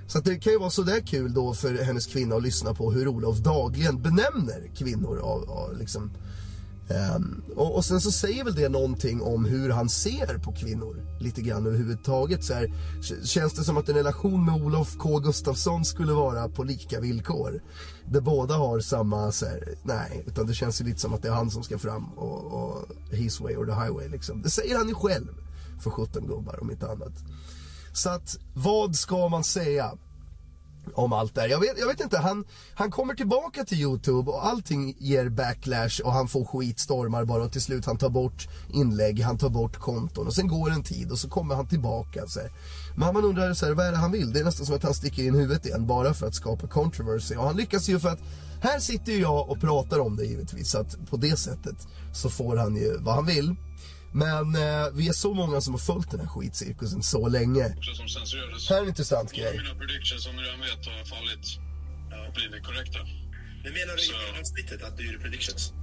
Så 0.08 0.20
det 0.20 0.36
kan 0.36 0.54
ju 0.54 0.60
vara 0.60 0.70
sådär 0.70 1.00
kul 1.00 1.34
då 1.34 1.54
för 1.54 1.84
hennes 1.84 2.08
kvinna 2.08 2.36
att 2.36 2.44
lyssna 2.44 2.74
på 2.74 2.92
hur 2.92 3.08
Olof 3.08 3.38
dagligen 3.38 4.02
benämner 4.02 4.72
kvinnor 4.76 5.20
av, 5.20 5.50
av 5.50 5.78
liksom, 5.78 6.12
Um, 6.90 7.44
och, 7.56 7.76
och, 7.76 7.86
sen 7.86 8.02
så 8.02 8.12
säger 8.12 8.44
väl 8.44 8.56
det 8.56 8.70
någonting 8.70 9.22
om 9.22 9.46
hur 9.46 9.70
han 9.70 9.90
ser 9.90 10.38
på 10.38 10.52
kvinnor 10.52 11.06
lite 11.20 11.42
grann 11.42 11.68
överhuvudtaget. 11.68 12.44
Så 12.44 12.54
här, 12.54 12.74
känns 13.26 13.54
det 13.54 13.64
som 13.64 13.78
att 13.78 13.90
en 13.90 13.96
relation 13.96 14.46
med 14.46 14.56
Olof 14.56 14.98
K 14.98 15.20
Gustafsson 15.20 15.86
skulle 15.86 16.14
vara 16.14 16.50
på 16.50 16.64
lika 16.64 17.00
villkor? 17.00 17.62
Där 18.06 18.22
båda 18.22 18.54
har 18.54 18.80
samma, 18.80 19.32
så 19.32 19.46
här, 19.46 19.76
nej, 19.84 20.24
utan 20.28 20.48
det 20.48 20.54
känns 20.54 20.82
ju 20.82 20.86
lite 20.86 21.00
som 21.00 21.14
att 21.14 21.22
det 21.22 21.28
är 21.28 21.34
han 21.34 21.52
som 21.52 21.64
ska 21.64 21.78
fram 21.78 22.10
och, 22.10 22.46
och 22.46 22.86
his 23.12 23.42
way 23.42 23.56
or 23.56 23.66
the 23.66 23.72
highway 23.72 24.08
liksom. 24.10 24.42
Det 24.42 24.50
säger 24.50 24.78
han 24.78 24.88
ju 24.88 24.96
själv 24.96 25.28
för 25.84 25.90
17 25.90 26.28
gubbar 26.28 26.62
om 26.62 26.72
inte 26.72 26.88
annat. 26.88 27.14
Så 27.94 28.10
att, 28.10 28.38
vad 28.54 28.96
ska 28.96 29.30
man 29.30 29.44
säga? 29.44 29.92
Om 30.94 31.14
allt 31.14 31.36
det 31.36 31.42
här. 31.42 31.48
Jag 31.48 31.60
vet, 31.60 31.80
jag 31.80 31.88
vet 31.88 32.02
inte, 32.02 32.18
han, 32.18 32.46
han 32.74 32.92
kommer 32.92 33.14
tillbaka 33.14 33.64
till 33.64 33.82
Youtube 33.82 34.32
och 34.32 34.46
allting 34.46 34.96
ger 35.00 35.30
backlash 35.30 36.02
och 36.04 36.14
han 36.14 36.28
får 36.28 36.46
skitstormar 36.46 37.26
bara 37.26 37.44
och 37.44 37.52
till 37.52 37.62
slut 37.62 37.86
han 37.86 37.98
tar 37.98 38.10
bort 38.10 38.48
inlägg, 38.74 39.22
han 39.22 39.38
tar 39.38 39.50
bort 39.50 39.78
konton 39.78 40.28
och 40.28 40.34
sen 40.34 40.48
går 40.48 40.70
en 40.72 40.84
tid 40.84 41.12
och 41.12 41.20
så 41.20 41.30
kommer 41.30 41.56
han 41.56 41.68
tillbaka. 41.68 42.28
Så 42.28 42.40
här. 42.40 42.52
Men 42.96 43.14
man 43.14 43.26
undrar 43.26 43.54
så 43.54 43.66
här, 43.66 43.74
vad 43.74 43.86
är 43.86 43.92
det 43.92 43.98
han 43.98 44.12
vill? 44.12 44.34
Det 44.34 44.40
är 44.40 44.44
nästan 44.44 44.66
som 44.66 44.76
att 44.76 44.84
han 44.84 44.94
sticker 44.94 45.24
in 45.24 45.36
huvudet 45.36 45.66
igen 45.66 45.88
bara 45.88 46.14
för 46.14 46.28
att 46.28 46.36
skapa 46.36 46.68
controversy 46.68 47.36
och 47.36 47.44
han 47.44 47.58
lyckas 47.58 47.90
ju 47.90 48.00
för 48.00 48.10
att 48.10 48.20
här 48.62 48.80
sitter 48.80 49.12
ju 49.12 49.20
jag 49.20 49.50
och 49.50 49.62
pratar 49.62 50.00
om 50.00 50.16
det 50.16 50.26
givetvis 50.26 50.72
så 50.72 50.78
att 50.78 51.10
på 51.10 51.18
det 51.18 51.40
sättet 51.40 51.88
så 52.14 52.30
får 52.30 52.58
han 52.58 52.76
ju 52.76 52.98
vad 52.98 53.16
han 53.16 53.26
vill. 53.26 53.56
Men 54.12 54.56
eh, 54.56 54.88
vi 54.94 55.08
är 55.08 55.14
så 55.14 55.34
många 55.34 55.62
som 55.62 55.74
har 55.74 55.80
följt 55.80 56.12
den 56.12 56.20
här 56.20 56.28
skitcirkusen 56.28 57.04
så 57.04 57.28
länge. 57.28 57.64
Här 58.70 58.78
är 58.78 58.82
en 58.82 58.88
intressant 58.88 59.32
grej. 59.32 59.58
Mina 59.58 59.76
predictions 59.76 60.24
som 60.24 60.36
du 60.36 60.44
redan 60.44 60.60
vet 60.60 60.86
har 60.86 61.06
fallit. 61.06 61.46
Ja, 62.12 62.32
blivit 62.36 62.64
korrekta. 62.64 63.00
Men 63.64 63.74
menar 63.74 63.96
du 63.96 64.04
i 64.04 64.40
avsnittet 64.40 64.84
att 64.84 64.98
du 64.98 65.06
gjorde 65.06 65.20
predictions? 65.20 65.74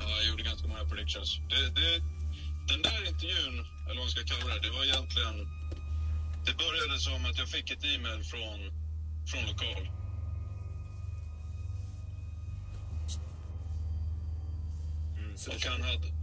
Ja, 0.00 0.08
jag 0.16 0.26
gjorde 0.30 0.42
ganska 0.42 0.68
många 0.68 0.84
predictions. 0.84 1.40
Det, 1.50 1.80
det, 1.80 1.90
den 2.72 2.82
där 2.82 3.00
intervjun, 3.08 3.54
eller 3.84 3.96
vad 4.00 4.04
man 4.06 4.10
ska 4.10 4.22
kalla 4.24 4.54
det, 4.54 4.60
det 4.60 4.70
var 4.70 4.84
egentligen... 4.84 5.36
Det 6.46 6.54
började 6.56 6.98
som 7.00 7.24
att 7.24 7.38
jag 7.38 7.48
fick 7.48 7.70
ett 7.70 7.84
e-mail 7.84 8.22
från, 8.24 8.58
från 9.30 9.42
lokal. 9.50 9.82
Mm, 15.18 15.34
och 15.48 15.64
han 15.66 15.82
hade, 15.82 16.17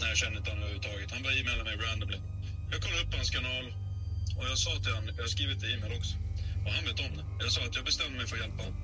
Nej, 0.00 0.08
jag 0.08 0.18
känner 0.18 0.36
inte 0.36 0.50
honom 0.50 0.64
överhuvudtaget. 0.64 1.10
Han 1.10 1.22
bara 1.22 1.34
e-mailade 1.38 1.64
mig 1.64 1.76
randomly. 1.86 2.20
Jag 2.72 2.80
kollade 2.82 3.02
upp 3.02 3.14
hans 3.14 3.30
kanal 3.30 3.64
och 4.38 4.44
jag 4.50 4.58
sa 4.58 4.70
till 4.82 4.94
honom, 4.98 5.10
jag 5.16 5.22
har 5.26 5.32
skrivit 5.36 5.64
e-mail 5.64 5.92
också, 5.98 6.14
och 6.64 6.72
han 6.76 6.84
vet 6.88 6.98
om 7.06 7.12
det. 7.18 7.24
Jag 7.44 7.52
sa 7.52 7.60
att 7.68 7.76
jag 7.78 7.84
bestämde 7.84 8.16
mig 8.18 8.26
för 8.26 8.36
att 8.36 8.42
hjälpa 8.44 8.62
honom. 8.66 8.80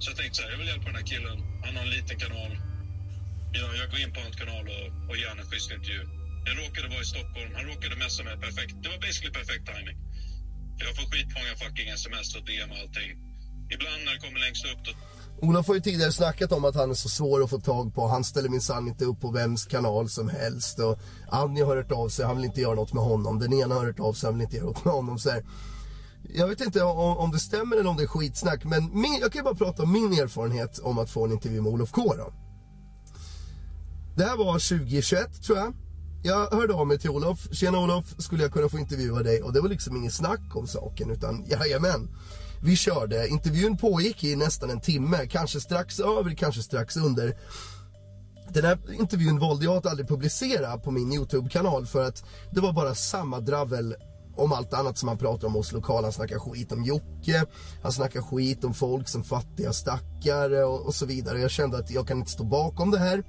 Så 0.00 0.10
jag 0.10 0.16
tänkte 0.18 0.34
så 0.36 0.42
här, 0.42 0.50
jag 0.50 0.58
vill 0.58 0.70
hjälpa 0.72 0.86
den 0.90 0.98
här 1.00 1.08
killen. 1.12 1.36
Han 1.64 1.72
har 1.76 1.82
en 1.88 1.94
liten 1.98 2.18
kanal. 2.24 2.52
Jag, 3.58 3.68
jag 3.80 3.86
går 3.90 4.00
in 4.04 4.12
på 4.14 4.20
hans 4.20 4.36
kanal 4.42 4.64
och, 4.74 4.86
och 5.08 5.16
ger 5.20 5.30
en 5.30 5.46
schysst 5.50 5.70
intervju. 5.76 6.02
Jag 6.46 6.54
råkade 6.62 6.86
vara 6.94 7.02
i 7.06 7.10
Stockholm, 7.14 7.50
han 7.58 7.64
råkade 7.72 7.94
messa 8.04 8.20
mig 8.28 8.36
perfekt. 8.46 8.74
Det 8.82 8.88
var 8.94 9.00
basically 9.06 9.32
perfekt 9.40 9.64
timing. 9.72 9.98
Jag 10.84 10.92
får 10.96 11.04
skitmånga 11.10 11.52
fucking 11.64 11.88
sms 12.00 12.28
och 12.36 12.44
DM 12.48 12.70
och 12.72 12.78
allting. 12.82 13.10
Ibland 13.74 14.00
när 14.04 14.12
det 14.14 14.22
kommer 14.24 14.40
längst 14.46 14.64
upp 14.70 14.80
då 14.86 14.92
Olof 15.40 15.68
har 15.68 15.74
ju 15.74 15.80
tidigare 15.80 16.12
snackat 16.12 16.52
om 16.52 16.64
att 16.64 16.74
han 16.74 16.90
är 16.90 16.94
så 16.94 17.08
svår 17.08 17.42
att 17.42 17.50
få 17.50 17.60
tag 17.60 17.94
på. 17.94 18.06
Han 18.06 18.24
ställer 18.24 18.48
minsann 18.48 18.88
inte 18.88 19.04
upp 19.04 19.20
på 19.20 19.30
vems 19.30 19.66
kanal 19.66 20.08
som 20.08 20.28
helst. 20.28 20.78
Och 20.78 20.98
Annie 21.28 21.62
har 21.62 21.76
hört 21.76 21.92
av 21.92 22.08
sig, 22.08 22.26
han 22.26 22.36
vill 22.36 22.44
inte 22.44 22.60
göra 22.60 22.74
något 22.74 22.92
med 22.92 23.04
honom. 23.04 23.38
Den 23.38 23.52
ena 23.52 23.74
har 23.74 23.84
hört 23.84 24.00
av 24.00 24.12
sig, 24.12 24.26
han 24.26 24.34
vill 24.34 24.44
inte 24.44 24.56
göra 24.56 24.66
något 24.66 24.84
med 24.84 24.94
honom. 24.94 25.18
Så 25.18 25.30
här. 25.30 25.44
Jag 26.34 26.48
vet 26.48 26.60
inte 26.60 26.82
om, 26.82 27.16
om, 27.16 27.30
det 27.30 27.38
stämmer 27.38 27.76
eller 27.76 27.90
om 27.90 27.96
det 27.96 28.02
är 28.02 28.06
skitsnack. 28.06 28.64
Men 28.64 29.00
min, 29.00 29.18
jag 29.20 29.32
kan 29.32 29.38
ju 29.38 29.44
bara 29.44 29.54
prata 29.54 29.82
om 29.82 29.92
min 29.92 30.12
erfarenhet 30.12 30.78
om 30.78 30.98
att 30.98 31.10
få 31.10 31.24
en 31.24 31.32
intervju 31.32 31.60
med 31.60 31.72
Olof 31.72 31.90
K. 31.90 32.14
Då. 32.16 32.32
Det 34.16 34.24
här 34.24 34.36
var 34.36 34.52
2021 34.52 35.42
tror 35.42 35.58
jag. 35.58 35.74
Jag 36.24 36.50
hörde 36.50 36.74
av 36.74 36.86
mig 36.86 36.98
till 36.98 37.10
Olof. 37.10 37.48
Tjena 37.52 37.78
Olof, 37.78 38.04
skulle 38.18 38.42
jag 38.42 38.52
kunna 38.52 38.68
få 38.68 38.78
intervjua 38.78 39.22
dig? 39.22 39.42
Och 39.42 39.52
det 39.52 39.60
var 39.60 39.68
liksom 39.68 39.96
ingen 39.96 40.10
snack 40.10 40.56
om 40.56 40.66
saken 40.66 41.10
utan 41.10 41.44
jajamän. 41.46 42.08
Vi 42.64 42.76
körde, 42.76 43.28
intervjun 43.28 43.76
pågick 43.76 44.24
i 44.24 44.36
nästan 44.36 44.70
en 44.70 44.80
timme, 44.80 45.26
kanske 45.26 45.60
strax 45.60 46.00
över, 46.00 46.34
kanske 46.34 46.62
strax 46.62 46.96
under. 46.96 47.36
Den 48.48 48.64
här 48.64 48.78
intervjun 49.00 49.38
valde 49.38 49.64
jag 49.64 49.76
att 49.76 49.86
aldrig 49.86 50.08
publicera 50.08 50.78
på 50.78 50.90
min 50.90 51.12
Youtube-kanal 51.12 51.86
för 51.86 52.08
att 52.08 52.24
det 52.50 52.60
var 52.60 52.72
bara 52.72 52.94
samma 52.94 53.40
dravel 53.40 53.94
om 54.36 54.52
allt 54.52 54.74
annat 54.74 54.98
som 54.98 55.08
han 55.08 55.18
pratar 55.18 55.46
om 55.46 55.54
hos 55.54 55.72
lokal. 55.72 56.04
Han 56.04 56.12
snackar 56.12 56.38
skit 56.38 56.72
om 56.72 56.84
Jocke, 56.84 57.44
han 57.82 57.92
snackar 57.92 58.22
skit 58.22 58.64
om 58.64 58.74
folk 58.74 59.08
som 59.08 59.24
fattiga 59.24 59.72
stackare 59.72 60.64
och, 60.64 60.86
och 60.86 60.94
så 60.94 61.06
vidare. 61.06 61.40
Jag 61.40 61.50
kände 61.50 61.78
att 61.78 61.90
jag 61.90 62.08
kan 62.08 62.18
inte 62.18 62.30
stå 62.30 62.44
bakom 62.44 62.90
det 62.90 62.98
här 62.98 63.22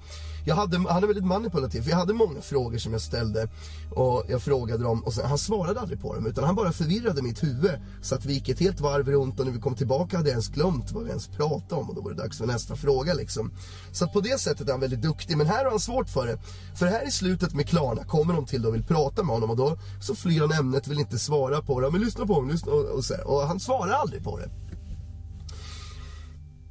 jag 0.45 0.55
hade, 0.55 0.77
han 0.77 1.03
är 1.03 1.07
väldigt 1.07 1.25
manipulativ, 1.25 1.81
för 1.81 1.89
jag 1.89 1.97
hade 1.97 2.13
många 2.13 2.41
frågor 2.41 2.77
som 2.77 2.91
jag 2.91 3.01
ställde 3.01 3.47
och 3.95 4.23
jag 4.27 4.41
frågade 4.41 4.83
dem 4.83 5.03
och 5.03 5.13
sen, 5.13 5.25
han 5.25 5.37
svarade 5.37 5.79
aldrig 5.79 6.01
på 6.01 6.15
dem 6.15 6.25
utan 6.27 6.43
han 6.43 6.55
bara 6.55 6.71
förvirrade 6.71 7.21
mitt 7.21 7.43
huvud 7.43 7.71
så 8.01 8.15
att 8.15 8.25
vi 8.25 8.33
gick 8.33 8.49
ett 8.49 8.59
helt 8.59 8.79
varv 8.79 9.09
runt 9.09 9.39
och 9.39 9.45
när 9.45 9.53
vi 9.53 9.59
kom 9.59 9.75
tillbaka 9.75 10.17
hade 10.17 10.29
jag 10.29 10.33
ens 10.33 10.47
glömt 10.47 10.91
vad 10.91 11.03
vi 11.03 11.09
ens 11.09 11.27
pratade 11.27 11.81
om 11.81 11.89
och 11.89 11.95
då 11.95 12.01
var 12.01 12.11
det 12.11 12.17
dags 12.17 12.37
för 12.37 12.45
nästa 12.45 12.75
fråga 12.75 13.13
liksom. 13.13 13.51
Så 13.91 14.05
att 14.05 14.13
på 14.13 14.21
det 14.21 14.39
sättet 14.39 14.67
är 14.67 14.71
han 14.71 14.81
väldigt 14.81 15.01
duktig 15.01 15.37
men 15.37 15.47
här 15.47 15.63
har 15.63 15.71
han 15.71 15.79
svårt 15.79 16.09
för 16.09 16.27
det. 16.27 16.37
För 16.75 16.85
här 16.85 17.07
i 17.07 17.11
slutet 17.11 17.53
med 17.53 17.69
Klarna 17.69 18.03
kommer 18.03 18.33
de 18.33 18.45
till 18.45 18.65
och 18.65 18.73
vill 18.73 18.83
prata 18.83 19.23
med 19.23 19.33
honom 19.33 19.49
och 19.49 19.57
då 19.57 19.77
så 20.01 20.15
flyr 20.15 20.41
han 20.41 20.51
ämnet, 20.51 20.87
vill 20.87 20.99
inte 20.99 21.19
svara 21.19 21.61
på 21.61 21.79
det. 21.79 21.91
Men 21.91 22.01
lyssna 22.01 22.25
på 22.25 22.33
honom, 22.33 22.49
lyssna 22.49 22.71
och, 22.71 22.85
och, 22.85 23.05
så 23.05 23.13
här. 23.13 23.27
och 23.27 23.41
han 23.47 23.59
svarar 23.59 23.93
aldrig 23.93 24.23
på 24.23 24.37
det. 24.37 24.49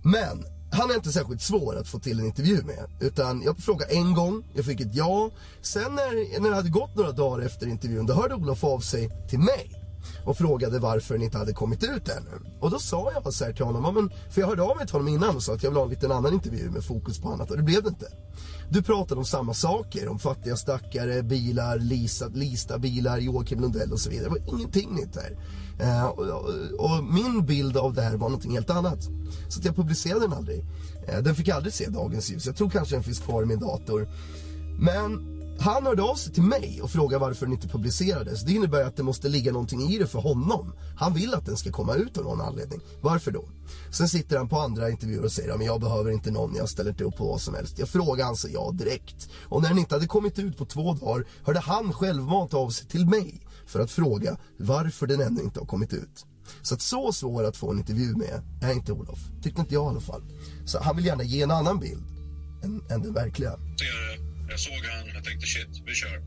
Men 0.03 0.45
han 0.73 0.91
är 0.91 0.95
inte 0.95 1.13
särskilt 1.13 1.43
svår 1.43 1.77
att 1.77 1.89
få 1.89 1.99
till 1.99 2.21
en 2.21 2.27
intervju 2.27 2.63
med. 2.63 2.87
Utan 3.01 3.43
jag 3.43 3.59
frågade 3.59 3.93
en 3.95 4.15
gång, 4.15 4.45
jag 4.55 4.65
fick 4.65 4.81
ett 4.81 4.95
ja. 4.95 5.31
Sen 5.63 5.95
när, 5.95 6.41
när 6.41 6.51
det 6.51 6.57
hade 6.57 6.69
gått 6.69 6.97
några 6.97 7.13
dagar 7.13 7.47
efter 7.47 7.67
intervjun, 7.67 8.07
då 8.07 8.15
hörde 8.15 8.35
Olof 8.35 8.65
av 8.65 8.81
sig 8.81 9.11
till 9.29 9.39
mig 9.39 9.83
och 10.25 10.39
frågade 10.39 10.79
varför 10.79 11.15
den 11.15 11.23
inte 11.23 11.39
hade 11.39 11.53
kommit 11.53 11.83
ut 11.83 12.09
ännu. 12.09 12.31
Och 12.61 12.71
då 12.71 12.79
sa 12.79 13.13
jag 13.15 13.35
så 13.35 13.45
här 13.45 13.53
till 13.53 13.65
honom, 13.65 13.95
men, 13.95 14.11
för 14.31 14.41
jag 14.41 14.49
hörde 14.49 14.63
av 14.63 14.77
mig 14.77 14.87
till 14.87 14.95
honom 14.95 15.09
innan 15.09 15.37
och 15.37 15.43
sa 15.43 15.55
att 15.55 15.63
jag 15.63 15.71
vill 15.71 15.77
ha 15.77 15.85
en 15.85 15.91
liten 15.91 16.13
annan 16.13 16.35
intervju 16.35 16.71
med 16.71 16.85
fokus 16.85 17.21
på 17.21 17.29
annat 17.29 17.51
och 17.51 17.57
det 17.57 17.63
blev 17.63 17.83
det 17.83 17.89
inte. 17.89 18.07
Du 18.71 18.83
pratade 18.83 19.19
om 19.19 19.25
samma 19.25 19.55
saker, 19.55 20.09
om 20.09 20.19
fattiga 20.19 20.57
stackare, 20.57 21.23
bilar, 21.23 21.79
lisa, 21.79 22.27
lista 22.27 22.79
bilar, 22.79 23.19
Joakim 23.19 23.61
Lundell 23.61 23.93
och 23.93 24.01
så 24.01 24.11
vidare. 24.11 24.25
Det 24.25 24.31
var 24.31 24.59
ingenting 24.59 24.95
nytt 24.95 25.17
här. 25.17 25.37
Eh, 25.79 26.05
och, 26.05 26.27
och, 26.27 26.51
och, 26.79 27.05
min 27.05 27.47
bild 27.47 27.77
av 27.77 27.95
det 27.95 28.03
här 28.03 28.17
var 28.17 28.29
någonting 28.29 28.53
helt 28.53 28.71
annat. 28.71 29.09
Så 29.49 29.59
att 29.59 29.65
jag 29.65 29.77
publicerade 29.77 30.21
den 30.21 30.33
aldrig. 30.33 30.65
Eh, 31.09 31.19
den 31.19 31.35
fick 31.35 31.49
aldrig 31.49 31.73
se 31.75 31.87
dagens 31.89 32.31
ljus. 32.31 32.47
Jag 32.47 32.57
tror 32.57 32.71
kanske 32.71 32.95
den 32.95 33.03
finns 33.03 33.19
kvar 33.19 33.43
i 33.43 33.47
min 33.47 33.59
dator. 33.59 34.09
Men 34.79 35.33
han 35.59 35.87
hörde 35.87 36.03
av 36.03 36.15
sig 36.15 36.33
till 36.33 36.43
mig 36.43 36.81
och 36.83 36.91
frågade 36.91 37.21
varför 37.21 37.47
den 37.47 37.53
inte 37.53 37.69
publicerades. 37.69 38.43
Det 38.43 38.53
innebär 38.53 38.85
att 38.85 38.97
det 38.97 39.03
måste 39.03 39.29
ligga 39.29 39.53
någonting 39.53 39.81
i 39.83 39.99
det 39.99 40.07
för 40.07 40.19
honom. 40.19 40.73
Han 40.97 41.15
vill 41.15 41.35
att 41.35 41.47
den 41.47 41.57
ska 41.57 41.73
komma 41.73 41.95
ut 41.95 42.19
av 42.19 42.25
någon 42.25 42.41
anledning. 42.41 42.81
Varför 43.01 43.31
då? 43.31 43.45
Sen 43.91 44.09
sitter 44.09 44.39
han 44.39 44.49
på 44.49 44.61
andra 44.61 44.91
intervjuer 44.91 45.25
och 45.25 45.33
säger 45.33 45.55
att 45.55 45.65
jag 45.65 45.81
behöver 45.81 46.11
inte 46.11 46.31
någon, 46.31 46.57
jag 46.57 46.69
ställer 46.69 46.91
inte 46.91 47.05
upp 47.05 47.17
på 47.17 47.27
vad 47.27 47.41
som 47.41 47.55
helst. 47.55 47.79
Jag 47.79 47.89
frågar 47.89 48.25
han 48.25 48.37
så 48.37 48.49
ja 48.51 48.71
direkt. 48.73 49.29
Och 49.49 49.63
när 49.63 49.69
den 49.69 49.79
inte 49.79 49.95
hade 49.95 50.07
kommit 50.07 50.39
ut 50.39 50.59
på 50.59 50.65
två 50.65 50.95
dagar 50.95 51.27
hörde 51.45 51.61
han 51.61 51.93
självmant 51.93 52.55
av 52.55 52.71
sig 52.71 52.87
till 52.87 53.07
mig 53.07 53.41
för 53.67 53.81
att 53.81 53.91
fråga 53.91 54.37
varför 54.57 55.07
den 55.07 55.21
ännu 55.21 55.43
inte 55.43 55.61
har 55.61 55.67
kommit 55.67 55.93
ut. 55.93 56.27
Så 56.63 56.75
att 56.75 56.83
så 56.83 57.13
svår 57.13 57.45
att 57.45 57.57
få 57.57 57.71
en 57.71 57.79
intervju 57.79 58.15
med 58.17 58.43
är 58.63 58.73
inte 58.73 58.93
Olof. 58.93 59.19
Tyckte 59.43 59.61
inte 59.61 59.75
jag 59.75 59.85
i 59.85 59.89
alla 59.89 60.01
fall. 60.01 60.23
Så 60.67 60.83
han 60.83 60.97
vill 60.97 61.07
gärna 61.07 61.23
ge 61.23 61.43
en 61.43 61.51
annan 61.51 61.79
bild 61.79 62.03
än, 62.63 62.83
än 62.91 63.03
den 63.03 63.15
verkliga. 63.15 63.59
Jag 64.53 64.61
såg 64.61 64.83
han, 64.95 65.07
jag 65.15 65.25
tänkte 65.25 65.47
shit, 65.47 65.73
vi 65.87 65.95
kör. 65.95 66.19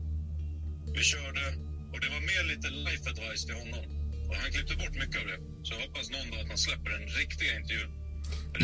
Vi 0.96 1.02
körde 1.12 1.44
och 1.92 1.98
det 2.02 2.08
var 2.14 2.22
mer 2.32 2.44
lite 2.52 2.68
life 2.86 3.04
advice 3.12 3.44
till 3.46 3.54
honom. 3.62 3.84
Och 4.28 4.36
han 4.42 4.50
klippte 4.52 4.74
bort 4.76 4.94
mycket 5.02 5.18
av 5.22 5.26
det. 5.30 5.38
Så 5.64 5.74
jag 5.74 5.80
hoppas 5.86 6.10
någon 6.10 6.30
dag 6.30 6.40
att 6.40 6.48
han 6.48 6.58
släpper 6.58 6.90
en 6.98 7.06
riktig 7.20 7.46
intervju. 7.58 7.86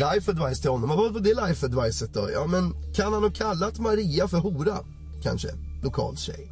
Life 0.05 0.31
advice 0.31 0.61
till 0.61 0.69
honom. 0.69 0.89
Vad 0.89 1.13
var 1.13 1.19
det 1.19 1.47
life 1.47 1.65
advicet 1.65 2.13
då? 2.13 2.29
Ja 2.33 2.47
men 2.47 2.93
kan 2.93 3.13
han 3.13 3.23
ha 3.23 3.31
kallat 3.31 3.79
Maria 3.79 4.27
för 4.27 4.37
hora? 4.37 4.77
Kanske. 5.23 5.49
Lokal 5.83 6.17
tjej. 6.17 6.51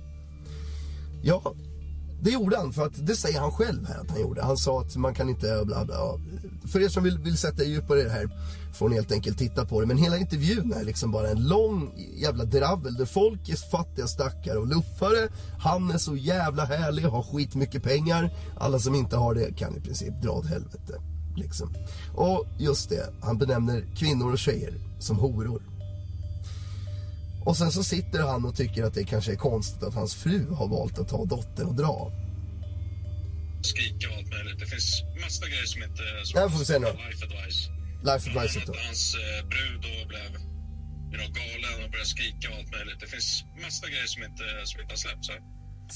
Ja, 1.24 1.56
det 2.22 2.32
gjorde 2.32 2.58
han 2.58 2.74
för 2.74 2.86
att 2.86 3.08
det 3.08 3.16
säger 3.16 3.40
han 3.40 3.52
själv 3.52 3.88
här 3.88 4.00
att 4.00 4.12
han 4.12 4.22
gjorde. 4.22 4.42
Han 4.42 4.58
sa 4.58 4.82
att 4.82 4.96
man 4.96 5.14
kan 5.14 5.30
inte 5.30 5.64
bla 5.66 5.86
bla. 5.86 5.96
För 6.72 6.84
er 6.84 6.90
som 6.90 7.04
vill, 7.04 7.20
vill 7.20 7.38
sätta 7.38 7.64
djupare 7.64 8.00
i 8.00 8.04
det 8.04 8.10
här 8.10 8.30
får 8.74 8.90
ni 8.90 8.96
helt 8.96 9.12
enkelt 9.12 9.38
titta 9.38 9.66
på 9.66 9.82
det. 9.82 9.88
Men 9.88 9.98
hela 9.98 10.18
intervjun 10.18 10.74
är 10.74 10.84
liksom 10.84 11.12
bara 11.12 11.30
en 11.30 11.48
lång 11.48 11.92
jävla 12.16 12.46
dravel 12.46 12.94
där 12.94 13.06
folk 13.06 13.50
är 13.50 13.70
fattiga 13.72 14.08
stackare 14.08 14.58
och 14.58 14.68
luffare. 14.68 15.30
Han 15.60 15.92
är 15.92 15.98
så 15.98 16.16
jävla 16.16 16.66
härlig 16.66 17.06
och 17.06 17.12
har 17.12 17.24
skitmycket 17.24 17.84
pengar. 17.84 18.34
Alla 18.58 18.80
som 18.80 18.96
inte 18.96 19.18
har 19.18 19.36
det 19.36 19.58
kan 19.58 19.78
i 19.78 19.82
princip 19.82 20.22
dra 20.22 20.32
åt 20.32 20.46
helvete. 20.46 21.02
Liksom. 21.36 21.74
Och 22.16 22.46
just 22.60 22.90
det, 22.90 23.14
han 23.22 23.38
benämner 23.38 23.86
kvinnor 23.96 24.32
och 24.32 24.40
tjejer 24.40 24.74
som 25.00 25.18
horor. 25.18 25.62
Och 27.46 27.58
sen 27.58 27.72
så 27.72 27.84
sitter 27.84 28.20
han 28.20 28.46
och 28.46 28.56
tycker 28.56 28.84
att 28.84 28.94
det 28.94 29.04
kanske 29.04 29.32
är 29.32 29.36
konstigt 29.36 29.84
att 29.84 29.94
hans 29.94 30.16
fru 30.16 30.40
har 30.60 30.68
valt 30.68 31.00
att 31.00 31.10
ta 31.10 31.26
dottern 31.26 31.68
och 31.68 31.76
dra. 31.76 32.12
Skrika 33.64 34.10
och 34.10 34.16
allt 34.18 34.30
möjligt. 34.36 34.60
Det 34.60 34.70
finns 34.74 35.04
massa 35.22 35.46
grejer 35.48 35.66
som 35.74 35.84
inte... 35.84 36.04
Som 36.24 36.34
Ja, 36.42 36.50
får 36.50 36.60
vi 36.60 36.66
se 36.66 36.80
nu. 36.80 36.86
Life 36.86 37.24
advice. 37.30 37.60
Life 38.10 38.24
advice 38.30 38.56
annat 38.58 38.86
hans 38.88 39.04
eh, 39.24 39.40
brud 39.54 39.80
då 39.88 39.94
blev 40.12 40.32
you 41.12 41.18
know, 41.20 41.30
galen 41.40 41.76
och 41.84 41.90
började 41.94 42.14
skrika 42.16 42.46
och 42.52 42.56
allt 42.60 42.72
möjligt. 42.78 43.00
Det 43.04 43.10
finns 43.16 43.30
massa 43.66 43.86
grejer 43.94 44.10
som 44.14 44.22
inte, 44.30 44.46
som 44.70 44.78
inte 44.82 44.94
har 44.96 45.02
släppts. 45.06 45.28
här. 45.32 45.40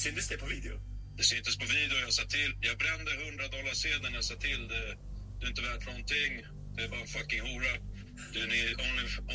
Syntes 0.03 0.27
det 0.31 0.37
på 0.43 0.47
video? 0.55 0.75
Det 1.17 1.25
syntes 1.31 1.55
på 1.61 1.67
video. 1.77 1.95
Jag 2.05 2.13
sa 2.19 2.23
till. 2.37 2.51
Jag 2.67 2.75
brände 2.83 3.11
100 3.27 3.47
dollar 3.55 3.75
sedeln. 3.85 4.13
Jag 4.19 4.25
sa 4.31 4.35
till. 4.47 4.61
Det, 4.73 4.83
du 5.37 5.41
är 5.45 5.51
inte 5.53 5.65
värt 5.69 5.83
någonting. 5.91 6.31
Det 6.75 6.81
är 6.85 6.89
bara 6.93 7.03
en 7.05 7.13
fucking 7.17 7.43
hora. 7.49 7.73
Du 8.33 8.39
ni 8.47 8.75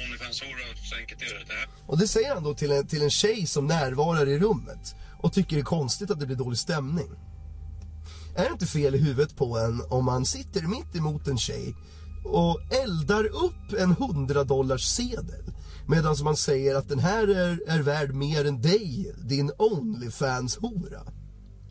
Onlyfans-hora. 0.05 0.65
Så 0.91 0.97
enkelt 0.97 1.23
är 1.23 1.27
det. 1.27 1.45
det 1.49 1.53
här. 1.53 1.69
Och 1.87 1.99
det 1.99 2.09
säger 2.09 2.35
han 2.35 2.43
då 2.43 2.55
till 2.55 2.73
en, 2.73 2.87
till 2.87 3.03
en 3.03 3.11
tjej 3.11 3.47
som 3.47 3.67
närvarar 3.67 4.29
i 4.29 4.39
rummet 4.39 4.95
och 5.19 5.33
tycker 5.33 5.57
det 5.57 5.63
är 5.63 5.65
konstigt 5.65 6.11
att 6.11 6.21
det 6.21 6.27
blir 6.27 6.37
dålig 6.37 6.59
stämning. 6.59 7.11
Är 8.37 8.45
det 8.45 8.53
inte 8.53 8.67
fel 8.67 8.95
i 8.95 8.99
huvudet 8.99 9.37
på 9.37 9.59
en 9.59 9.83
om 9.89 10.05
man 10.05 10.27
sitter 10.27 10.63
mitt 10.63 10.97
emot 10.97 11.29
en 11.29 11.39
tjej 11.39 11.75
och 12.25 12.61
eldar 12.85 13.25
upp 13.25 13.73
en 13.79 13.91
100 13.91 14.45
dollars 14.45 14.85
sedel 14.85 15.45
medan 15.87 16.17
man 16.25 16.37
säger 16.37 16.75
att 16.75 16.89
den 16.89 16.99
här 16.99 17.29
är, 17.29 17.63
är 17.67 17.83
värd 17.83 18.15
mer 18.15 18.45
än 18.45 18.63
dig, 18.63 19.15
din 19.19 19.53
Onlyfans-hora. 19.59 21.03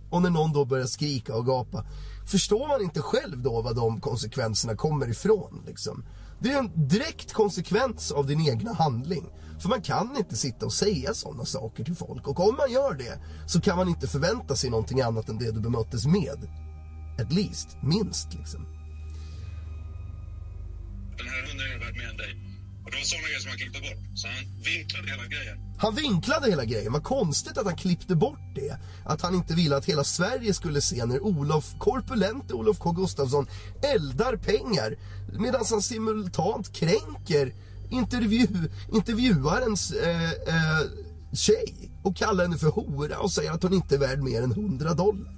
Och 0.09 0.21
när 0.21 0.29
någon 0.29 0.53
då 0.53 0.65
börjar 0.65 0.85
skrika 0.85 1.35
och 1.35 1.45
gapa, 1.45 1.85
förstår 2.27 2.67
man 2.67 2.81
inte 2.81 3.01
själv 3.01 3.41
då 3.41 3.61
vad 3.61 3.75
de 3.75 4.01
konsekvenserna 4.01 4.75
kommer 4.75 5.09
ifrån? 5.09 5.63
Liksom? 5.67 6.03
Det 6.39 6.51
är 6.51 6.59
en 6.59 6.87
direkt 6.87 7.33
konsekvens 7.33 8.11
av 8.11 8.27
din 8.27 8.49
egna 8.49 8.73
handling. 8.73 9.29
För 9.61 9.69
man 9.69 9.81
kan 9.81 10.17
inte 10.17 10.35
sitta 10.35 10.65
och 10.65 10.73
säga 10.73 11.13
sådana 11.13 11.45
saker 11.45 11.83
till 11.83 11.95
folk. 11.95 12.27
Och 12.27 12.49
om 12.49 12.55
man 12.55 12.71
gör 12.71 12.93
det 12.93 13.19
så 13.47 13.61
kan 13.61 13.77
man 13.77 13.89
inte 13.89 14.07
förvänta 14.07 14.55
sig 14.55 14.69
någonting 14.69 15.01
annat 15.01 15.29
än 15.29 15.37
det 15.37 15.51
du 15.51 15.59
bemöttes 15.59 16.05
med. 16.05 16.49
At 17.21 17.33
least, 17.33 17.77
minst 17.83 18.33
liksom. 18.33 18.65
Den 21.17 21.27
här 21.27 21.47
hunden 21.47 21.67
är 21.71 21.79
värd 21.85 21.95
mer 21.95 22.09
än 22.09 22.17
dig. 22.17 22.49
Och 22.85 22.91
det 22.91 22.97
var 22.97 23.03
sådana 23.03 23.27
grejer 23.27 23.39
som 23.39 23.49
han 23.49 23.57
klippte 23.57 23.79
bort. 23.79 24.01
Så 24.15 24.27
han 24.27 24.63
vinklade 24.63 25.09
hela 25.09 25.25
grejen. 25.25 25.57
Han 25.77 25.95
vinklade 25.95 26.49
hela 26.49 26.65
grejen. 26.65 26.93
Vad 26.93 27.03
konstigt 27.03 27.57
att 27.57 27.65
han 27.65 27.75
klippte 27.75 28.15
bort 28.15 28.55
det. 28.55 28.77
Att 29.05 29.21
han 29.21 29.35
inte 29.35 29.53
ville 29.53 29.75
att 29.75 29.85
hela 29.85 30.03
Sverige 30.03 30.53
skulle 30.53 30.81
se 30.81 31.05
när 31.05 31.19
Olof, 31.19 31.75
korpulente 31.79 32.53
Olof 32.53 32.79
K 32.79 32.91
Gustafsson 32.91 33.47
eldar 33.95 34.35
pengar 34.37 34.95
medan 35.39 35.61
han 35.69 35.81
simultant 35.81 36.73
kränker 36.73 37.53
intervju, 37.89 38.47
intervjuarens 38.93 39.91
eh, 39.91 40.31
eh, 40.31 40.87
tjej 41.33 41.91
och 42.03 42.15
kallar 42.15 42.43
henne 42.43 42.57
för 42.57 42.69
hora 42.69 43.19
och 43.19 43.31
säger 43.31 43.51
att 43.51 43.63
hon 43.63 43.73
inte 43.73 43.95
är 43.95 43.99
värd 43.99 44.19
mer 44.19 44.41
än 44.41 44.51
100 44.51 44.93
dollar. 44.93 45.33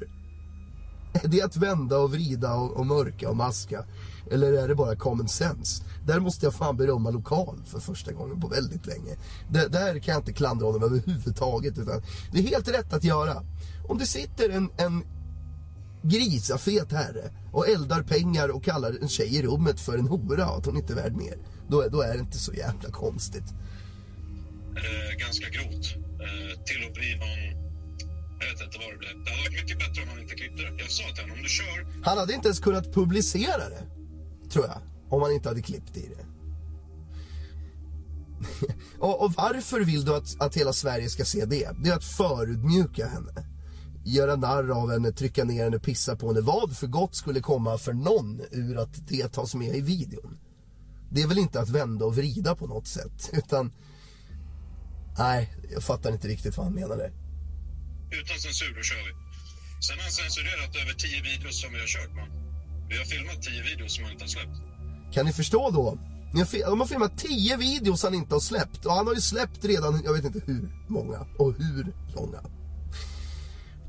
Är 1.13 1.27
det 1.27 1.41
att 1.41 1.55
vända 1.55 1.97
och 1.97 2.11
vrida 2.11 2.53
och, 2.53 2.71
och 2.71 2.85
mörka 2.85 3.29
och 3.29 3.35
maska? 3.35 3.83
Eller 4.31 4.53
är 4.53 4.67
det 4.67 4.75
bara 4.75 4.95
common 4.95 5.27
sense? 5.27 5.83
Där 6.05 6.19
måste 6.19 6.45
jag 6.45 6.53
fan 6.53 6.77
berömma 6.77 7.09
lokal 7.09 7.61
för 7.65 7.79
första 7.79 8.11
gången 8.11 8.41
på 8.41 8.47
väldigt 8.47 8.85
länge. 8.85 9.15
Där, 9.49 9.69
där 9.69 9.99
kan 9.99 10.13
jag 10.13 10.21
inte 10.21 10.33
klandra 10.33 10.65
honom 10.65 10.83
överhuvudtaget. 10.83 11.77
Utan 11.77 12.01
det 12.31 12.39
är 12.39 12.43
helt 12.43 12.67
rätt 12.67 12.93
att 12.93 13.03
göra. 13.03 13.43
Om 13.87 13.97
det 13.97 14.05
sitter 14.05 14.49
en, 14.49 14.69
en 14.77 15.03
grisafet 16.03 16.91
herre 16.91 17.31
och 17.51 17.69
eldar 17.69 18.03
pengar 18.03 18.49
och 18.49 18.63
kallar 18.63 18.97
en 19.01 19.09
tjej 19.09 19.35
i 19.35 19.41
rummet 19.41 19.79
för 19.79 19.97
en 19.97 20.07
hora 20.07 20.49
och 20.49 20.57
att 20.57 20.65
hon 20.65 20.77
inte 20.77 20.93
är 20.93 20.95
värd 20.95 21.15
mer. 21.15 21.37
Då, 21.67 21.87
då 21.87 22.01
är 22.01 22.13
det 22.13 22.19
inte 22.19 22.37
så 22.37 22.53
jävla 22.53 22.89
konstigt. 22.89 23.53
Eh, 24.75 25.17
ganska 25.19 25.49
grovt. 25.49 25.95
Eh, 25.95 26.63
till 26.63 26.87
att 26.87 26.93
bli 26.93 27.15
någon... 27.15 27.61
Jag 28.39 28.47
vet 28.47 28.61
inte 28.61 28.77
vad 28.77 28.93
det 28.93 28.97
blev. 28.97 29.23
Det 29.25 29.31
hade 29.31 29.41
varit 29.41 29.61
mycket 29.61 29.79
bättre 29.79 30.01
om 30.01 30.09
han 30.09 30.19
inte 30.19 30.35
klippte 30.35 30.63
det. 30.63 30.81
Jag 30.81 30.91
sa 30.91 31.03
till 31.03 31.23
honom, 31.23 31.37
om 31.37 31.43
du 31.43 31.49
kör... 31.49 32.03
Han 32.03 32.17
hade 32.17 32.33
inte 32.33 32.47
ens 32.47 32.59
kunnat 32.59 32.93
publicera 32.93 33.69
det, 33.69 33.83
tror 34.49 34.65
jag, 34.65 34.77
om 35.09 35.21
han 35.21 35.31
inte 35.31 35.49
hade 35.49 35.61
klippt 35.61 35.97
i 35.97 36.09
det. 36.09 36.25
och, 38.99 39.25
och 39.25 39.33
varför 39.33 39.79
vill 39.79 40.05
du 40.05 40.15
att, 40.15 40.41
att 40.41 40.57
hela 40.57 40.73
Sverige 40.73 41.09
ska 41.09 41.25
se 41.25 41.45
det? 41.45 41.69
Det 41.83 41.89
är 41.89 41.95
att 41.95 42.03
förutmjuka 42.03 43.07
henne. 43.07 43.50
Göra 44.03 44.35
narr 44.35 44.69
av 44.69 44.91
henne, 44.91 45.11
trycka 45.11 45.43
ner 45.43 45.63
henne, 45.63 45.79
pissa 45.79 46.15
på 46.15 46.27
henne. 46.27 46.41
Vad 46.41 46.77
för 46.77 46.87
gott 46.87 47.15
skulle 47.15 47.39
komma 47.39 47.77
för 47.77 47.93
någon 47.93 48.41
ur 48.51 48.77
att 48.77 49.07
det 49.07 49.27
tas 49.27 49.55
med 49.55 49.75
i 49.75 49.81
videon? 49.81 50.39
Det 51.11 51.21
är 51.21 51.27
väl 51.27 51.37
inte 51.37 51.59
att 51.59 51.69
vända 51.69 52.05
och 52.05 52.15
vrida 52.15 52.55
på 52.55 52.67
något 52.67 52.87
sätt, 52.87 53.29
utan... 53.33 53.71
Nej, 55.17 55.53
jag 55.73 55.83
fattar 55.83 56.11
inte 56.11 56.27
riktigt 56.27 56.57
vad 56.57 56.65
han 56.65 56.75
menar 56.75 56.97
där. 56.97 57.11
Utan 58.11 58.37
censur, 58.37 58.75
då 58.75 58.81
kör 58.81 58.95
vi. 58.95 59.13
Sen 59.87 59.97
har 59.97 60.03
han 60.03 60.11
censurerat 60.11 60.75
över 60.81 60.93
tio 60.93 61.21
videos 61.21 61.61
som 61.61 61.73
vi 61.73 61.79
har 61.79 61.87
kört, 61.87 62.15
man. 62.15 62.29
Vi 62.89 62.97
har 62.97 63.05
filmat 63.05 63.41
tio 63.41 63.63
videos 63.63 63.95
som 63.95 64.03
han 64.03 64.13
inte 64.13 64.23
har 64.23 64.29
släppt. 64.29 64.57
Kan 65.13 65.25
ni 65.25 65.33
förstå 65.33 65.69
då? 65.69 65.97
De 66.33 66.39
har 66.79 66.85
filmat 66.85 67.17
10 67.17 67.57
videos 67.57 68.03
han 68.03 68.13
inte 68.13 68.35
har 68.35 68.39
släppt 68.39 68.85
och 68.85 68.93
han 68.93 69.07
har 69.07 69.13
ju 69.13 69.21
släppt 69.21 69.65
redan, 69.65 70.01
jag 70.05 70.13
vet 70.13 70.25
inte 70.25 70.41
hur 70.45 70.71
många 70.87 71.19
och 71.37 71.53
hur 71.53 71.93
långa. 72.15 72.41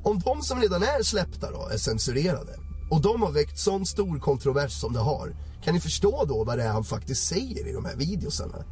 Om 0.03 0.19
de 0.19 0.41
som 0.41 0.61
redan 0.61 0.83
är 0.83 1.03
släppta 1.03 1.51
då 1.51 1.67
är 1.67 1.77
censurerade 1.77 2.59
och 2.91 3.01
de 3.01 3.21
har 3.21 3.31
väckt 3.31 3.59
sån 3.59 3.85
stor 3.85 4.19
kontrovers 4.19 4.71
som 4.71 4.93
det 4.93 4.99
har. 4.99 5.35
Kan 5.63 5.73
ni 5.73 5.79
förstå 5.79 6.25
då 6.25 6.43
vad 6.43 6.57
det 6.57 6.63
är 6.63 6.71
han 6.71 6.83
faktiskt 6.83 7.27
säger 7.27 7.67
i 7.67 7.73
de 7.73 7.85
här 7.85 7.95
videosarna? 7.95 8.63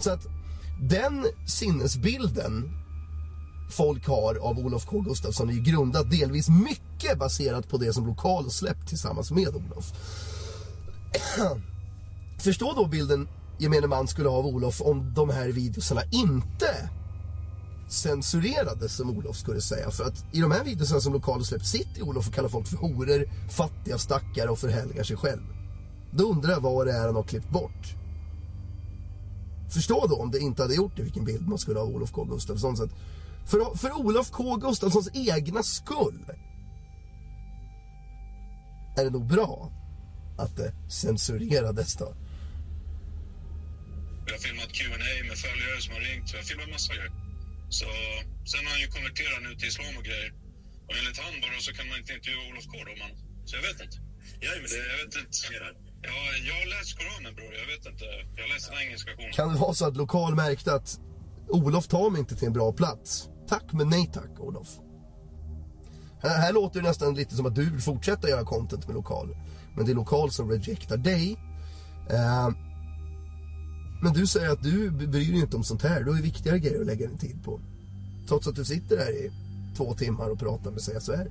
Så 0.00 0.10
att 0.10 0.26
den 0.80 1.26
sinnesbilden 1.46 2.70
folk 3.70 4.06
har 4.06 4.34
av 4.34 4.58
Olof 4.58 4.86
K 4.86 5.00
Gustafsson 5.00 5.48
är 5.48 5.52
ju 5.52 5.60
grundat 5.60 6.10
delvis 6.10 6.48
mycket 6.48 7.18
baserat 7.18 7.68
på 7.68 7.78
det 7.78 7.92
som 7.92 8.06
Lokal 8.06 8.44
har 8.44 8.50
släppt 8.50 8.88
tillsammans 8.88 9.30
med 9.30 9.48
Olof. 9.48 9.92
Förstå 12.38 12.72
då 12.76 12.86
bilden 12.86 13.28
gemene 13.58 13.86
man 13.86 14.08
skulle 14.08 14.28
ha 14.28 14.36
av 14.36 14.46
Olof 14.46 14.80
om 14.80 15.14
de 15.14 15.30
här 15.30 15.48
videorna 15.48 16.02
inte 16.10 16.90
censurerades 17.92 18.96
som 18.96 19.10
Olof 19.10 19.36
skulle 19.36 19.60
säga. 19.60 19.90
För 19.90 20.04
att 20.04 20.24
i 20.32 20.40
de 20.40 20.50
här 20.50 20.64
videorna 20.64 21.00
som 21.00 21.12
lokalen 21.12 21.44
släppt 21.44 21.66
sitter 21.66 22.02
Olof 22.02 22.28
och 22.28 22.34
kallar 22.34 22.48
folk 22.48 22.68
för 22.68 22.76
horor, 22.76 23.50
fattiga 23.50 23.98
stackare 23.98 24.50
och 24.50 24.58
förhärligar 24.58 25.04
sig 25.04 25.16
själv. 25.16 25.42
Då 26.10 26.24
undrar 26.24 26.50
jag 26.50 26.60
vad 26.60 26.86
det 26.86 26.92
är 26.92 27.06
han 27.06 27.16
har 27.16 27.22
klippt 27.22 27.50
bort. 27.50 27.94
Förstå 29.70 30.06
då 30.06 30.16
om 30.16 30.30
det 30.30 30.38
inte 30.38 30.62
hade 30.62 30.74
gjort 30.74 30.96
det 30.96 31.02
vilken 31.02 31.24
bild 31.24 31.48
man 31.48 31.58
skulle 31.58 31.78
ha 31.78 31.86
av 31.86 31.94
Olof 31.94 32.12
K 32.12 32.24
Gustafsson. 32.24 32.76
Så 32.76 32.84
att 32.84 32.90
för, 33.46 33.76
för 33.76 33.92
Olof 33.92 34.30
K 34.30 34.56
Gustafssons 34.56 35.10
egna 35.14 35.62
skull 35.62 36.24
är 38.96 39.04
det 39.04 39.10
nog 39.10 39.26
bra 39.26 39.72
att 40.38 40.56
det 40.56 40.72
censurerades 40.90 41.96
då. 41.96 42.14
Jag 44.26 44.32
har 44.32 44.38
filmat 44.38 44.72
Q&A 44.72 45.28
med 45.28 45.38
följare 45.38 45.80
som 45.80 45.94
har 45.94 46.00
ringt. 46.00 46.32
Jag 46.32 46.38
har 46.38 46.44
filmat 46.44 46.68
massa 46.70 46.94
grejer. 46.94 47.21
Så, 47.78 47.88
sen 48.50 48.62
har 48.66 48.72
han 48.74 48.82
ju 48.86 48.90
konverterat 48.96 49.40
nu 49.46 49.50
till 49.58 49.68
islam 49.72 49.94
och 50.00 50.06
grejer. 50.10 50.30
Och 50.86 50.94
enligt 50.98 51.18
han 51.24 51.34
bara 51.44 51.58
så 51.66 51.70
kan 51.78 51.86
man 51.90 51.96
inte 52.00 52.12
intervjua 52.18 52.42
Olof 52.50 52.66
K 52.72 52.74
då, 52.88 52.94
man. 53.02 53.12
Så 53.46 53.52
jag 53.58 53.64
vet 53.68 53.78
inte. 53.86 53.98
Jag 54.44 54.52
Det, 54.72 54.82
jag 54.92 54.98
vet 55.02 55.14
inte. 55.22 55.38
Ja, 56.08 56.18
jag 56.48 56.54
har 56.60 56.66
läst 56.74 56.90
Koranen 56.98 57.34
bror, 57.38 57.52
jag 57.62 57.66
vet 57.72 57.84
inte. 57.92 58.04
Jag 58.36 58.42
har 58.44 58.50
läst 58.54 58.66
den 58.70 58.78
engelska 58.84 59.10
versionen. 59.10 59.32
Kan 59.32 59.48
det 59.52 59.58
vara 59.66 59.74
så 59.74 59.84
att 59.86 59.96
lokal 59.96 60.34
märkte 60.34 60.74
att 60.74 61.00
Olof 61.48 61.86
tar 61.88 62.10
mig 62.10 62.20
inte 62.20 62.36
till 62.36 62.46
en 62.46 62.52
bra 62.52 62.72
plats? 62.72 63.28
Tack 63.48 63.66
men 63.72 63.88
nej 63.88 64.10
tack 64.14 64.32
Olof. 64.38 64.68
Här, 66.22 66.36
här 66.44 66.52
låter 66.52 66.80
det 66.80 66.88
nästan 66.88 67.14
lite 67.14 67.36
som 67.36 67.46
att 67.46 67.54
du 67.54 67.70
vill 67.70 67.80
fortsätta 67.80 68.28
göra 68.28 68.44
content 68.44 68.86
med 68.86 68.94
lokal. 68.94 69.36
Men 69.76 69.86
det 69.86 69.92
är 69.92 69.94
lokal 69.94 70.30
som 70.32 70.50
rejectar 70.50 70.96
dig. 70.96 71.36
Eh, 72.10 72.48
men 74.02 74.12
du 74.12 74.26
säger 74.26 74.48
att 74.48 74.62
du 74.62 74.90
bryr 74.90 75.32
dig 75.32 75.40
inte 75.40 75.56
om 75.56 75.64
sånt 75.64 75.82
här. 75.82 76.02
Du 76.02 76.10
har 76.10 76.16
ju 76.16 76.22
viktigare 76.22 76.58
grejer 76.58 76.80
att 76.80 76.86
lägga 76.86 77.06
din 77.06 77.18
tid 77.18 77.44
på. 77.44 77.60
Trots 78.28 78.46
att 78.46 78.56
du 78.56 78.64
sitter 78.64 78.98
här 78.98 79.10
i 79.10 79.32
två 79.76 79.94
timmar 79.94 80.30
och 80.30 80.38
pratar 80.38 80.70
med 80.70 80.80
CSR. 80.80 81.26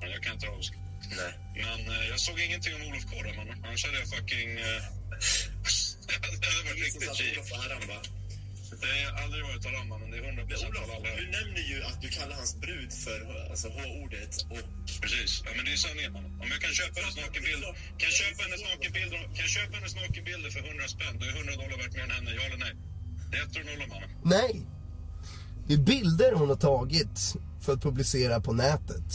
Men 0.00 0.10
Jag 0.10 0.22
kan 0.22 0.34
inte 0.34 0.48
avska. 0.48 0.76
Nej. 1.20 1.32
Men 1.54 1.80
eh, 1.94 2.08
jag 2.10 2.20
såg 2.20 2.40
ingenting 2.40 2.74
om 2.74 2.82
Olof 2.88 3.04
K 3.10 3.16
men 3.36 3.64
annars 3.64 3.84
hade 3.86 3.98
jag 3.98 4.08
fucking... 4.08 4.50
Eh, 4.50 4.82
det 6.40 6.46
hade 6.46 6.68
varit 6.68 6.84
riktigt 6.84 7.16
cheap. 7.16 8.23
Har 8.82 9.22
aldrig 9.22 9.42
varit 9.48 9.64
Haramma, 9.68 9.94
men 10.02 10.08
det 10.10 10.16
är 10.18 10.24
100 10.24 10.42
Men 10.42 10.48
procent 10.48 10.76
Olof, 10.82 11.02
du 11.22 11.26
nämner 11.38 11.64
ju 11.72 11.78
att 11.88 11.98
du 12.04 12.08
kallar 12.18 12.36
hans 12.42 12.54
brud 12.64 12.92
för 13.04 13.18
alltså, 13.50 13.68
H-ordet 13.76 14.34
och... 14.52 14.64
Precis. 15.02 15.32
Ja, 15.46 15.50
men 15.56 15.64
det 15.66 15.72
är 15.76 15.80
sanningen, 15.86 16.12
man. 16.16 16.24
Om 16.42 16.48
jag 16.54 16.60
kan 16.64 16.72
köpa 16.80 16.96
hennes 17.00 17.16
nakenbilder 17.24 17.70
kan 17.98 18.06
jag 18.10 18.16
köpa 18.22 18.40
hennes 18.46 18.62
nakenbilder, 18.70 19.20
kan 19.36 19.42
jag 19.46 19.52
köpa 19.58 19.74
hennes 19.78 19.94
nakenbilder 20.02 20.50
för 20.54 20.60
100 20.68 20.88
spänn, 20.94 21.14
då 21.18 21.24
är 21.30 21.32
100 21.40 21.52
dollar 21.62 21.76
värt 21.82 21.94
mer 21.96 22.04
än 22.08 22.14
henne. 22.18 22.30
Ja 22.38 22.42
eller 22.48 22.60
nej? 22.66 22.74
Det 23.30 23.36
är 23.38 23.44
och 23.60 23.66
nollor, 23.70 23.88
mannen. 23.92 24.10
Nej! 24.36 24.54
Det 25.66 25.74
är 25.78 25.82
bilder 25.92 26.32
hon 26.40 26.48
har 26.48 26.60
tagit 26.72 27.16
för 27.64 27.72
att 27.72 27.82
publicera 27.82 28.40
på 28.40 28.52
nätet. 28.52 29.10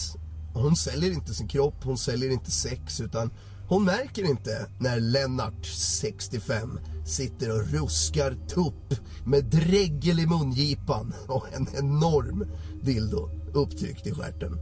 Hon 0.53 0.75
säljer 0.75 1.11
inte 1.11 1.33
sin 1.33 1.47
kropp, 1.47 1.83
hon 1.83 1.97
säljer 1.97 2.29
inte 2.29 2.51
sex 2.51 3.01
utan 3.01 3.31
hon 3.69 3.85
märker 3.85 4.23
inte 4.23 4.65
när 4.79 4.99
Lennart, 4.99 5.65
65, 5.65 6.79
sitter 7.05 7.51
och 7.51 7.67
ruskar 7.67 8.37
tupp 8.47 8.99
med 9.25 9.45
dregel 9.45 10.19
i 10.19 10.27
mungipan 10.27 11.13
och 11.27 11.45
en 11.53 11.67
enorm 11.77 12.45
dildo 12.83 13.29
upptryckt 13.53 14.07
i 14.07 14.11
stjärten. 14.11 14.57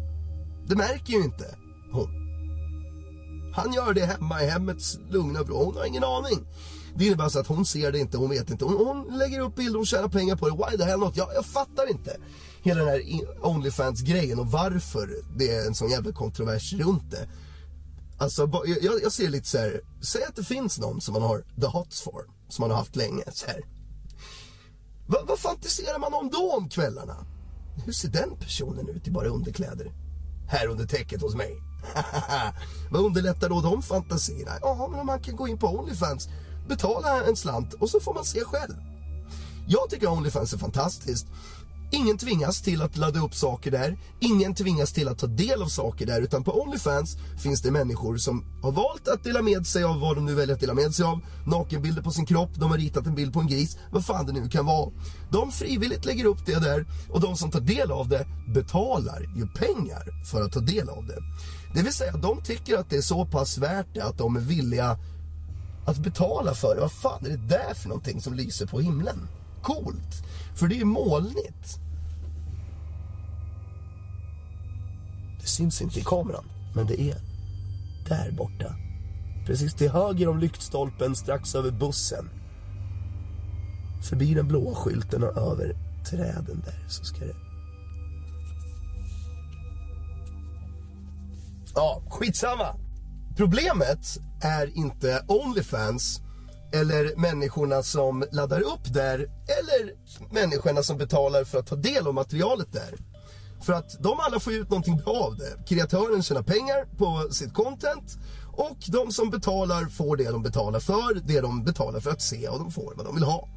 Det 0.68 0.76
märker 0.76 1.14
ju 1.14 1.24
inte 1.24 1.55
hon. 1.91 2.10
Han 3.53 3.74
gör 3.74 3.93
det 3.93 4.05
hemma 4.05 4.43
i 4.43 4.47
hemmets 4.47 4.99
lugna 5.10 5.43
vrå. 5.43 5.64
Hon 5.64 5.78
har 5.78 5.86
ingen 5.86 6.03
aning. 6.03 6.47
Det 6.95 7.05
innebär 7.05 7.24
alltså 7.24 7.39
att 7.39 7.47
hon 7.47 7.66
ser 7.66 7.91
det 7.91 7.99
inte, 7.99 8.18
hon 8.18 8.30
vet 8.30 8.49
inte. 8.49 8.66
Hon, 8.66 8.76
hon 8.76 9.18
lägger 9.18 9.39
upp 9.39 9.55
bilder 9.55 9.80
och 9.80 9.88
tjänar 9.88 10.08
pengar 10.08 10.36
på 10.36 10.49
det. 10.49 10.55
Why 10.55 10.78
the 10.78 10.84
hell 10.84 10.99
not? 10.99 11.18
Jag, 11.18 11.28
jag 11.36 11.45
fattar 11.45 11.89
inte 11.89 12.18
hela 12.62 12.80
den 12.80 12.89
här 12.89 13.01
Onlyfans-grejen 13.41 14.39
och 14.39 14.51
varför 14.51 15.10
det 15.38 15.55
är 15.55 15.68
en 15.68 15.76
sån 15.76 15.89
jävla 15.89 16.12
kontrovers 16.12 16.74
runt 16.74 17.12
det. 17.12 17.28
Alltså, 18.18 18.49
jag, 18.82 19.01
jag 19.03 19.11
ser 19.11 19.30
lite 19.30 19.47
så 19.47 19.57
här. 19.57 19.82
säg 20.01 20.24
att 20.24 20.36
det 20.36 20.43
finns 20.43 20.80
någon 20.80 21.01
som 21.01 21.13
man 21.13 21.22
har 21.24 21.43
the 21.61 21.68
hots 21.68 22.01
for, 22.01 22.26
som 22.49 22.63
man 22.63 22.72
har 22.72 22.78
haft 22.78 22.95
länge. 22.95 23.24
Så 23.34 23.45
här. 23.47 23.61
Vad, 25.07 25.28
vad 25.28 25.39
fantiserar 25.39 25.99
man 25.99 26.13
om 26.13 26.30
då 26.30 26.53
om 26.57 26.70
kvällarna? 26.70 27.26
Hur 27.86 27.93
ser 27.93 28.09
den 28.09 28.38
personen 28.39 28.89
ut 28.89 29.07
i 29.07 29.11
bara 29.11 29.28
underkläder? 29.28 29.91
Här 30.49 30.68
under 30.68 30.86
täcket 30.86 31.22
hos 31.22 31.36
mig. 31.36 31.61
Vad 32.91 33.05
underlättar 33.05 33.49
då 33.49 33.61
de 33.61 33.82
fantasierna? 33.82 34.51
Ja, 34.61 34.88
men 34.91 34.99
om 34.99 35.05
man 35.05 35.20
kan 35.20 35.36
gå 35.36 35.47
in 35.47 35.57
på 35.57 35.68
Onlyfans, 35.68 36.30
betala 36.70 37.24
en 37.24 37.36
slant 37.36 37.74
och 37.74 37.89
så 37.89 37.99
får 37.99 38.13
man 38.13 38.26
se 38.26 38.39
själv. 38.39 38.76
Jag 39.68 39.89
tycker 39.89 40.07
Onlyfans 40.11 40.53
är 40.53 40.57
fantastiskt. 40.57 41.28
Ingen 41.91 42.17
tvingas 42.17 42.61
till 42.61 42.81
att 42.81 42.97
ladda 42.97 43.19
upp 43.19 43.35
saker 43.35 43.71
där. 43.71 43.97
Ingen 44.19 44.55
tvingas 44.55 44.93
till 44.93 45.07
att 45.07 45.19
ta 45.19 45.27
del 45.27 45.61
av 45.61 45.67
saker 45.67 46.05
där. 46.05 46.21
Utan 46.21 46.43
på 46.43 46.61
Onlyfans 46.61 47.17
finns 47.43 47.61
det 47.61 47.71
människor 47.71 48.17
som 48.17 48.45
har 48.61 48.71
valt 48.71 49.07
att 49.07 49.23
dela 49.23 49.41
med 49.41 49.67
sig 49.67 49.83
av 49.83 49.99
vad 49.99 50.17
de 50.17 50.25
nu 50.25 50.35
väljer 50.35 50.55
att 50.55 50.61
dela 50.61 50.73
med 50.73 50.95
sig 50.95 51.05
av. 51.05 51.19
Nakenbilder 51.45 52.01
på 52.01 52.11
sin 52.11 52.25
kropp, 52.25 52.49
de 52.55 52.71
har 52.71 52.77
ritat 52.77 53.05
en 53.05 53.15
bild 53.15 53.33
på 53.33 53.39
en 53.39 53.47
gris. 53.47 53.77
Vad 53.91 54.05
fan 54.05 54.25
det 54.25 54.31
nu 54.31 54.49
kan 54.49 54.65
vara. 54.65 54.91
De 55.31 55.51
frivilligt 55.51 56.05
lägger 56.05 56.25
upp 56.25 56.45
det 56.45 56.59
där 56.59 56.85
och 57.09 57.21
de 57.21 57.38
som 57.38 57.51
tar 57.51 57.59
del 57.59 57.91
av 57.91 58.09
det 58.09 58.27
betalar 58.53 59.21
ju 59.35 59.47
pengar 59.47 60.25
för 60.31 60.41
att 60.41 60.51
ta 60.51 60.59
del 60.59 60.89
av 60.89 61.07
det. 61.07 61.19
Det 61.73 61.81
vill 61.81 61.93
säga, 61.93 62.17
de 62.17 62.41
tycker 62.41 62.77
att 62.77 62.89
det 62.89 62.97
är 62.97 63.01
så 63.01 63.25
pass 63.25 63.57
värt 63.57 63.88
det 63.93 64.01
att 64.01 64.17
de 64.17 64.35
är 64.35 64.39
villiga 64.39 64.97
att 65.85 65.97
betala 65.97 66.53
för 66.53 66.75
det. 66.75 66.81
Vad 66.81 66.91
fan 66.91 67.25
är 67.25 67.29
det 67.29 67.47
där 67.47 67.73
för 67.73 67.89
någonting 67.89 68.21
som 68.21 68.33
lyser 68.33 68.65
på 68.65 68.79
himlen? 68.79 69.27
Coolt! 69.68 70.24
För 70.55 70.68
det 70.68 70.76
är 70.76 70.80
ju 70.80 70.86
molnigt. 70.86 71.80
Det 75.41 75.47
syns 75.47 75.82
inte 75.82 75.99
i 75.99 76.03
kameran, 76.03 76.45
men 76.76 76.88
det 76.88 77.01
är 77.01 77.18
där 78.09 78.32
borta. 78.32 78.76
Precis 79.45 79.74
till 79.74 79.91
höger 79.91 80.28
om 80.28 80.39
lyktstolpen 80.39 81.15
strax 81.15 81.55
över 81.55 81.72
bussen. 81.72 82.30
Förbi 84.09 84.34
den 84.34 84.47
blåa 84.47 84.76
skylten 84.76 85.24
och 85.24 85.38
över 85.38 85.76
träden 86.09 86.63
där 86.65 86.88
så 86.88 87.03
ska 87.03 87.20
det... 87.26 87.36
Ja, 91.76 92.01
skitsamma. 92.09 92.76
Problemet 93.38 94.18
är 94.41 94.78
inte 94.78 95.24
Onlyfans 95.28 96.22
eller 96.74 97.15
människorna 97.15 97.84
som 97.84 98.26
laddar 98.32 98.61
upp 98.61 98.93
där 98.93 99.20
eller 99.59 99.93
människorna 100.34 100.84
som 100.84 100.97
betalar 100.97 101.43
för 101.43 101.59
att 101.59 101.68
ta 101.68 101.76
del 101.76 102.07
av 102.07 102.13
materialet 102.13 102.74
där. 102.74 102.95
För 103.61 103.74
att 103.74 104.03
de 104.03 104.20
alla 104.20 104.39
får 104.39 104.53
ut 104.53 104.70
någonting 104.70 104.97
bra 104.97 105.13
av 105.13 105.38
det. 105.38 105.65
Kreatören 105.68 106.24
tjänar 106.24 106.43
pengar 106.43 106.97
på 106.97 107.34
sitt 107.34 107.53
content 107.53 108.18
och 108.57 108.78
de 108.88 109.11
som 109.11 109.30
betalar 109.30 109.86
får 109.86 110.18
det 110.18 110.32
de 110.32 110.43
betalar 110.43 110.80
för, 110.80 111.22
det 111.28 111.41
de 111.41 111.63
betalar 111.63 111.99
för 111.99 112.11
att 112.11 112.22
se 112.22 112.47
och 112.47 112.59
de 112.59 112.72
får 112.72 112.93
vad 112.97 113.05
de 113.05 113.15
vill 113.15 113.24
ha. 113.24 113.47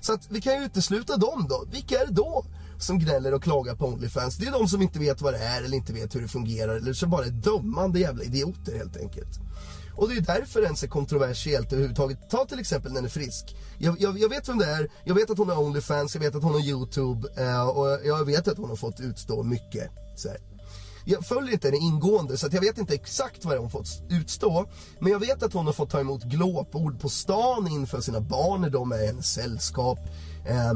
Så 0.00 0.12
att 0.12 0.30
vi 0.30 0.40
kan 0.40 0.60
ju 0.60 0.64
utesluta 0.64 1.16
dem 1.16 1.46
då. 1.48 1.64
Vilka 1.72 2.00
är 2.00 2.06
det 2.06 2.12
då 2.12 2.44
som 2.78 2.98
gnäller 2.98 3.34
och 3.34 3.42
klagar 3.42 3.74
på 3.74 3.86
Onlyfans? 3.86 4.36
Det 4.36 4.46
är 4.46 4.52
de 4.52 4.68
som 4.68 4.82
inte 4.82 4.98
vet 4.98 5.20
vad 5.20 5.34
det 5.34 5.38
är 5.38 5.62
eller 5.62 5.76
inte 5.76 5.92
vet 5.92 6.14
hur 6.14 6.20
det 6.20 6.28
fungerar 6.28 6.76
eller 6.76 6.92
som 6.92 7.10
bara 7.10 7.24
är 7.24 7.30
dömande 7.30 8.00
jävla 8.00 8.24
idioter 8.24 8.78
helt 8.78 8.96
enkelt. 8.96 9.40
Och 9.94 10.08
det 10.08 10.16
är 10.16 10.20
därför 10.20 10.60
den 10.60 10.64
ens 10.64 10.82
är 10.82 10.88
kontroversiellt 10.88 11.72
överhuvudtaget. 11.72 12.30
Ta 12.30 12.44
till 12.44 12.58
exempel 12.58 12.92
Nenne 12.92 13.08
Frisk. 13.08 13.56
Jag, 13.78 14.00
jag, 14.00 14.18
jag 14.18 14.28
vet 14.28 14.48
vem 14.48 14.58
det 14.58 14.66
är, 14.66 14.90
jag 15.04 15.14
vet 15.14 15.30
att 15.30 15.38
hon 15.38 15.48
har 15.48 15.62
Onlyfans, 15.62 16.14
jag 16.14 16.20
vet 16.20 16.34
att 16.34 16.42
hon 16.42 16.52
har 16.52 16.60
YouTube 16.60 17.28
eh, 17.36 17.68
och 17.68 17.98
jag 18.04 18.24
vet 18.24 18.48
att 18.48 18.58
hon 18.58 18.68
har 18.68 18.76
fått 18.76 19.00
utstå 19.00 19.42
mycket. 19.42 19.90
Så 20.16 20.28
här. 20.28 20.38
Jag 21.04 21.26
följer 21.26 21.52
inte 21.52 21.68
henne 21.68 21.78
ingående 21.78 22.38
så 22.38 22.46
att 22.46 22.52
jag 22.52 22.60
vet 22.60 22.78
inte 22.78 22.94
exakt 22.94 23.44
vad 23.44 23.58
hon 23.58 23.70
fått 23.70 24.02
utstå. 24.10 24.66
Men 24.98 25.12
jag 25.12 25.18
vet 25.18 25.42
att 25.42 25.52
hon 25.52 25.66
har 25.66 25.72
fått 25.72 25.90
ta 25.90 26.00
emot 26.00 26.22
glåpord 26.22 27.00
på 27.00 27.08
stan 27.08 27.68
inför 27.68 28.00
sina 28.00 28.20
barn 28.20 28.60
när 28.60 28.70
de 28.70 28.92
är 28.92 29.02
i 29.02 29.06
hennes 29.06 29.32
sällskap. 29.32 29.98
Eh, 30.46 30.72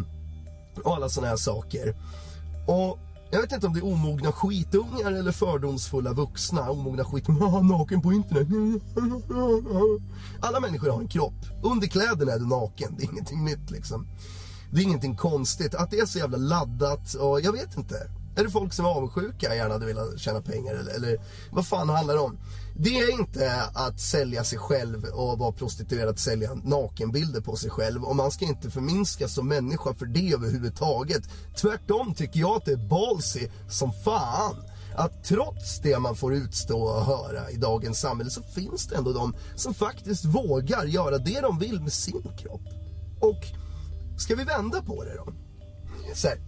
och 0.85 0.95
alla 0.95 1.09
sådana 1.09 1.29
här 1.29 1.37
saker. 1.37 1.95
Och 2.67 2.99
jag 3.31 3.41
vet 3.41 3.53
inte 3.53 3.66
om 3.66 3.72
det 3.72 3.81
är 3.81 3.85
omogna 3.85 4.33
skitungar 4.33 5.12
eller 5.12 5.33
fördomsfulla 5.33 6.12
vuxna. 6.12 6.70
Omogna 6.70 7.05
skit... 7.05 7.24
Ah, 7.41 7.61
naken 7.61 8.03
på 8.03 8.12
internet. 8.12 8.49
Alla 10.41 10.61
människor 10.61 10.91
har 10.91 11.01
en 11.01 11.09
kropp. 11.09 11.47
Under 11.62 11.87
kläderna 11.87 12.33
är 12.33 12.39
du 12.39 12.47
naken. 12.47 12.95
Det 12.99 13.05
är 13.05 13.11
ingenting 13.12 13.45
nytt 13.45 13.70
liksom. 13.70 14.07
Det 14.70 14.81
är 14.81 14.85
ingenting 14.85 15.16
konstigt. 15.16 15.74
Att 15.74 15.91
det 15.91 15.99
är 15.99 16.07
så 16.07 16.18
jävla 16.18 16.39
laddat 16.39 17.14
och 17.14 17.41
jag 17.41 17.53
vet 17.53 17.77
inte. 17.77 17.95
Är 18.37 18.45
det 18.45 18.51
folk 18.51 18.72
som 18.72 18.84
är 18.84 18.89
avundsjuka 18.89 19.55
gärna 19.55 19.74
hade 19.74 19.87
velat 19.87 20.18
tjäna 20.18 20.41
pengar 20.41 20.74
eller, 20.74 20.95
eller 20.95 21.20
vad 21.51 21.66
fan 21.66 21.89
handlar 21.89 22.14
det 22.14 22.20
om? 22.20 22.39
Det 22.78 22.99
är 22.99 23.12
inte 23.12 23.62
att 23.74 24.01
sälja 24.01 24.45
sig 24.45 24.59
själv 24.59 25.05
och 25.05 25.39
vara 25.39 25.53
prostituerad, 25.53 26.09
att 26.09 26.18
sälja 26.18 26.55
nakenbilder 26.55 27.41
på 27.41 27.57
sig 27.57 27.70
själv 27.70 28.05
och 28.05 28.16
man 28.16 28.30
ska 28.30 28.45
inte 28.45 28.70
förminskas 28.70 29.34
som 29.34 29.49
människa 29.49 29.95
för 29.95 30.07
det 30.07 30.32
överhuvudtaget. 30.32 31.22
Tvärtom 31.57 32.14
tycker 32.14 32.41
jag 32.41 32.57
att 32.57 32.64
det 32.64 32.72
är 32.72 32.89
ballsy 32.89 33.49
som 33.68 33.93
fan 34.05 34.57
att 34.97 35.24
trots 35.24 35.80
det 35.80 35.99
man 35.99 36.16
får 36.16 36.34
utstå 36.34 36.82
och 36.82 37.05
höra 37.05 37.51
i 37.51 37.57
dagens 37.57 38.01
samhälle 38.01 38.30
så 38.30 38.43
finns 38.43 38.87
det 38.87 38.97
ändå 38.97 39.12
de 39.12 39.34
som 39.55 39.74
faktiskt 39.74 40.24
vågar 40.24 40.84
göra 40.84 41.18
det 41.18 41.41
de 41.41 41.59
vill 41.59 41.80
med 41.80 41.93
sin 41.93 42.22
kropp. 42.39 42.68
Och 43.20 43.47
ska 44.18 44.34
vi 44.34 44.45
vända 44.45 44.82
på 44.82 45.05
det 45.05 45.14
då? 45.14 45.32
Så 46.14 46.28
här, 46.28 46.39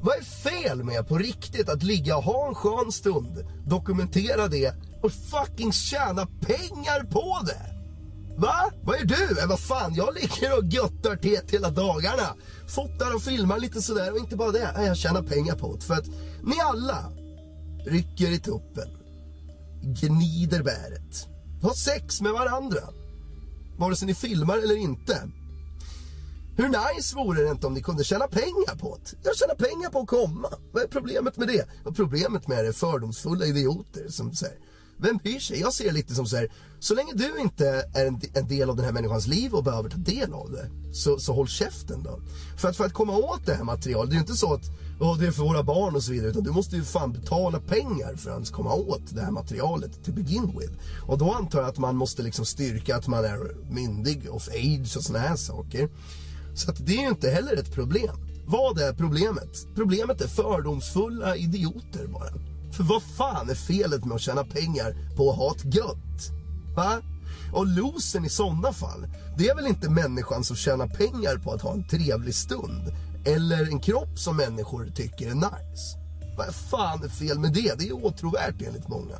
vad 0.00 0.16
är 0.16 0.22
fel 0.22 0.84
med 0.84 1.08
på 1.08 1.18
riktigt 1.18 1.68
att 1.68 1.82
ligga 1.82 2.16
och 2.16 2.24
ha 2.24 2.48
en 2.48 2.54
skön 2.54 2.92
stund, 2.92 3.46
dokumentera 3.66 4.48
det 4.48 4.74
och 5.02 5.12
fucking 5.12 5.72
tjäna 5.72 6.26
pengar 6.26 7.04
på 7.10 7.38
det? 7.46 7.76
Va? 8.36 8.70
Vad 8.82 9.00
är 9.00 9.04
du? 9.04 9.40
Äh, 9.40 9.48
vad 9.48 9.60
fan, 9.60 9.94
jag 9.94 10.14
ligger 10.14 10.58
och 10.58 10.64
göttar 10.64 11.16
till 11.16 11.40
hela 11.48 11.70
dagarna. 11.70 12.34
Fotar 12.68 13.14
och 13.14 13.22
filmar 13.22 13.58
lite 13.58 13.82
sådär 13.82 14.12
och 14.12 14.18
inte 14.18 14.36
bara 14.36 14.52
det. 14.52 14.74
Äh, 14.76 14.84
jag 14.84 14.96
tjänar 14.96 15.22
pengar 15.22 15.54
på 15.54 15.76
det. 15.76 15.84
För 15.84 15.94
att 15.94 16.06
ni 16.42 16.60
alla 16.60 17.12
rycker 17.86 18.30
i 18.30 18.38
tuppen, 18.38 18.88
gnider 19.82 20.62
bäret, 20.62 21.28
har 21.62 21.74
sex 21.74 22.20
med 22.20 22.32
varandra. 22.32 22.80
Vare 23.78 23.96
sig 23.96 24.06
ni 24.06 24.14
filmar 24.14 24.58
eller 24.58 24.76
inte. 24.76 25.28
Hur 26.56 26.68
nice 26.68 27.16
vore 27.16 27.42
det 27.42 27.50
inte 27.50 27.66
om 27.66 27.74
ni 27.74 27.82
kunde 27.82 28.04
tjäna 28.04 28.26
pengar 28.26 28.76
på 28.78 28.98
det? 29.04 29.16
Jag 29.22 29.36
tjänar 29.36 29.54
pengar 29.54 29.90
på 29.90 30.00
att 30.00 30.06
komma. 30.06 30.48
Vad 30.72 30.82
är 30.82 30.88
problemet 30.88 31.36
med 31.36 31.48
det? 31.48 31.68
Och 31.84 31.96
problemet 31.96 32.48
med 32.48 32.64
det 32.64 32.68
är 32.68 32.72
fördomsfulla 32.72 33.46
idioter 33.46 34.08
som 34.08 34.34
säger 34.34 34.58
vem 34.98 35.16
bryr 35.16 35.38
sig? 35.38 35.60
Jag 35.60 35.72
ser 35.72 35.92
lite 35.92 36.14
som 36.14 36.26
så 36.26 36.36
här, 36.36 36.48
så 36.78 36.94
länge 36.94 37.12
du 37.14 37.40
inte 37.40 37.68
är 37.94 38.06
en, 38.06 38.20
en, 38.34 38.48
del 38.48 38.70
av 38.70 38.76
den 38.76 38.84
här 38.84 38.92
människans 38.92 39.26
liv 39.26 39.54
och 39.54 39.64
behöver 39.64 39.88
ta 39.88 39.96
del 39.96 40.32
av 40.32 40.50
det, 40.50 40.94
så, 40.94 41.18
så 41.18 41.32
håll 41.32 41.48
käften 41.48 42.02
då. 42.02 42.20
För 42.56 42.68
att, 42.68 42.76
för 42.76 42.84
att 42.84 42.92
komma 42.92 43.16
åt 43.16 43.46
det 43.46 43.54
här 43.54 43.64
materialet, 43.64 44.10
det 44.10 44.14
är 44.14 44.16
ju 44.16 44.20
inte 44.20 44.34
så 44.34 44.54
att 44.54 44.64
oh, 45.00 45.18
det 45.18 45.26
är 45.26 45.30
för 45.30 45.42
våra 45.42 45.62
barn 45.62 45.96
och 45.96 46.02
så 46.02 46.12
vidare, 46.12 46.30
utan 46.30 46.42
du 46.42 46.50
måste 46.50 46.76
ju 46.76 46.84
fan 46.84 47.12
betala 47.12 47.60
pengar 47.60 48.16
för 48.16 48.30
att 48.30 48.34
ens 48.34 48.50
komma 48.50 48.74
åt 48.74 49.14
det 49.14 49.20
här 49.20 49.30
materialet 49.30 50.04
to 50.04 50.12
begin 50.12 50.58
with. 50.58 50.72
Och 51.06 51.18
då 51.18 51.32
antar 51.32 51.60
jag 51.60 51.68
att 51.68 51.78
man 51.78 51.96
måste 51.96 52.22
liksom 52.22 52.44
styrka 52.44 52.96
att 52.96 53.06
man 53.06 53.24
är 53.24 53.70
myndig, 53.70 54.30
of 54.30 54.48
age 54.48 54.96
och 54.96 55.02
sådana 55.02 55.28
här 55.28 55.36
saker. 55.36 55.88
Så 56.56 56.70
att 56.70 56.86
det 56.86 56.96
är 56.96 57.02
ju 57.02 57.08
inte 57.08 57.30
heller 57.30 57.56
ett 57.56 57.72
problem. 57.72 58.16
Vad 58.46 58.78
är 58.78 58.92
problemet? 58.92 59.74
Problemet 59.74 60.20
är 60.20 60.28
fördomsfulla 60.28 61.36
idioter 61.36 62.06
bara. 62.06 62.32
För 62.72 62.84
vad 62.84 63.02
fan 63.02 63.50
är 63.50 63.54
felet 63.54 64.04
med 64.04 64.14
att 64.14 64.20
tjäna 64.20 64.44
pengar 64.44 64.96
på 65.16 65.30
att 65.30 65.36
ha 65.36 65.54
ett 65.54 65.74
gött? 65.74 66.30
Va? 66.76 67.00
Och 67.52 67.66
losern 67.66 68.24
i 68.24 68.28
sådana 68.28 68.72
fall, 68.72 69.06
det 69.38 69.48
är 69.48 69.54
väl 69.54 69.66
inte 69.66 69.90
människan 69.90 70.44
som 70.44 70.56
tjänar 70.56 70.86
pengar 70.86 71.38
på 71.38 71.52
att 71.52 71.62
ha 71.62 71.72
en 71.72 71.88
trevlig 71.88 72.34
stund? 72.34 72.92
Eller 73.24 73.64
en 73.64 73.80
kropp 73.80 74.18
som 74.18 74.36
människor 74.36 74.92
tycker 74.94 75.30
är 75.30 75.34
nice? 75.34 75.98
Vad 76.36 76.54
fan 76.54 77.04
är 77.04 77.08
fel 77.08 77.38
med 77.38 77.52
det? 77.52 77.78
Det 77.78 77.88
är 77.88 78.04
åtråvärt 78.04 78.62
enligt 78.66 78.88
många. 78.88 79.18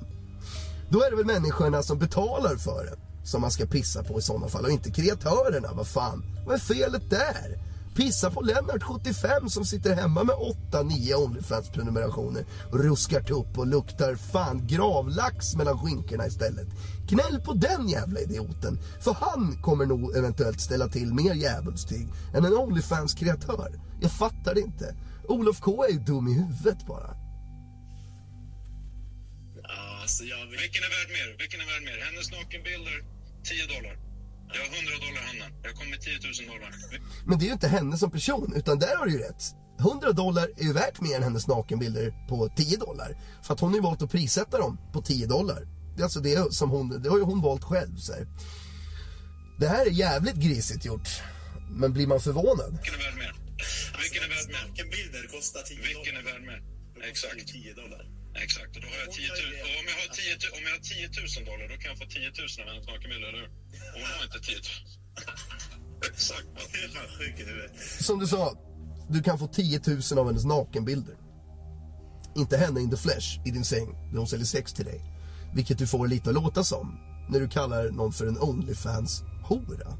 Då 0.89 1.03
är 1.03 1.11
det 1.11 1.17
väl 1.17 1.27
människorna 1.27 1.83
som 1.83 1.99
betalar 1.99 2.57
för 2.57 2.85
det 2.85 3.06
som 3.27 3.41
man 3.41 3.51
ska 3.51 3.67
pissa 3.67 4.05
på 4.05 4.19
i 4.19 4.23
sådana 4.23 4.49
fall 4.49 4.65
och 4.65 4.71
inte 4.71 4.91
kreatörerna. 4.91 5.69
Vad 5.73 5.87
fan, 5.87 6.25
vad 6.47 6.55
är 6.55 6.59
felet 6.59 7.11
där? 7.11 7.59
Pissa 7.97 8.31
på 8.31 8.41
Lennart 8.41 8.83
75 8.83 9.49
som 9.49 9.65
sitter 9.65 9.95
hemma 9.95 10.25
med 10.25 10.37
8-9 10.73 11.15
Onlyfans-prenumerationer 11.15 12.45
och 12.73 12.81
ruskar 12.81 13.33
upp 13.33 13.59
och 13.59 13.67
luktar 13.67 14.15
fan 14.15 14.67
gravlax 14.67 15.55
mellan 15.55 15.79
skinkorna 15.79 16.27
istället. 16.27 16.69
Knäll 17.09 17.41
på 17.41 17.53
den 17.53 17.89
jävla 17.89 18.21
idioten, 18.21 18.79
för 19.01 19.13
han 19.13 19.63
kommer 19.63 19.87
nog 19.87 20.17
eventuellt 20.17 20.61
ställa 20.61 20.89
till 20.89 21.15
mer 21.15 21.35
djävulstyg 21.35 22.09
än 22.35 22.45
en 22.45 22.53
Onlyfans-kreatör. 22.53 23.81
Jag 24.01 24.13
fattar 24.13 24.55
det 24.55 24.61
inte. 24.61 24.97
Olof 25.29 25.61
K 25.61 25.85
är 25.85 25.93
ju 25.93 25.99
dum 25.99 26.29
i 26.29 26.33
huvudet 26.33 26.87
bara. 26.87 27.11
Ja, 29.63 30.01
alltså 30.03 30.25
jag 30.25 30.47
vill... 30.47 30.59
Vilken 30.61 30.83
är 30.89 30.93
värd 30.97 31.11
mer? 31.17 31.39
Vilken 31.39 31.61
är 31.61 31.67
värd 31.73 31.85
mer? 31.89 31.99
Hennes 32.07 32.31
nakenbilder, 32.31 33.16
10 33.47 33.67
dollar. 33.75 33.95
Jag 34.55 34.61
har 34.65 34.71
100 34.77 34.93
dollar 35.07 35.23
i 35.23 35.27
handen. 35.27 35.61
Jag 35.63 35.75
kommer 35.75 35.91
med 35.91 36.01
10 36.01 36.13
000 36.13 36.53
dollar. 36.53 36.71
Men 37.27 37.39
det 37.39 37.45
är 37.45 37.47
ju 37.47 37.53
inte 37.53 37.69
henne 37.69 37.99
som 37.99 38.11
person, 38.11 38.53
utan 38.57 38.79
där 38.79 38.97
har 38.97 39.07
du 39.07 39.13
ju 39.13 39.19
rätt. 39.19 39.43
100 39.81 40.13
dollar 40.13 40.49
är 40.57 40.65
ju 40.65 40.73
värt 40.73 41.01
mer 41.01 41.17
än 41.17 41.23
hennes 41.23 41.47
nakenbilder 41.47 42.27
på 42.29 42.49
10 42.49 42.77
dollar. 42.77 43.17
För 43.43 43.55
att 43.55 43.61
hon 43.61 43.71
har 43.71 43.77
ju 43.77 43.83
valt 43.83 44.03
att 44.03 44.11
prissätta 44.11 44.59
dem 44.59 44.79
på 44.93 45.03
10 45.03 45.27
dollar. 45.27 45.69
Det, 45.95 46.01
är 46.01 46.05
alltså 46.05 46.21
det, 46.21 46.55
som 46.55 46.71
hon, 46.71 47.03
det 47.03 47.09
har 47.09 47.19
ju 47.19 47.25
hon 47.25 47.43
valt 47.43 47.65
själv. 47.65 47.97
Så 47.97 48.13
här. 48.13 48.27
Det 49.61 49.69
här 49.69 49.87
är 49.87 49.91
jävligt 49.91 50.37
grisigt 50.37 50.85
gjort. 50.85 51.09
Men 51.71 51.93
blir 51.93 52.07
man 52.07 52.21
förvånad? 52.21 52.71
Vilken 52.73 52.95
är 52.95 53.05
värd 53.05 53.17
mer? 53.17 53.35
Vilken 54.03 54.23
är 54.23 54.29
värd 54.29 54.49
mer? 54.49 54.69
Nakenbilder 54.69 55.29
kostar 55.37 55.63
10 55.63 55.77
dollar. 55.77 55.89
Vilken 55.89 56.17
är 56.17 56.23
värd 56.23 56.43
mer? 56.43 56.63
Exakt. 57.11 57.35
det 57.39 57.53
10 57.53 57.75
dollar. 57.75 58.16
Exakt, 58.45 58.77
och 58.77 58.83
då 58.83 58.89
har 58.93 58.99
jag 59.05 59.13
10 59.13 59.29
000. 59.29 59.37
Och 59.67 59.75
om 59.81 59.87
jag 59.93 59.99
har 60.03 60.11
10 60.21 60.33
000, 60.33 60.59
om 60.59 60.63
jag 60.69 60.75
har 60.77 60.85
10 60.95 61.09
000 61.37 61.45
dollar, 61.51 61.67
då 61.73 61.77
kan 61.81 61.89
jag 61.93 61.99
få 62.03 62.07
10 62.07 62.31
000 62.31 62.69
av 62.69 62.73
hennes 62.73 62.87
nakenbilder, 62.93 63.29
eller 63.29 63.43
hur? 63.43 63.51
Och 63.95 64.01
hon 64.03 64.11
har 64.17 64.25
inte 64.29 64.41
10 64.41 64.57
000. 64.57 64.65
Exakt. 66.11 66.47
Som 68.09 68.19
du 68.19 68.27
sa, 68.27 68.43
du 69.09 69.23
kan 69.23 69.39
få 69.39 69.47
10 69.49 69.81
000 69.87 70.19
av 70.19 70.27
hennes 70.27 70.45
nakenbilder. 70.45 71.17
Inte 72.37 72.57
henne 72.57 72.81
in 72.81 72.91
the 72.91 72.97
flesh 72.97 73.29
i 73.45 73.51
din 73.51 73.65
säng 73.65 73.89
när 74.11 74.19
hon 74.19 74.29
säljer 74.29 74.47
sex 74.47 74.73
till 74.73 74.85
dig. 74.85 75.01
Vilket 75.55 75.79
du 75.79 75.87
får 75.87 76.09
lite 76.09 76.31
att 76.31 76.35
låta 76.35 76.65
som 76.65 76.99
när 77.31 77.41
du 77.41 77.49
kallar 77.49 77.91
någon 77.91 78.13
för 78.13 78.27
en 78.27 78.39
Onlyfans-hora. 78.39 79.99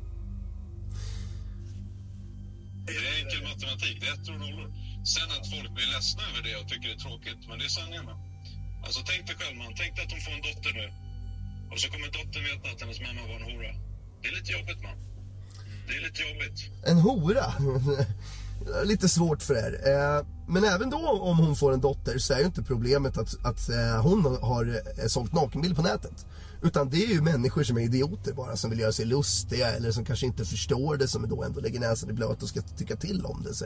Det 2.87 2.93
är 2.93 3.25
enkel 3.25 3.43
matematik, 3.43 4.01
det 4.01 4.07
är 4.07 4.15
ettor 4.15 4.35
och 4.35 4.41
nollor. 4.41 4.69
Sen 5.05 5.31
att 5.41 5.51
folk 5.51 5.71
blir 5.75 5.87
ledsna 5.95 6.23
över 6.31 6.43
det 6.49 6.57
och 6.61 6.69
tycker 6.69 6.89
det 6.89 6.95
är 6.95 6.99
tråkigt, 6.99 7.49
men 7.49 7.59
det 7.59 7.65
är 7.65 7.69
sanningen. 7.69 8.07
Alltså 8.87 9.01
tänk 9.11 9.27
dig 9.27 9.37
själv 9.41 9.57
man, 9.59 9.73
tänk 9.81 9.97
dig 9.97 10.05
att 10.05 10.11
de 10.15 10.21
får 10.27 10.33
en 10.39 10.45
dotter 10.49 10.73
nu. 10.81 10.87
Och 11.71 11.79
så 11.81 11.87
kommer 11.93 12.07
dottern 12.07 12.45
veta 12.51 12.67
att 12.73 12.81
hennes 12.83 13.01
mamma 13.07 13.23
var 13.31 13.37
en 13.41 13.47
hora. 13.51 13.73
Det 14.21 14.29
är 14.29 14.35
lite 14.39 14.53
jobbigt 14.53 14.83
man. 14.83 14.97
Det 15.87 15.95
är 15.99 16.03
lite 16.09 16.21
jobbigt. 16.29 16.59
En 16.91 16.99
hora? 16.99 17.47
Lite 18.85 19.09
svårt 19.09 19.43
för 19.43 19.55
er. 19.55 19.73
Eh, 19.89 20.27
men 20.49 20.65
även 20.65 20.91
då 20.91 21.09
om 21.09 21.39
hon 21.39 21.57
får 21.57 21.73
en 21.73 21.81
dotter 21.81 22.19
så 22.19 22.35
är 22.35 22.39
ju 22.39 22.45
inte 22.45 22.63
problemet 22.63 23.19
att, 23.19 23.45
att 23.45 23.69
eh, 23.69 24.03
hon 24.03 24.39
har 24.43 24.83
eh, 24.99 25.07
sålt 25.07 25.33
nakenbild 25.33 25.77
på 25.77 25.83
nätet. 25.83 26.27
Utan 26.63 26.91
det 26.91 27.05
är 27.05 27.09
ju 27.09 27.21
människor 27.21 27.63
som 27.63 27.77
är 27.79 27.81
idioter 27.81 28.33
bara, 28.33 28.57
som 28.57 28.71
vill 28.71 28.79
göra 28.79 28.93
sig 28.93 29.05
lustiga 29.05 29.73
eller 29.73 29.91
som 29.93 30.05
kanske 30.05 30.27
inte 30.27 30.45
förstår 30.45 30.97
det, 30.97 31.09
som 31.09 31.29
då 31.29 31.43
ändå 31.43 31.61
lägger 31.61 31.81
näsan 31.81 32.11
i 32.11 32.13
blöt 32.13 32.43
och 32.43 32.49
ska 32.49 32.61
tycka 32.61 32.97
till 32.97 33.25
om 33.25 33.43
det. 33.43 33.55
Så. 33.55 33.65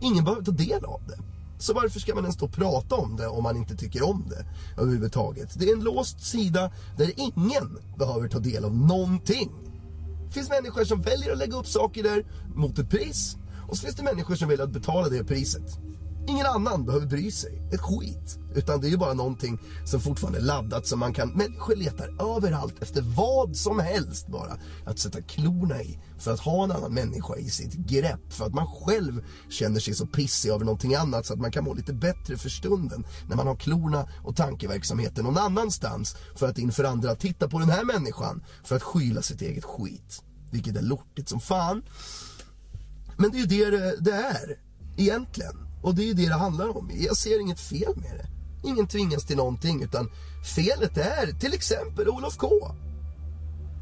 Ingen 0.00 0.24
behöver 0.24 0.42
ta 0.42 0.52
del 0.52 0.84
av 0.84 1.02
det. 1.08 1.18
Så 1.58 1.74
varför 1.74 2.00
ska 2.00 2.14
man 2.14 2.24
ens 2.24 2.36
då 2.36 2.48
prata 2.48 2.94
om 2.94 3.16
det 3.16 3.26
om 3.26 3.42
man 3.42 3.56
inte 3.56 3.76
tycker 3.76 4.02
om 4.02 4.24
det 4.28 4.44
överhuvudtaget? 4.82 5.58
Det 5.58 5.68
är 5.68 5.72
en 5.72 5.84
låst 5.84 6.20
sida 6.20 6.70
där 6.96 7.12
ingen 7.16 7.78
behöver 7.98 8.28
ta 8.28 8.38
del 8.38 8.64
av 8.64 8.76
någonting. 8.76 9.52
Det 10.26 10.32
finns 10.32 10.48
människor 10.48 10.84
som 10.84 11.02
väljer 11.02 11.32
att 11.32 11.38
lägga 11.38 11.56
upp 11.56 11.66
saker 11.66 12.02
där 12.02 12.24
mot 12.54 12.78
ett 12.78 12.90
pris. 12.90 13.36
Och 13.68 13.76
så 13.76 13.82
finns 13.82 13.96
det 13.96 14.02
människor 14.02 14.34
som 14.34 14.48
väljer 14.48 14.64
att 14.64 14.72
betala 14.72 15.08
det 15.08 15.24
priset. 15.24 15.78
Ingen 16.28 16.46
annan 16.46 16.84
behöver 16.86 17.06
bry 17.06 17.30
sig 17.30 17.62
ett 17.72 17.80
skit. 17.80 18.38
Utan 18.54 18.80
det 18.80 18.86
är 18.86 18.90
ju 18.90 18.96
bara 18.96 19.14
någonting 19.14 19.58
som 19.84 20.00
fortfarande 20.00 20.38
är 20.38 20.42
laddat 20.42 20.86
som 20.86 20.98
man 20.98 21.12
kan... 21.12 21.28
Människor 21.28 21.76
letar 21.76 22.36
överallt 22.36 22.82
efter 22.82 23.02
vad 23.02 23.56
som 23.56 23.78
helst 23.78 24.26
bara. 24.28 24.58
Att 24.86 24.98
sätta 24.98 25.22
klorna 25.22 25.82
i 25.82 25.98
för 26.18 26.32
att 26.32 26.40
ha 26.40 26.64
en 26.64 26.70
annan 26.72 26.94
människa 26.94 27.36
i 27.36 27.50
sitt 27.50 27.74
grepp. 27.74 28.32
För 28.32 28.46
att 28.46 28.54
man 28.54 28.66
själv 28.66 29.24
känner 29.50 29.80
sig 29.80 29.94
så 29.94 30.06
pissig 30.06 30.50
över 30.50 30.64
någonting 30.64 30.94
annat 30.94 31.26
så 31.26 31.32
att 31.32 31.40
man 31.40 31.50
kan 31.50 31.64
må 31.64 31.74
lite 31.74 31.92
bättre 31.92 32.36
för 32.36 32.48
stunden. 32.48 33.06
När 33.28 33.36
man 33.36 33.46
har 33.46 33.56
klorna 33.56 34.08
och 34.24 34.36
tankeverksamheten 34.36 35.24
någon 35.24 35.38
annanstans. 35.38 36.16
För 36.36 36.48
att 36.48 36.58
inför 36.58 36.84
andra 36.84 37.14
titta 37.14 37.48
på 37.48 37.58
den 37.58 37.70
här 37.70 37.84
människan 37.84 38.42
för 38.64 38.76
att 38.76 38.82
skyla 38.82 39.22
sitt 39.22 39.42
eget 39.42 39.64
skit. 39.64 40.22
Vilket 40.50 40.76
är 40.76 40.82
lortigt 40.82 41.28
som 41.28 41.40
fan. 41.40 41.82
Men 43.16 43.30
det 43.30 43.36
är 43.38 43.40
ju 43.40 43.46
det 43.46 43.70
det- 43.70 43.96
det 44.00 44.12
är, 44.12 44.58
egentligen. 44.96 45.65
Och 45.82 45.94
det 45.94 46.02
är 46.02 46.06
ju 46.06 46.14
det 46.14 46.28
det 46.28 46.34
handlar 46.34 46.76
om. 46.76 46.90
Jag 46.94 47.16
ser 47.16 47.40
inget 47.40 47.60
fel 47.60 47.96
med 47.96 48.10
det. 48.18 48.26
Ingen 48.68 48.86
tvingas 48.86 49.24
till 49.24 49.36
någonting, 49.36 49.82
utan 49.82 50.10
felet 50.54 50.96
är 50.96 51.32
till 51.40 51.54
exempel 51.54 52.08
Olof 52.08 52.36
K. 52.36 52.50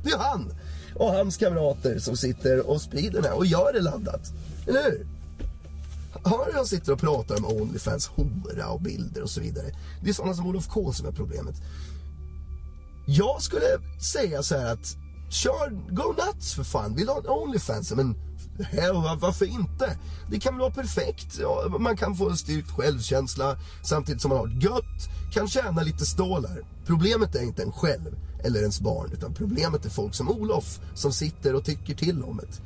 Det 0.05 0.11
är 0.11 0.19
han 0.19 0.55
och 0.95 1.11
hans 1.13 1.37
kamrater 1.37 1.99
som 1.99 2.17
sitter 2.17 2.71
och 2.71 2.81
sprider 2.81 3.23
det 3.23 3.29
här 3.29 3.37
och 3.37 3.47
gör 3.47 3.73
det 3.73 3.81
laddat. 3.81 4.33
Eller 4.67 4.83
hur? 4.83 5.07
Hör 6.25 6.47
hur 6.47 6.53
han 6.53 6.67
sitter 6.67 6.93
och 6.93 7.01
pratar 7.01 7.37
om 7.37 7.45
Onlyfans 7.45 8.07
hora 8.07 8.69
och 8.69 8.81
bilder 8.81 9.23
och 9.23 9.31
så 9.31 9.41
vidare. 9.41 9.67
Det 10.03 10.11
är 10.11 10.15
sådana 10.15 10.35
som 10.35 10.47
Olof 10.47 10.69
K 10.69 10.93
som 10.93 11.07
är 11.07 11.13
problemet. 11.13 11.55
Jag 13.07 13.43
skulle 13.43 13.67
säga 14.13 14.43
så 14.43 14.57
här 14.59 14.73
att 14.73 14.97
kör, 15.31 15.71
go 15.91 16.15
nuts 16.27 16.55
för 16.55 16.65
fan. 16.65 16.95
Vill 16.95 17.07
du 17.07 17.13
ha 17.13 17.19
en 17.19 17.29
Onlyfans? 17.29 17.93
Men 17.93 18.15
varför 19.21 19.47
inte? 19.47 19.97
Det 20.31 20.41
kan 20.41 20.55
väl 20.55 20.61
vara 20.61 20.71
perfekt. 20.71 21.39
Ja, 21.41 21.77
man 21.79 21.97
kan 21.97 22.17
få 22.17 22.31
en 22.31 22.37
styrkt 22.37 22.71
självkänsla 22.71 23.57
samtidigt 23.83 24.23
som 24.23 24.29
man 24.29 24.39
har 24.39 24.47
ett 24.47 24.63
gött, 24.63 25.09
kan 25.33 25.49
tjäna 25.49 25.83
lite 25.83 26.07
stålar. 26.07 26.61
Problemet 26.87 27.35
är 27.35 27.43
inte 27.43 27.63
en 27.63 27.73
själv 27.73 28.17
eller 28.45 28.61
ens 28.61 28.81
barn, 28.81 29.11
utan 29.13 29.35
problemet 29.35 29.85
är 29.85 29.91
folk 29.91 30.15
som 30.15 30.29
Olof 30.29 30.81
som 30.95 31.13
sitter 31.13 31.55
och 31.55 31.65
tycker 31.65 31.95
till 31.95 32.23
om 32.23 32.37
det. 32.37 32.61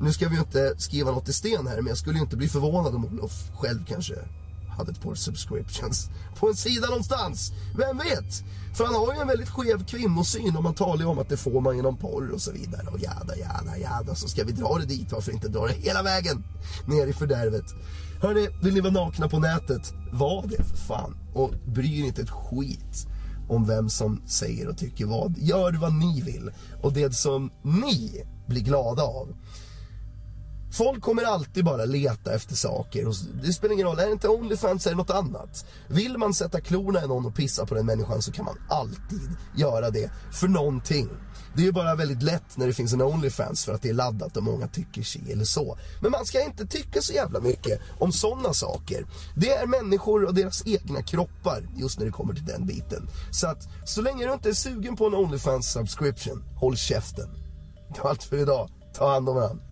Nu 0.00 0.12
ska 0.12 0.28
vi 0.28 0.34
ju 0.34 0.40
inte 0.40 0.74
skriva 0.78 1.10
något 1.10 1.28
i 1.28 1.32
sten 1.32 1.66
här, 1.66 1.76
men 1.76 1.86
jag 1.86 1.98
skulle 1.98 2.16
ju 2.18 2.24
inte 2.24 2.36
bli 2.36 2.48
förvånad 2.48 2.94
om 2.94 3.04
Olof 3.04 3.32
själv 3.54 3.84
kanske 3.88 4.14
hade 4.78 4.90
ett 4.90 5.00
par 5.00 5.14
subscriptions 5.14 6.08
på 6.38 6.48
en 6.48 6.56
sida 6.56 6.86
någonstans. 6.86 7.52
Vem 7.76 7.98
vet? 7.98 8.44
För 8.74 8.84
han 8.84 8.94
har 8.94 9.14
ju 9.14 9.20
en 9.20 9.28
väldigt 9.28 9.48
skev 9.48 9.86
kvinnosyn 9.86 10.56
och 10.56 10.62
man 10.62 10.74
talar 10.74 11.00
ju 11.00 11.04
om 11.04 11.18
att 11.18 11.28
det 11.28 11.36
får 11.36 11.60
man 11.60 11.76
genom 11.76 11.96
porr 11.96 12.30
och 12.30 12.40
så 12.42 12.52
vidare. 12.52 12.86
Och 12.86 13.00
jada, 13.00 13.36
jada, 13.36 13.78
jada. 13.78 14.14
Så 14.14 14.28
ska 14.28 14.44
vi 14.44 14.52
dra 14.52 14.78
det 14.78 14.86
dit, 14.86 15.12
varför 15.12 15.32
inte 15.32 15.48
dra 15.48 15.66
det 15.66 15.72
hela 15.72 16.02
vägen 16.02 16.44
ner 16.86 17.06
i 17.06 17.12
fördärvet? 17.12 17.64
Hörni, 18.22 18.48
vill 18.62 18.74
ni 18.74 18.80
vara 18.80 18.92
nakna 18.92 19.28
på 19.28 19.38
nätet? 19.38 19.92
Var 20.12 20.46
det 20.46 20.64
för 20.64 20.76
fan. 20.76 21.16
Och 21.34 21.50
bry 21.66 22.00
er 22.00 22.04
inte 22.04 22.22
ett 22.22 22.30
skit 22.30 23.06
om 23.48 23.66
vem 23.66 23.88
som 23.88 24.22
säger 24.26 24.68
och 24.68 24.78
tycker 24.78 25.06
vad. 25.06 25.38
Gör 25.38 25.72
vad 25.72 25.92
ni 25.94 26.20
vill. 26.20 26.50
Och 26.82 26.92
det 26.92 27.14
som 27.14 27.50
ni 27.62 28.24
blir 28.46 28.60
glada 28.60 29.02
av. 29.02 29.28
Folk 30.72 31.02
kommer 31.02 31.22
alltid 31.22 31.64
bara 31.64 31.84
leta 31.84 32.34
efter 32.34 32.54
saker. 32.54 33.06
Och 33.06 33.14
det 33.42 33.52
spelar 33.52 33.74
ingen 33.74 33.86
roll, 33.86 33.98
är 33.98 34.06
det 34.06 34.12
inte 34.12 34.28
Onlyfans 34.28 34.86
är 34.86 34.90
det 34.90 34.96
något 34.96 35.10
annat. 35.10 35.66
Vill 35.88 36.18
man 36.18 36.34
sätta 36.34 36.60
klorna 36.60 37.04
i 37.04 37.06
någon 37.06 37.26
och 37.26 37.34
pissa 37.34 37.66
på 37.66 37.74
den 37.74 37.86
människan 37.86 38.22
så 38.22 38.32
kan 38.32 38.44
man 38.44 38.58
alltid 38.68 39.30
göra 39.56 39.90
det. 39.90 40.10
För 40.32 40.48
någonting. 40.48 41.08
Det 41.54 41.62
är 41.62 41.66
ju 41.66 41.72
bara 41.72 41.94
väldigt 41.94 42.22
lätt 42.22 42.56
när 42.56 42.66
det 42.66 42.72
finns 42.72 42.92
en 42.92 43.02
Onlyfans 43.02 43.64
för 43.64 43.72
att 43.72 43.82
det 43.82 43.88
är 43.88 43.94
laddat 43.94 44.36
och 44.36 44.42
många 44.42 44.68
tycker 44.68 45.02
si 45.02 45.32
eller 45.32 45.44
så. 45.44 45.78
Men 46.02 46.10
man 46.10 46.26
ska 46.26 46.44
inte 46.44 46.66
tycka 46.66 47.02
så 47.02 47.12
jävla 47.12 47.40
mycket 47.40 47.80
om 47.98 48.12
sådana 48.12 48.54
saker. 48.54 49.06
Det 49.36 49.50
är 49.50 49.66
människor 49.66 50.24
och 50.24 50.34
deras 50.34 50.66
egna 50.66 51.02
kroppar 51.02 51.68
just 51.76 51.98
när 51.98 52.06
det 52.06 52.12
kommer 52.12 52.34
till 52.34 52.44
den 52.44 52.66
biten. 52.66 53.08
Så 53.30 53.46
att 53.46 53.68
så 53.84 54.02
länge 54.02 54.26
du 54.26 54.32
inte 54.32 54.48
är 54.48 54.52
sugen 54.52 54.96
på 54.96 55.06
en 55.06 55.14
Onlyfans 55.14 55.72
subscription, 55.72 56.44
håll 56.56 56.76
käften. 56.76 57.28
Det 57.94 58.00
var 58.00 58.10
allt 58.10 58.22
för 58.22 58.36
idag. 58.36 58.70
Ta 58.94 59.12
hand 59.12 59.28
om 59.28 59.34
varandra. 59.34 59.67